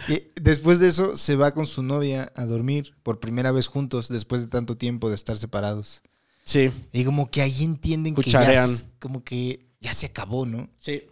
Y 0.07 0.23
después 0.41 0.79
de 0.79 0.89
eso 0.89 1.17
se 1.17 1.35
va 1.35 1.55
con 1.55 1.67
su 1.67 1.83
novia 1.83 2.31
a 2.37 2.45
dormir 2.45 2.95
por 3.03 3.19
primera 3.19 3.51
vez 3.51 3.67
juntos 3.67 4.09
después 4.09 4.43
de 4.43 4.49
tanto 4.49 4.77
tiempo 4.77 5.09
de 5.09 5.15
estar 5.17 5.39
separados. 5.39 6.03
Sí. 6.45 6.71
Y 6.93 7.05
como 7.05 7.31
que 7.31 7.43
ahí 7.43 7.65
entienden 7.65 8.15
que 8.15 8.31
ya, 8.31 8.67
como 9.01 9.25
que 9.25 9.67
ya 9.81 9.93
se 9.93 10.07
acabó, 10.07 10.47
¿no? 10.47 10.69
Sí. 10.81 11.03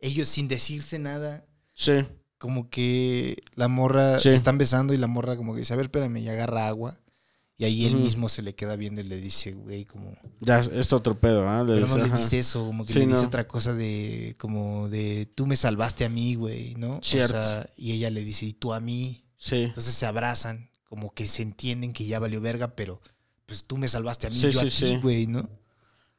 Ellos 0.00 0.28
sin 0.28 0.48
decirse 0.48 0.98
nada, 0.98 1.46
Sí. 1.74 2.04
como 2.38 2.68
que 2.68 3.42
la 3.54 3.68
morra 3.68 4.18
Sí. 4.18 4.28
se 4.30 4.34
están 4.34 4.58
besando 4.58 4.92
y 4.92 4.96
la 4.98 5.06
morra 5.06 5.36
como 5.36 5.54
que 5.54 5.60
dice, 5.60 5.72
a 5.72 5.76
ver, 5.76 5.86
espérame, 5.86 6.16
y 6.18 6.28
agarra 6.28 6.66
agua. 6.68 6.98
Y 7.58 7.64
ahí 7.64 7.86
él 7.86 7.94
Ujú. 7.94 8.04
mismo 8.04 8.28
se 8.28 8.42
le 8.42 8.56
queda 8.56 8.74
viendo 8.74 9.00
y 9.02 9.04
le 9.04 9.20
dice, 9.20 9.52
güey, 9.52 9.84
como... 9.84 10.16
Ya 10.40 10.58
es 10.58 10.92
otro 10.92 11.20
pedo, 11.20 11.48
¿ah? 11.48 11.62
Le 11.62 11.74
Pero 11.74 11.86
no 11.86 11.98
le 11.98 12.10
dice 12.10 12.40
eso, 12.40 12.66
como 12.66 12.84
que 12.84 12.92
Sí, 12.94 12.98
le 12.98 13.06
dice 13.06 13.20
no. 13.20 13.28
otra 13.28 13.46
cosa 13.46 13.72
de, 13.74 14.34
como 14.38 14.88
de, 14.88 15.26
tú 15.32 15.46
me 15.46 15.54
salvaste 15.54 16.04
a 16.04 16.08
mí, 16.08 16.34
güey, 16.34 16.74
¿no? 16.74 16.98
Cierto. 17.04 17.38
O 17.38 17.44
sea, 17.44 17.70
y 17.76 17.92
ella 17.92 18.10
le 18.10 18.24
dice, 18.24 18.46
y 18.46 18.52
tú 18.52 18.72
a 18.72 18.80
mí. 18.80 19.24
Sí. 19.36 19.56
Entonces 19.64 19.94
se 19.94 20.06
abrazan, 20.06 20.70
como 20.88 21.14
que 21.14 21.28
se 21.28 21.42
entienden 21.42 21.92
que 21.92 22.04
ya 22.06 22.18
valió 22.18 22.40
verga, 22.40 22.74
pero 22.74 23.00
pues 23.46 23.64
tú 23.64 23.76
me 23.76 23.88
salvaste 23.88 24.26
a 24.26 24.30
mí, 24.30 24.36
Sí, 24.38 24.50
yo 24.50 24.68
sí, 24.70 24.94
a 24.94 24.98
güey, 24.98 25.26
¿no? 25.26 25.48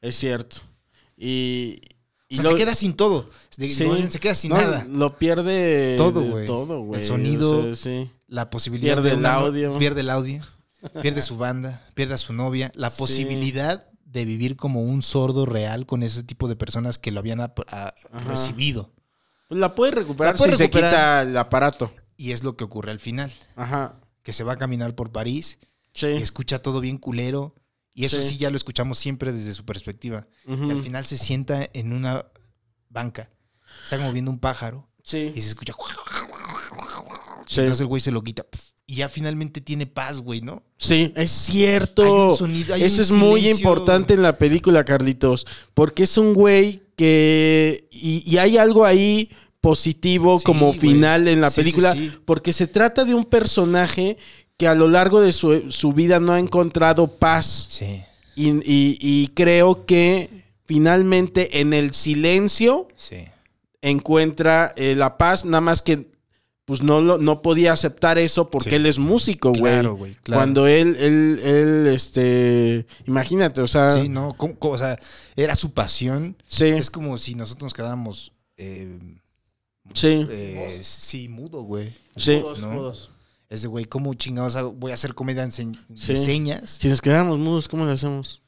Es 0.01 0.15
cierto. 0.15 0.57
Y. 1.17 1.80
O 1.86 2.26
y 2.30 2.36
sea, 2.38 2.43
lo- 2.45 2.49
se 2.51 2.55
queda 2.57 2.74
sin 2.74 2.93
todo. 2.95 3.30
Sí. 3.51 3.74
Se 3.74 4.19
queda 4.19 4.34
sin 4.36 4.49
No, 4.51 4.57
nada. 4.57 4.86
Lo 4.89 5.17
pierde. 5.19 5.95
Todo, 5.97 6.21
güey. 6.24 6.45
Todo, 6.47 6.82
güey. 6.82 7.01
El 7.01 7.07
sonido. 7.07 7.59
O 7.59 7.63
sea, 7.63 7.76
sí. 7.76 8.11
La 8.28 8.49
posibilidad 8.49 8.95
Pierde 8.95 9.09
de 9.09 9.13
el 9.15 9.19
una- 9.19 9.34
audio. 9.36 9.78
Pierde 9.78 10.01
el 10.01 10.09
audio. 10.09 10.41
Pierde 11.01 11.21
su 11.21 11.38
banda. 11.38 11.86
Pierde 11.93 12.15
a 12.15 12.17
su 12.17 12.34
novia. 12.34 12.71
La 12.76 12.89
Sí. 12.89 12.97
posibilidad 12.97 13.88
de 14.05 14.26
vivir 14.26 14.55
como 14.57 14.82
un 14.82 15.01
sordo 15.01 15.45
real 15.45 15.86
con 15.86 16.01
ese 16.03 16.24
tipo 16.24 16.47
de 16.47 16.55
personas 16.55 16.97
que 16.97 17.11
lo 17.11 17.19
habían 17.19 17.41
a- 17.41 17.53
Ajá. 17.67 17.93
recibido. 18.28 18.91
Pues 19.47 19.59
la 19.59 19.76
puede 19.76 19.91
recuperar 19.91 20.34
La 20.34 20.38
puede 20.38 20.51
si 20.53 20.57
se 20.57 20.63
recuperar. 20.63 20.89
quita 20.91 21.21
el 21.24 21.38
aparato. 21.38 21.93
Y 22.17 22.32
es 22.32 22.43
lo 22.43 22.55
que 22.57 22.63
ocurre 22.63 22.91
al 22.91 22.99
final. 22.99 23.32
Ajá. 23.55 23.99
Que 24.24 24.34
se 24.34 24.43
va 24.43 24.53
a 24.53 24.57
caminar 24.57 24.95
por 24.95 25.11
París 25.11 25.59
Sí. 25.93 26.07
escucha 26.07 26.59
todo 26.61 26.79
bien 26.81 26.97
culero. 26.97 27.55
Y 27.95 28.05
eso 28.05 28.19
Sí. 28.19 28.29
sí 28.29 28.37
ya 28.37 28.49
lo 28.49 28.57
escuchamos 28.57 28.97
siempre 28.97 29.31
desde 29.31 29.53
su 29.53 29.65
perspectiva. 29.65 30.27
Y 30.47 30.71
al 30.71 30.81
final 30.81 31.05
se 31.05 31.17
sienta 31.17 31.69
en 31.73 31.93
una 31.93 32.25
banca. 32.89 33.29
Está 33.83 33.97
como 33.97 34.11
viendo 34.11 34.31
un 34.31 34.39
pájaro 34.39 34.89
Sí. 35.03 35.31
y 35.35 35.41
se 35.41 35.49
escucha. 35.49 35.73
Sí. 37.47 37.59
Entonces 37.59 37.81
el 37.81 37.87
güey 37.87 38.01
se 38.01 38.11
lo 38.11 38.23
quita. 38.23 38.45
Y 38.85 38.95
ya 38.95 39.09
finalmente 39.09 39.61
tiene 39.61 39.85
paz, 39.85 40.19
güey, 40.19 40.41
¿no? 40.41 40.63
Sí, 40.77 41.13
es 41.15 41.31
cierto. 41.31 42.03
Hay 42.03 42.31
un 42.31 42.35
sonido, 42.37 42.73
hay 42.75 42.83
Eso 42.83 42.97
un 42.97 43.01
es 43.01 43.11
muy 43.11 43.49
importante 43.49 44.13
en 44.13 44.21
la 44.21 44.37
película, 44.37 44.83
Carlitos. 44.83 45.45
Porque 45.73 46.03
es 46.03 46.17
un 46.17 46.33
güey 46.33 46.81
que. 46.97 47.87
Y, 47.91 48.23
y 48.29 48.37
hay 48.39 48.57
algo 48.57 48.85
ahí 48.85 49.29
positivo 49.61 50.37
Sí, 50.39 50.45
como 50.45 50.67
güey. 50.67 50.79
final 50.79 51.27
en 51.29 51.39
la 51.41 51.49
película. 51.51 51.93
sí. 51.93 52.11
Porque 52.25 52.51
se 52.51 52.67
trata 52.67 53.05
de 53.05 53.13
un 53.13 53.23
personaje 53.25 54.17
que 54.64 54.68
a 54.70 54.76
lo 54.76 54.88
largo 54.88 55.20
de 55.22 55.32
su, 55.34 55.70
su 55.72 55.91
vida 55.91 56.20
no 56.20 56.32
ha 56.34 56.39
encontrado 56.39 57.07
paz. 57.07 57.68
Sí, 57.70 58.01
Y, 58.36 58.49
y- 58.49 58.97
y 59.01 59.28
creo 59.36 59.86
que 59.86 60.30
finalmente 60.66 61.59
en 61.59 61.74
el 61.74 61.93
silencio 61.93 62.88
sí. 62.95 63.26
encuentra 63.82 64.74
eh, 64.78 64.95
la 64.95 65.18
paz, 65.18 65.45
nada 65.45 65.61
más 65.61 65.82
que 65.82 66.11
pues 66.66 66.82
no, 66.82 67.01
lo, 67.01 67.18
no 67.18 67.41
podía 67.41 67.74
aceptar 67.74 68.18
eso 68.18 68.49
porque 68.49 68.70
Sí. 68.70 68.76
él 68.78 68.86
es 68.86 68.97
músico, 68.97 69.49
güey. 69.49 69.74
Claro, 69.74 69.95
güey, 69.95 70.16
claro. 70.24 70.39
Cuando 70.39 70.66
él, 70.66 70.95
él, 70.97 71.39
él, 71.43 71.88
este, 71.88 72.88
imagínate, 73.05 73.61
o 73.61 73.68
sea, 73.68 73.89
Sí, 73.91 74.07
no, 74.07 74.34
¿cómo- 74.38 74.57
cómo? 74.57 74.76
o 74.76 74.78
sea, 74.78 74.97
era 75.36 75.55
su 75.55 75.74
pasión. 75.74 76.38
sí, 76.47 76.68
Es 76.68 76.89
como 76.89 77.18
si 77.18 77.36
nosotros 77.36 77.64
nos 77.64 77.74
quedáramos, 77.74 78.32
eh, 78.55 78.97
sí, 79.93 80.26
eh, 80.30 80.80
sí, 80.82 81.28
mudo, 81.28 81.64
güey. 81.64 81.93
sí. 82.16 82.38
Mudos, 82.38 82.59
¿no? 82.59 82.70
mudos. 82.70 83.09
Es 83.53 83.61
de, 83.61 83.67
güey, 83.67 83.85
¿cómo 83.85 84.15
chingados 84.15 84.55
hago? 84.55 84.71
voy 84.71 84.89
a 84.91 84.95
hacer 84.95 85.13
comedia 85.13 85.43
en 85.43 85.51
se- 85.51 85.67
Sí. 85.95 86.13
de 86.13 86.17
señas? 86.17 86.77
Si 86.81 86.87
nos 86.87 87.01
quedáramos 87.01 87.37
mudos, 87.37 87.67
¿cómo 87.67 87.85
lo 87.85 87.91
hacemos? 87.91 88.41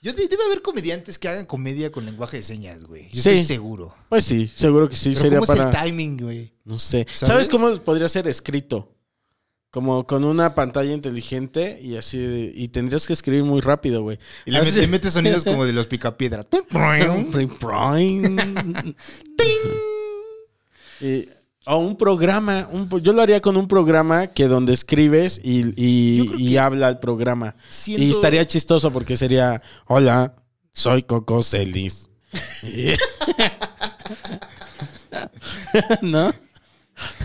Yo 0.00 0.12
de- 0.12 0.28
debe 0.28 0.44
haber 0.44 0.62
comediantes 0.62 1.18
que 1.18 1.26
hagan 1.28 1.44
comedia 1.46 1.90
con 1.90 2.04
lenguaje 2.06 2.36
de 2.36 2.44
señas, 2.44 2.84
güey. 2.84 3.08
Yo 3.10 3.20
Sí. 3.20 3.30
estoy 3.30 3.44
seguro. 3.44 3.96
Pues 4.08 4.24
sí, 4.24 4.48
seguro 4.54 4.88
que 4.88 4.94
sí, 4.94 5.08
Pero 5.10 5.20
sería 5.20 5.38
¿cómo 5.40 5.46
para... 5.48 5.70
es 5.70 5.74
el 5.76 5.82
timing, 5.82 6.18
güey? 6.18 6.54
No 6.64 6.78
sé. 6.78 7.04
¿Sabes? 7.12 7.18
¿Sabes? 7.28 7.48
cómo 7.48 7.76
podría 7.82 8.08
ser 8.08 8.28
escrito? 8.28 8.92
Como 9.70 10.06
con 10.06 10.22
una 10.22 10.54
pantalla 10.54 10.92
inteligente 10.92 11.80
y 11.82 11.96
así, 11.96 12.18
de- 12.18 12.52
y 12.54 12.68
tendrías 12.68 13.08
que 13.08 13.12
escribir 13.12 13.42
muy 13.42 13.60
rápido, 13.60 14.02
güey. 14.02 14.20
Y 14.46 14.52
le, 14.52 14.60
met- 14.60 14.72
le 14.76 14.86
metes 14.86 15.14
sonidos 15.14 15.42
como 15.44 15.64
de 15.64 15.72
los 15.72 15.88
picapiedras. 15.88 16.46
Y- 21.00 21.28
o 21.66 21.76
un 21.78 21.96
programa, 21.96 22.68
un 22.72 22.88
yo 23.00 23.12
lo 23.12 23.22
haría 23.22 23.40
con 23.40 23.56
un 23.56 23.66
programa 23.68 24.26
que 24.28 24.46
donde 24.48 24.72
escribes 24.74 25.40
y, 25.42 25.72
y- 25.76 26.56
habla 26.56 26.88
el 26.88 26.98
programa. 26.98 27.54
siento- 27.68 28.02
Y 28.04 28.10
estaría 28.10 28.44
chistoso 28.46 28.92
porque 28.92 29.16
sería, 29.16 29.62
hola, 29.86 30.34
soy 30.72 31.02
Coco 31.02 31.42
Celis. 31.42 32.08
¿No? 36.02 36.32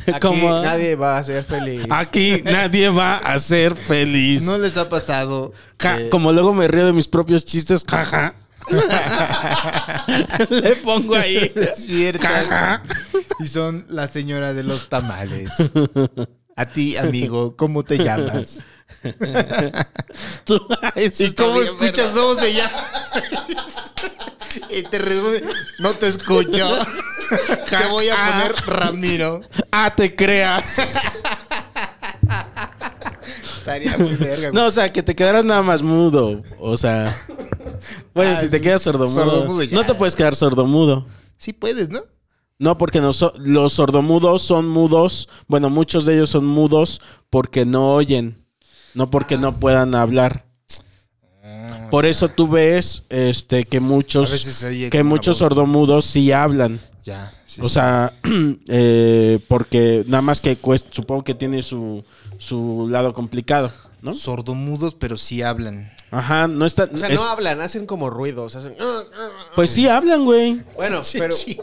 Aquí 0.07 0.19
Como- 0.19 0.61
nadie 0.63 0.95
va 0.95 1.17
a 1.17 1.23
ser 1.23 1.43
feliz. 1.43 1.85
Aquí 1.89 2.41
nadie 2.43 2.89
va 2.89 3.17
a 3.17 3.37
ser 3.37 3.75
feliz. 3.75 4.43
¿No 4.43 4.57
les 4.57 4.75
ha 4.77 4.89
pasado? 4.89 5.53
Ja, 5.79 5.97
que- 5.97 6.09
Como 6.09 6.31
luego 6.31 6.53
me 6.53 6.67
río 6.67 6.85
de 6.85 6.93
mis 6.93 7.07
propios 7.07 7.45
chistes, 7.45 7.83
jaja. 7.87 8.33
Le 10.49 10.75
pongo 10.77 11.15
ahí. 11.15 11.51
despiertan 11.55 12.45
Jaja. 12.45 12.83
y 13.39 13.47
son 13.47 13.85
la 13.89 14.07
señora 14.07 14.53
de 14.53 14.63
los 14.63 14.89
tamales. 14.89 15.51
A 16.55 16.65
ti, 16.65 16.97
amigo, 16.97 17.55
¿cómo 17.55 17.83
te 17.83 17.97
llamas? 17.97 18.59
Tú- 20.43 20.59
¿Y 21.19 21.31
cómo 21.33 21.61
escuchas 21.61 22.11
cómo 22.11 22.35
se 22.35 22.53
llama? 22.53 22.83
y 24.69 24.83
te 24.83 24.97
responde, 24.99 25.43
no 25.79 25.93
te 25.93 26.07
escucho. 26.07 26.69
te 27.69 27.85
voy 27.89 28.09
a 28.09 28.15
poner 28.15 28.53
Ramiro. 28.65 29.41
Ah, 29.71 29.93
te 29.95 30.15
creas. 30.15 31.21
Estaría 33.77 33.97
muy 33.97 34.15
verga. 34.15 34.51
No, 34.51 34.65
o 34.67 34.71
sea, 34.71 34.91
que 34.91 35.03
te 35.03 35.15
quedaras 35.15 35.45
nada 35.45 35.61
más 35.61 35.81
mudo. 35.81 36.41
O 36.59 36.75
sea. 36.77 37.17
Bueno, 38.13 38.33
Ah, 38.37 38.41
si 38.41 38.49
te 38.49 38.59
quedas 38.61 38.81
sordomudo. 38.81 39.25
sordomudo 39.29 39.63
ya. 39.63 39.75
No 39.75 39.85
te 39.85 39.93
puedes 39.93 40.15
quedar 40.15 40.35
sordomudo. 40.35 41.05
Sí 41.37 41.53
puedes, 41.53 41.89
¿no? 41.89 41.99
No, 42.57 42.77
porque 42.77 42.99
no 42.99 43.13
so- 43.13 43.33
los 43.37 43.73
sordomudos 43.73 44.41
son 44.41 44.67
mudos. 44.67 45.29
Bueno, 45.47 45.69
muchos 45.69 46.05
de 46.05 46.15
ellos 46.15 46.29
son 46.29 46.45
mudos 46.45 46.99
porque 47.29 47.65
no 47.65 47.93
oyen. 47.95 48.45
No 48.93 49.09
porque 49.09 49.37
no 49.37 49.57
puedan 49.59 49.95
hablar. 49.95 50.45
Por 51.89 52.05
eso 52.05 52.27
tú 52.27 52.47
ves 52.47 53.03
este 53.09 53.63
que 53.63 53.79
muchos 53.79 54.63
que 54.91 55.03
muchos 55.03 55.37
sordomudos 55.37 56.05
sí 56.05 56.31
hablan. 56.31 56.79
Ya. 57.03 57.33
sí, 57.45 57.61
O 57.61 57.67
sí. 57.67 57.75
sea, 57.75 58.13
eh, 58.67 59.39
porque 59.47 60.03
nada 60.07 60.21
más 60.21 60.39
que 60.41 60.57
supongo 60.91 61.23
que 61.23 61.33
tiene 61.33 61.61
su, 61.63 62.03
su 62.39 62.87
lado 62.89 63.13
complicado, 63.13 63.71
¿no? 64.01 64.13
sordomudos, 64.15 64.95
pero 64.95 65.15
sí 65.17 65.43
hablan. 65.43 65.91
Ajá, 66.11 66.47
no 66.47 66.65
está. 66.65 66.89
O 66.91 66.97
sea, 66.97 67.07
es- 67.09 67.19
no 67.21 67.27
hablan, 67.27 67.61
hacen 67.61 67.85
como 67.85 68.09
ruidos. 68.09 68.55
Hacen... 68.55 68.75
pues 69.53 69.69
sí 69.69 69.87
hablan, 69.87 70.25
güey. 70.25 70.63
Bueno, 70.75 71.01
pero, 71.13 71.31
Sí. 71.31 71.59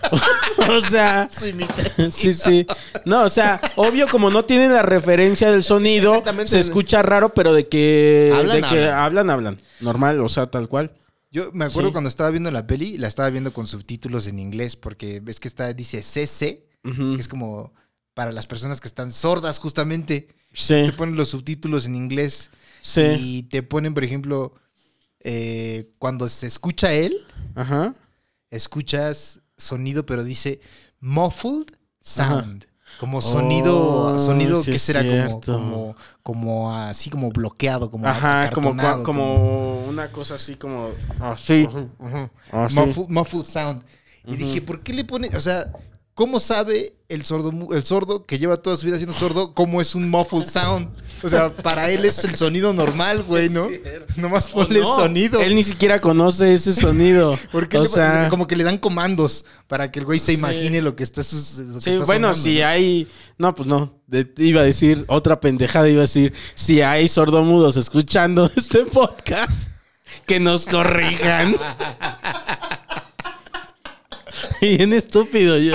o 0.70 0.80
sea, 0.80 1.28
sí, 2.10 2.32
sí. 2.32 2.66
No, 3.04 3.24
o 3.24 3.28
sea, 3.28 3.60
obvio 3.76 4.06
como 4.08 4.30
no 4.30 4.44
tienen 4.44 4.72
la 4.72 4.80
referencia 4.82 5.50
del 5.50 5.62
sonido, 5.62 6.22
se 6.46 6.60
escucha 6.60 7.02
raro, 7.02 7.30
pero 7.34 7.52
de 7.52 7.68
que 7.68 8.32
Hablan, 8.34 8.56
de 8.56 8.60
que 8.62 8.84
hablan. 8.88 8.98
hablan, 8.98 9.30
hablan. 9.30 9.58
Normal, 9.80 10.20
o 10.20 10.28
sea, 10.30 10.46
tal 10.46 10.68
cual. 10.68 10.92
Yo 11.30 11.50
me 11.52 11.64
acuerdo 11.64 11.88
Sí. 11.88 11.92
cuando 11.92 12.08
estaba 12.08 12.30
viendo 12.30 12.50
la 12.50 12.66
peli, 12.66 12.98
la 12.98 13.08
estaba 13.08 13.28
viendo 13.30 13.52
con 13.52 13.66
subtítulos 13.66 14.26
en 14.26 14.38
inglés, 14.38 14.76
porque 14.76 15.20
ves 15.20 15.40
que 15.40 15.48
está, 15.48 15.72
dice 15.72 16.02
CC, 16.02 16.66
que 16.84 17.16
es 17.20 17.28
como 17.28 17.72
para 18.14 18.32
las 18.32 18.46
personas 18.46 18.80
que 18.80 18.88
están 18.88 19.10
sordas, 19.12 19.58
justamente. 19.58 20.28
Sí, 20.52 20.82
Te 20.86 20.92
ponen 20.92 21.16
los 21.16 21.30
subtítulos 21.30 21.86
en 21.86 21.94
inglés 21.94 22.50
sí. 22.82 23.02
y 23.18 23.42
te 23.44 23.62
ponen, 23.62 23.94
por 23.94 24.04
ejemplo, 24.04 24.52
eh, 25.20 25.90
cuando 25.98 26.28
se 26.28 26.46
escucha 26.46 26.92
él, 26.92 27.16
Ajá. 27.54 27.94
escuchas 28.50 29.42
sonido, 29.56 30.04
pero 30.04 30.24
dice 30.24 30.60
muffled 31.00 31.66
sound. 32.00 32.66
Como 33.00 33.22
sonido, 33.22 34.14
Oh, 34.14 34.18
sonido 34.18 34.62
sí 34.62 34.72
que 34.72 34.78
será 34.78 35.00
como, 35.02 35.40
como, 35.40 35.96
como 36.22 36.76
así 36.76 37.08
como 37.08 37.30
bloqueado, 37.30 37.90
como 37.90 38.06
Ajá, 38.06 38.50
como, 38.50 39.84
una 39.88 40.12
cosa 40.12 40.34
así 40.34 40.56
como 40.56 40.90
así. 41.18 41.66
Muffled, 42.52 43.08
muffled 43.08 43.44
sound. 43.44 43.82
Y 44.26 44.36
dije, 44.36 44.60
¿por 44.60 44.82
qué 44.82 44.92
le 44.92 45.04
pone, 45.04 45.28
o 45.34 45.40
sea, 45.40 45.72
cómo 46.14 46.40
sabe 46.40 46.94
el 47.08 47.24
sordo, 47.26 47.52
el 47.74 47.84
sordo 47.84 48.22
que 48.24 48.38
lleva 48.38 48.56
toda 48.56 48.76
su 48.76 48.86
vida 48.86 48.96
siendo 48.96 49.14
sordo 49.14 49.52
cómo 49.54 49.80
es 49.80 49.94
un 49.94 50.08
muffled 50.10 50.46
sound? 50.46 50.88
O 51.22 51.28
sea, 51.28 51.54
para 51.54 51.90
él 51.90 52.04
es 52.04 52.24
el 52.24 52.34
sonido 52.36 52.72
normal, 52.72 53.22
güey, 53.22 53.48
¿no? 53.48 53.68
Nomás 54.16 54.48
ponle 54.48 54.80
No, 54.80 54.96
sonido. 54.96 55.40
Él 55.40 55.54
ni 55.54 55.62
siquiera 55.62 56.00
conoce 56.00 56.52
ese 56.54 56.72
sonido. 56.74 57.38
Porque 57.52 57.78
o 57.78 57.82
le- 57.84 57.88
sea, 57.88 58.28
como 58.28 58.46
que 58.48 58.56
le 58.56 58.64
dan 58.64 58.78
comandos 58.78 59.44
para 59.68 59.92
que 59.92 60.00
el 60.00 60.04
güey 60.06 60.18
se 60.18 60.32
imagine 60.32 60.82
lo 60.82 60.96
que 60.96 61.02
está, 61.04 61.22
sus- 61.22 61.58
lo 61.58 61.74
que 61.76 61.80
sí, 61.82 61.90
está 61.90 62.04
bueno, 62.06 62.34
sonando, 62.34 62.42
si 62.42 62.58
¿no? 62.60 62.66
hay. 62.66 63.08
No, 63.38 63.54
pues 63.54 63.68
no. 63.68 64.00
De- 64.06 64.32
iba 64.38 64.62
a 64.62 64.64
decir 64.64 65.04
otra 65.08 65.38
pendejada. 65.40 65.88
Iba 65.88 66.00
a 66.00 66.08
decir: 66.10 66.32
si 66.56 66.80
hay 66.82 67.06
sordomudos 67.08 67.76
escuchando 67.76 68.50
este 68.56 68.84
podcast, 68.86 69.70
que 70.26 70.40
nos 70.40 70.66
corrijan. 70.66 71.56
Bien 74.62 74.92
estúpido 74.92 75.58
yo. 75.58 75.74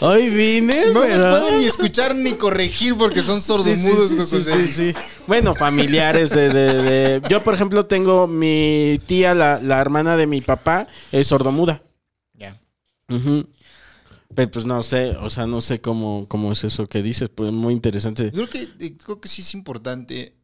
Hoy 0.00 0.28
vine, 0.28 0.90
No 0.92 1.00
pero- 1.00 1.16
nos 1.30 1.40
pueden 1.40 1.58
ni 1.60 1.64
escuchar 1.64 2.14
ni 2.14 2.34
corregir 2.34 2.94
porque 2.94 3.22
son 3.22 3.40
sordomudos. 3.40 4.10
sí, 4.10 4.18
sí, 4.18 4.26
sí, 4.26 4.42
Celis. 4.42 4.76
sí, 4.76 4.92
sí. 4.92 4.98
Bueno, 5.26 5.54
familiares 5.54 6.28
de, 6.30 6.50
de- 6.50 6.82
de- 7.20 7.28
Yo, 7.30 7.42
por 7.42 7.54
ejemplo, 7.54 7.86
tengo 7.86 8.26
mi 8.26 9.00
tía, 9.06 9.34
la, 9.34 9.60
la 9.62 9.80
hermana 9.80 10.16
de 10.18 10.26
mi 10.26 10.42
papá, 10.42 10.86
es 11.10 11.26
sordomuda. 11.28 11.82
Ya. 12.34 12.60
Pero 13.08 14.50
pues 14.50 14.66
no 14.66 14.82
sé, 14.82 15.16
o 15.16 15.30
sea, 15.30 15.46
no 15.46 15.62
sé 15.62 15.80
cómo, 15.80 16.26
cómo 16.28 16.52
es 16.52 16.64
eso 16.64 16.86
que 16.86 17.02
dices, 17.02 17.30
pues 17.30 17.50
muy 17.52 17.72
interesante. 17.72 18.30
Creo 18.30 18.50
que, 18.50 18.68
eh, 18.78 18.96
creo 19.02 19.18
que 19.22 19.28
sí 19.28 19.40
es 19.40 19.54
importante 19.54 20.34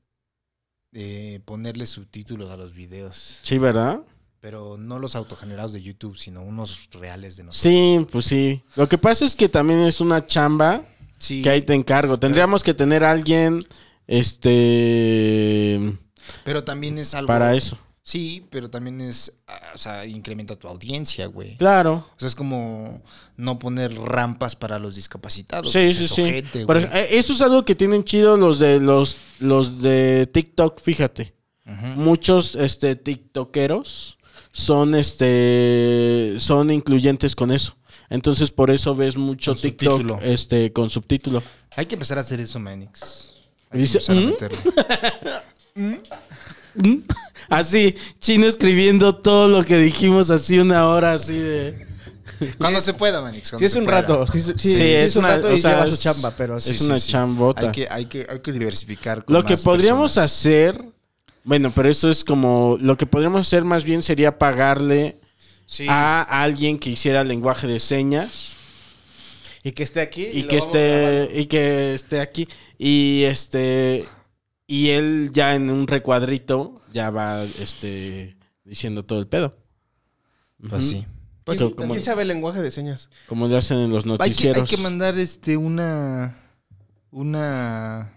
eh, 0.94 1.40
ponerle 1.44 1.86
subtítulos 1.86 2.50
a 2.50 2.56
los 2.56 2.72
videos. 2.72 3.40
Sí, 3.42 3.58
¿verdad? 3.58 4.00
Pero 4.42 4.76
no 4.76 4.98
los 4.98 5.14
autogenerados 5.14 5.72
de 5.72 5.80
YouTube, 5.82 6.16
sino 6.18 6.42
unos 6.42 6.88
reales 6.90 7.36
de 7.36 7.44
nosotros. 7.44 7.62
Sí, 7.72 8.04
pues 8.10 8.24
sí. 8.24 8.60
Lo 8.74 8.88
que 8.88 8.98
pasa 8.98 9.24
es 9.24 9.36
que 9.36 9.48
también 9.48 9.78
es 9.80 10.00
una 10.00 10.26
chamba 10.26 10.84
Sí. 11.18 11.42
que 11.42 11.50
ahí 11.50 11.62
te 11.62 11.74
encargo. 11.74 12.18
Tendríamos 12.18 12.64
que 12.64 12.74
tener 12.74 13.04
a 13.04 13.12
alguien, 13.12 13.64
este, 14.08 15.96
Pero 16.44 16.64
también 16.64 16.98
es 16.98 17.14
algo. 17.14 17.28
para 17.28 17.54
eso. 17.54 17.78
Sí, 18.04 18.44
pero 18.50 18.68
también 18.68 19.00
es. 19.00 19.32
ah, 19.46 19.60
O 19.76 19.78
sea, 19.78 20.04
incrementa 20.06 20.56
tu 20.56 20.66
audiencia, 20.66 21.26
güey. 21.26 21.56
Claro. 21.56 22.04
O 22.16 22.18
sea, 22.18 22.26
es 22.26 22.34
como 22.34 23.00
no 23.36 23.60
poner 23.60 23.94
rampas 23.94 24.56
para 24.56 24.80
los 24.80 24.96
discapacitados. 24.96 25.70
Sí, 25.70 25.78
pues 25.84 25.96
sí, 25.98 26.04
es 26.04 26.10
sí. 26.10 26.22
ojete, 26.22 26.62
eh, 26.62 27.08
eso 27.12 27.32
es 27.32 27.40
algo 27.42 27.64
que 27.64 27.76
tienen 27.76 28.02
chido 28.02 28.36
los 28.36 28.58
de 28.58 28.80
los, 28.80 29.16
los 29.38 29.80
de 29.82 30.28
TikTok, 30.32 30.80
fíjate. 30.80 31.34
Muchos 31.94 32.56
este 32.56 32.96
TikTokeros 32.96 34.18
son 34.52 34.94
este 34.94 36.34
son 36.38 36.70
incluyentes 36.70 37.34
con 37.34 37.50
eso. 37.50 37.76
Entonces 38.10 38.50
por 38.50 38.70
eso 38.70 38.94
ves 38.94 39.16
mucho 39.16 39.52
Con 39.52 39.60
TikTok 39.62 39.90
subtítulo. 39.92 40.20
este 40.22 40.72
con 40.72 40.90
subtítulo. 40.90 41.42
Hay 41.76 41.86
que 41.86 41.94
empezar 41.94 42.18
a 42.18 42.20
hacer 42.20 42.38
eso, 42.40 42.60
Manix. 42.60 43.32
Hay 43.70 43.80
Dice, 43.80 43.98
que 43.98 44.12
empezar 44.12 44.16
a 44.16 44.20
¿Mm? 44.20 45.86
meterlo. 45.86 46.02
Así, 47.48 47.94
chino 48.18 48.46
escribiendo 48.46 49.16
todo 49.16 49.48
lo 49.48 49.64
que 49.64 49.76
dijimos 49.78 50.30
así 50.30 50.58
una 50.58 50.88
hora 50.88 51.12
así 51.14 51.38
de 51.38 51.86
Cuando 52.56 52.80
se 52.80 52.94
pueda, 52.94 53.20
Manix. 53.20 53.52
Sí, 53.58 53.64
es 53.64 53.74
un 53.74 53.84
pueda. 53.84 54.00
rato. 54.02 54.26
Sí, 54.26 54.40
sí, 54.40 54.52
sí, 54.56 54.76
Sí, 54.76 54.82
es, 54.82 55.06
es 55.10 55.16
un 55.16 55.24
una- 55.24 55.36
rato 55.36 55.48
o 55.48 55.52
y 55.52 55.58
sea, 55.58 55.72
lleva 55.74 55.84
es- 55.86 55.96
su 55.96 56.02
chamba, 56.02 56.30
pero 56.36 56.58
sí. 56.58 56.70
es 56.70 56.80
una 56.82 56.98
chambota. 56.98 57.60
Hay 57.66 57.72
que, 57.72 57.88
hay, 57.90 58.06
que, 58.06 58.26
hay 58.28 58.40
que 58.40 58.52
diversificar. 58.52 59.24
con 59.24 59.34
Lo 59.34 59.44
que 59.44 59.54
más 59.54 59.62
podríamos 59.62 60.12
personas. 60.12 60.32
hacer, 60.32 60.91
bueno, 61.44 61.72
pero 61.74 61.88
eso 61.88 62.10
es 62.10 62.24
como 62.24 62.76
lo 62.80 62.96
que 62.96 63.06
podríamos 63.06 63.46
hacer 63.46 63.64
más 63.64 63.84
bien 63.84 64.02
sería 64.02 64.38
pagarle 64.38 65.16
Sí. 65.66 65.86
a 65.88 66.20
alguien 66.22 66.78
que 66.78 66.90
hiciera 66.90 67.24
lenguaje 67.24 67.66
de 67.66 67.80
señas 67.80 68.52
Y 69.62 69.72
que 69.72 69.82
esté 69.84 70.00
aquí. 70.02 70.24
y 70.26 70.42
lo 70.42 70.48
que 70.48 70.58
esté 70.58 71.28
y 71.40 71.46
que 71.46 71.94
esté 71.94 72.20
aquí 72.20 72.46
y 72.78 73.22
este 73.24 74.04
y 74.66 74.90
él 74.90 75.30
ya 75.32 75.54
en 75.54 75.70
un 75.70 75.86
recuadrito 75.86 76.74
ya 76.92 77.10
va 77.10 77.42
este 77.60 78.36
diciendo 78.64 79.04
todo 79.04 79.18
el 79.20 79.26
pedo. 79.28 79.56
Pues 80.68 80.88
sí. 80.88 81.06
Pues 81.44 81.58
¿Quién, 81.58 81.70
sí, 81.70 81.76
como, 81.76 81.94
quién 81.94 82.04
sabe 82.04 82.22
el 82.22 82.28
lenguaje 82.28 82.60
de 82.62 82.70
señas? 82.70 83.08
como 83.26 83.48
le 83.48 83.56
hacen 83.56 83.78
en 83.78 83.90
los 83.90 84.04
Hay 84.04 84.10
que, 84.12 84.18
noticieros. 84.18 84.62
hay 84.62 84.76
que 84.76 84.82
mandar 84.82 85.18
este 85.18 85.56
una. 85.56 86.36
Una. 87.10 88.12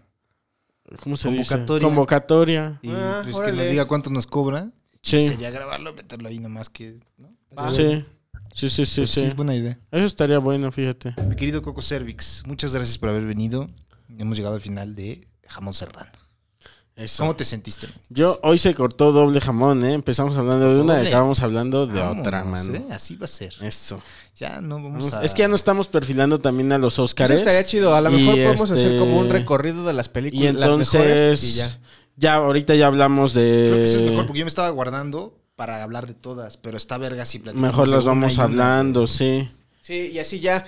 ¿Cómo 1.02 1.18
se 1.18 1.28
convocatoria. 1.30 1.76
dice? 1.80 1.86
Convocatoria. 1.88 2.80
Y 2.82 2.90
Ah, 2.92 3.22
pues 3.24 3.36
que 3.40 3.52
nos 3.52 3.70
diga 3.70 3.86
cuánto 3.86 4.10
nos 4.10 4.28
cobra. 4.28 4.72
Sí. 5.02 5.22
Sería 5.22 5.50
grabarlo, 5.52 5.94
meterlo 5.94 6.30
ahí 6.30 6.40
nomás 6.40 6.70
que. 6.70 7.00
¿no? 7.18 7.30
Va. 7.58 7.72
Sí. 7.72 8.06
Sí, 8.54 8.70
sí, 8.70 8.86
sí, 8.86 9.02
Pues 9.02 9.10
sí, 9.12 9.22
sí. 9.22 9.28
es 9.28 9.36
buena 9.36 9.54
idea. 9.54 9.78
Eso 9.92 10.06
estaría 10.06 10.40
bueno, 10.40 10.72
fíjate. 10.72 11.14
Mi 11.28 11.36
querido 11.36 11.62
Coco 11.62 11.82
Cervix, 11.82 12.44
muchas 12.48 12.74
gracias 12.74 12.98
por 12.98 13.10
haber 13.10 13.26
venido. 13.26 13.70
Hemos 14.18 14.38
llegado 14.38 14.56
al 14.56 14.62
final 14.62 14.96
de 14.96 15.28
Jamón 15.48 15.74
Serrano. 15.74 16.12
Eso. 16.96 17.24
¿Cómo 17.24 17.36
te 17.36 17.44
sentiste? 17.44 17.88
Yo 18.10 18.40
hoy 18.42 18.58
se 18.58 18.74
cortó 18.74 19.12
doble 19.12 19.42
jamón, 19.42 19.84
¿eh? 19.84 19.94
Empezamos 19.94 20.38
hablando 20.38 20.74
de 20.74 20.80
una 20.82 21.04
y 21.04 21.08
acabamos 21.08 21.42
hablando 21.42 21.88
de 21.88 22.00
Vámonos, 22.00 22.22
otra, 22.26 22.44
mano. 22.46 22.74
¿eh? 22.74 22.86
Así 22.90 23.18
va 23.18 23.26
a 23.26 23.28
ser. 23.28 23.54
Eso. 23.62 24.02
Ya 24.38 24.62
no 24.62 24.76
vamos 24.76 24.92
Vamos- 25.12 25.14
a. 25.14 25.24
Es 25.26 25.34
que 25.34 25.40
ya 25.42 25.50
no 25.50 25.56
estamos 25.56 25.88
perfilando 25.90 26.40
también 26.40 26.72
a 26.72 26.78
los 26.78 26.94
Eso 26.94 27.04
Óscares. 27.04 27.40
estaría 27.40 27.66
chido. 27.66 27.94
A 27.94 28.00
lo 28.02 28.12
Y 28.12 28.16
mejor 28.24 28.34
podemos 28.36 28.72
hacer 28.72 28.86
este- 28.94 29.00
como 29.00 29.20
un 29.20 29.30
recorrido 29.30 29.84
de 29.86 29.92
las 29.94 30.06
Y 30.08 30.10
películas. 30.10 30.54
las 30.56 30.70
mejores, 30.78 30.94
entonces, 31.20 31.44
y 31.44 31.54
ya. 31.56 31.80
ya. 32.16 32.34
ahorita 32.36 32.76
ya 32.76 32.88
hablamos 32.88 33.34
de... 33.34 33.66
Creo 33.68 33.76
que 33.78 33.84
eso 33.84 33.98
es 33.98 34.10
mejor 34.12 34.26
porque 34.28 34.40
yo 34.40 34.46
me 34.46 34.50
estaba 34.50 34.70
guardando 34.70 35.38
para 35.58 35.84
hablar 35.84 36.08
de 36.08 36.14
todas, 36.14 36.56
pero 36.56 36.78
está 36.78 36.98
verga 36.98 37.26
si 37.26 37.40
platicamos 37.40 37.70
Mejor 37.72 37.90
las 37.90 38.06
vamos 38.06 38.38
y 38.38 38.42
hablando, 38.42 39.06
sí. 39.08 39.50
Sí, 39.82 40.12
y 40.14 40.20
así 40.20 40.40
ya, 40.40 40.66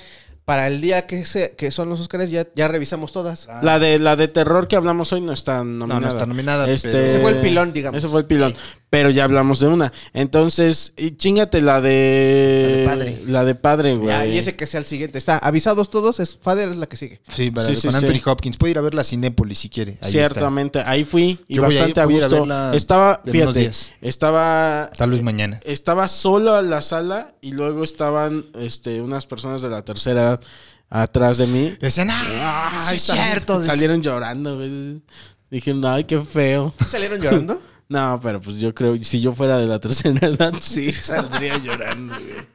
para 0.48 0.68
el 0.68 0.80
día 0.80 1.08
que, 1.08 1.26
se, 1.26 1.58
que 1.58 1.72
son 1.72 1.90
los 1.90 2.00
Óscares, 2.00 2.32
ya, 2.32 2.48
ya 2.56 2.70
revisamos 2.70 3.12
todas. 3.12 3.48
Ah, 3.50 3.60
La 3.62 3.80
de 3.80 4.00
la 4.00 4.16
de 4.16 4.30
terror 4.30 4.70
que 4.70 4.78
hablamos 4.78 5.12
hoy 5.12 5.20
no 5.20 5.34
está 5.34 5.62
nominada. 5.66 6.00
no 6.00 6.08
está 6.08 6.26
nominada, 6.26 6.70
Este, 6.70 6.88
pero- 6.90 7.04
Ese 7.06 7.20
fue 7.20 7.32
el 7.32 7.42
pilón, 7.42 7.74
digamos. 7.74 7.98
Ese 7.98 8.08
fue 8.08 8.22
el 8.22 8.28
pilón. 8.28 8.56
Pero 8.90 9.10
ya 9.10 9.26
hablamos 9.26 9.60
de 9.60 9.68
una. 9.68 9.92
Entonces, 10.14 10.94
y 10.96 11.18
chingate 11.18 11.62
la 11.62 11.82
de... 11.82 12.64
La 12.64 12.78
de 12.78 12.86
padre. 12.86 13.22
La 13.26 13.44
de 13.44 13.56
padre, 13.56 13.96
güey. 13.96 14.08
Ya, 14.08 14.26
y 14.26 14.38
ese 14.38 14.56
que 14.56 14.66
sea 14.66 14.80
el 14.80 14.86
siguiente. 14.86 15.18
Está 15.18 15.38
avisados 15.38 15.90
todos, 15.90 16.22
es 16.22 16.38
Father 16.42 16.70
es 16.70 16.78
la 16.78 16.88
que 16.88 16.96
sigue. 16.96 17.20
Sí, 17.28 17.52
para, 17.52 17.68
Sí, 17.68 17.76
sí, 17.76 17.88
con 17.88 18.00
sí. 18.00 18.06
Anthony 18.06 18.22
Hopkins. 18.30 18.56
Puede 18.56 18.72
ir 18.72 18.78
a 18.78 18.82
ver 18.82 18.94
la 18.94 19.04
Cinépolis 19.04 19.60
si 19.60 19.70
quiere. 19.70 19.98
Ahí 20.02 20.12
Ciertamente, 20.12 20.80
ahí 20.86 21.04
fui 21.04 21.38
y 21.50 21.56
Yo 21.56 21.64
voy 21.64 21.76
a 21.76 21.80
bastante 21.82 22.06
voy 22.06 22.14
a 22.14 22.18
ir 22.18 22.24
a 22.24 22.28
gusto. 22.28 22.74
estaba, 22.74 23.22
fíjate, 23.26 23.60
días. 23.60 23.94
estaba. 24.02 24.90
Tal 24.98 25.10
vez 25.10 25.22
mañana. 25.22 25.60
estaba 25.66 26.08
solo 26.08 26.56
a 26.56 26.62
la 26.62 26.82
sala 26.82 27.36
y 27.42 27.52
luego 27.52 27.84
estaban 27.84 28.46
este 28.56 29.02
unas 29.02 29.26
personas 29.26 29.62
de 29.62 29.70
la 29.70 29.82
tercera 29.84 30.22
edad 30.22 30.42
atrás 30.90 31.38
de 31.38 31.48
mí. 31.48 31.76
Decían, 31.80 32.10
¡ah! 32.12 32.86
sí, 32.90 32.96
es 32.96 33.04
cierto. 33.04 33.62
Salieron 33.64 34.02
llorando, 34.02 34.56
güey. 34.56 35.02
Dijeron, 35.50 35.86
ay, 35.86 36.04
qué 36.06 36.22
feo. 36.22 36.74
¿Salieron 36.90 37.20
llorando? 37.20 37.62
No, 37.90 38.20
pero 38.22 38.42
pues 38.42 38.58
yo 38.58 38.74
creo, 38.76 39.02
si 39.04 39.22
yo 39.22 39.34
fuera 39.34 39.58
de 39.58 39.68
la 39.68 39.80
tercera 39.82 40.28
edad, 40.28 40.54
sí, 40.60 40.92
saldría 40.94 41.58
llorando, 41.58 42.14
güey. 42.16 42.46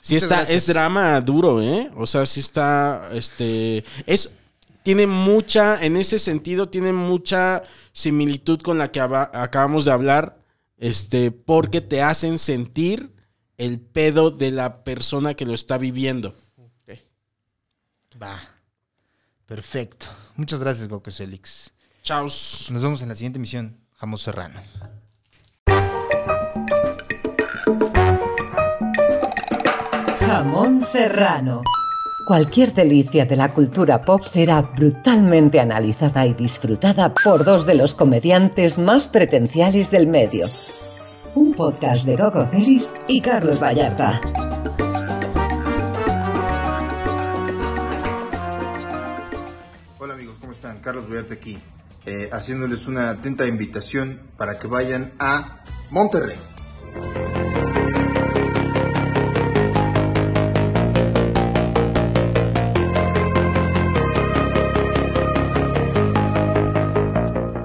Sí 0.00 0.14
Muchas 0.14 0.22
está, 0.24 0.36
gracias. 0.38 0.56
es 0.62 0.66
drama 0.74 1.20
duro, 1.20 1.60
¿eh? 1.62 1.90
O 1.96 2.06
sea, 2.06 2.24
sí 2.24 2.40
está, 2.40 3.10
este, 3.12 3.84
es, 4.06 4.34
tiene 4.82 5.06
mucha, 5.06 5.84
en 5.84 5.96
ese 5.98 6.18
sentido, 6.18 6.66
tiene 6.68 6.94
mucha 6.94 7.62
similitud 7.92 8.60
con 8.62 8.78
la 8.78 8.90
que 8.90 9.00
aba- 9.00 9.30
acabamos 9.34 9.84
de 9.84 9.90
hablar, 9.92 10.38
este, 10.78 11.30
porque 11.30 11.82
te 11.82 12.00
hacen 12.00 12.38
sentir 12.38 13.12
el 13.58 13.80
pedo 13.80 14.30
de 14.30 14.50
la 14.50 14.82
persona 14.84 15.34
que 15.34 15.44
lo 15.44 15.52
está 15.52 15.76
viviendo. 15.76 16.34
Va. 18.20 18.40
Perfecto. 19.46 20.06
Muchas 20.36 20.58
gracias, 20.60 20.88
Coco 20.88 21.10
Félix. 21.10 21.70
Chaos. 22.02 22.68
Nos 22.70 22.82
vemos 22.82 23.00
en 23.02 23.08
la 23.08 23.14
siguiente 23.14 23.38
emisión. 23.38 23.76
Jamón 24.00 24.18
Serrano. 24.18 24.60
Jamón 30.20 30.82
serrano. 30.82 31.62
Cualquier 32.28 32.72
delicia 32.74 33.24
de 33.26 33.34
la 33.34 33.52
cultura 33.52 34.00
pop 34.02 34.22
será 34.22 34.62
brutalmente 34.62 35.58
analizada 35.58 36.24
y 36.26 36.34
disfrutada 36.34 37.12
por 37.12 37.44
dos 37.44 37.66
de 37.66 37.74
los 37.74 37.96
comediantes 37.96 38.78
más 38.78 39.08
pretenciales 39.08 39.90
del 39.90 40.06
medio. 40.06 40.46
Un 41.34 41.54
podcast 41.54 42.04
de 42.04 42.16
Coco 42.16 42.46
Celis 42.46 42.94
y 43.08 43.20
Carlos 43.20 43.60
Vallarta. 43.60 44.20
Hola 49.98 50.14
amigos, 50.14 50.36
¿cómo 50.40 50.52
están? 50.52 50.78
Carlos 50.78 51.08
Vallarta 51.08 51.34
aquí, 51.34 51.58
eh, 52.08 52.30
haciéndoles 52.32 52.86
una 52.86 53.10
atenta 53.10 53.46
invitación 53.46 54.30
para 54.38 54.58
que 54.58 54.66
vayan 54.66 55.12
a 55.18 55.62
Monterrey. 55.90 56.38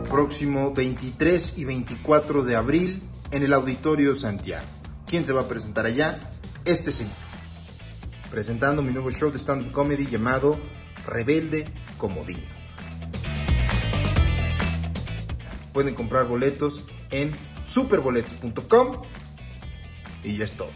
Próximo 0.09 0.73
23 0.73 1.57
y 1.57 1.63
24 1.63 2.43
de 2.43 2.55
abril 2.57 3.01
en 3.31 3.43
el 3.43 3.53
Auditorio 3.53 4.13
Santiago. 4.13 4.65
¿Quién 5.07 5.25
se 5.25 5.31
va 5.31 5.43
a 5.43 5.47
presentar 5.47 5.85
allá? 5.85 6.19
Este 6.65 6.91
señor. 6.91 7.13
Presentando 8.29 8.81
mi 8.81 8.91
nuevo 8.91 9.09
show 9.09 9.31
de 9.31 9.39
stand-up 9.39 9.71
comedy 9.71 10.05
llamado 10.07 10.59
Rebelde 11.05 11.63
Comodino. 11.97 12.52
Pueden 15.73 15.95
comprar 15.95 16.27
boletos 16.27 16.85
en 17.11 17.31
superboletos.com 17.65 19.01
y 20.23 20.37
ya 20.37 20.45
es 20.45 20.51
todo. 20.51 20.69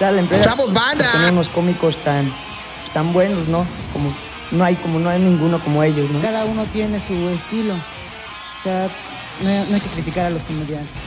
Que 0.00 0.06
ya 0.06 0.08
felicitar 0.08 0.08
a 0.08 0.12
la 0.12 0.20
empresa. 0.20 0.50
¡Vamos, 0.50 0.72
banda! 0.72 1.12
Tener 1.12 1.32
unos 1.32 1.48
cómicos 1.48 1.96
tan, 2.04 2.32
tan 2.92 3.12
buenos, 3.12 3.48
¿no? 3.48 3.66
Como 3.92 4.12
no 4.50 4.64
hay 4.64 4.76
como 4.76 4.98
no 4.98 5.08
hay 5.08 5.20
ninguno 5.20 5.62
como 5.62 5.82
ellos, 5.82 6.10
¿no? 6.10 6.20
Cada 6.20 6.44
uno 6.44 6.64
tiene 6.66 7.00
su 7.06 7.28
estilo. 7.28 7.74
O 7.74 8.62
sea, 8.62 8.88
no 9.42 9.48
hay, 9.48 9.66
no 9.68 9.74
hay 9.74 9.80
que 9.80 9.88
criticar 9.88 10.26
a 10.26 10.30
los 10.30 10.42
comediantes. 10.42 10.99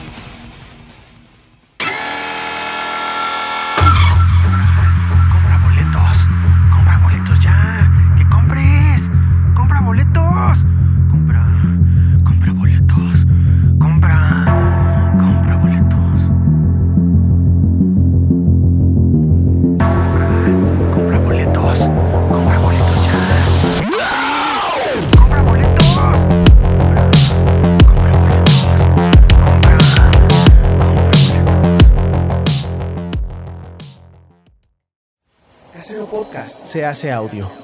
Se 36.74 36.84
hace 36.84 37.12
audio. 37.12 37.63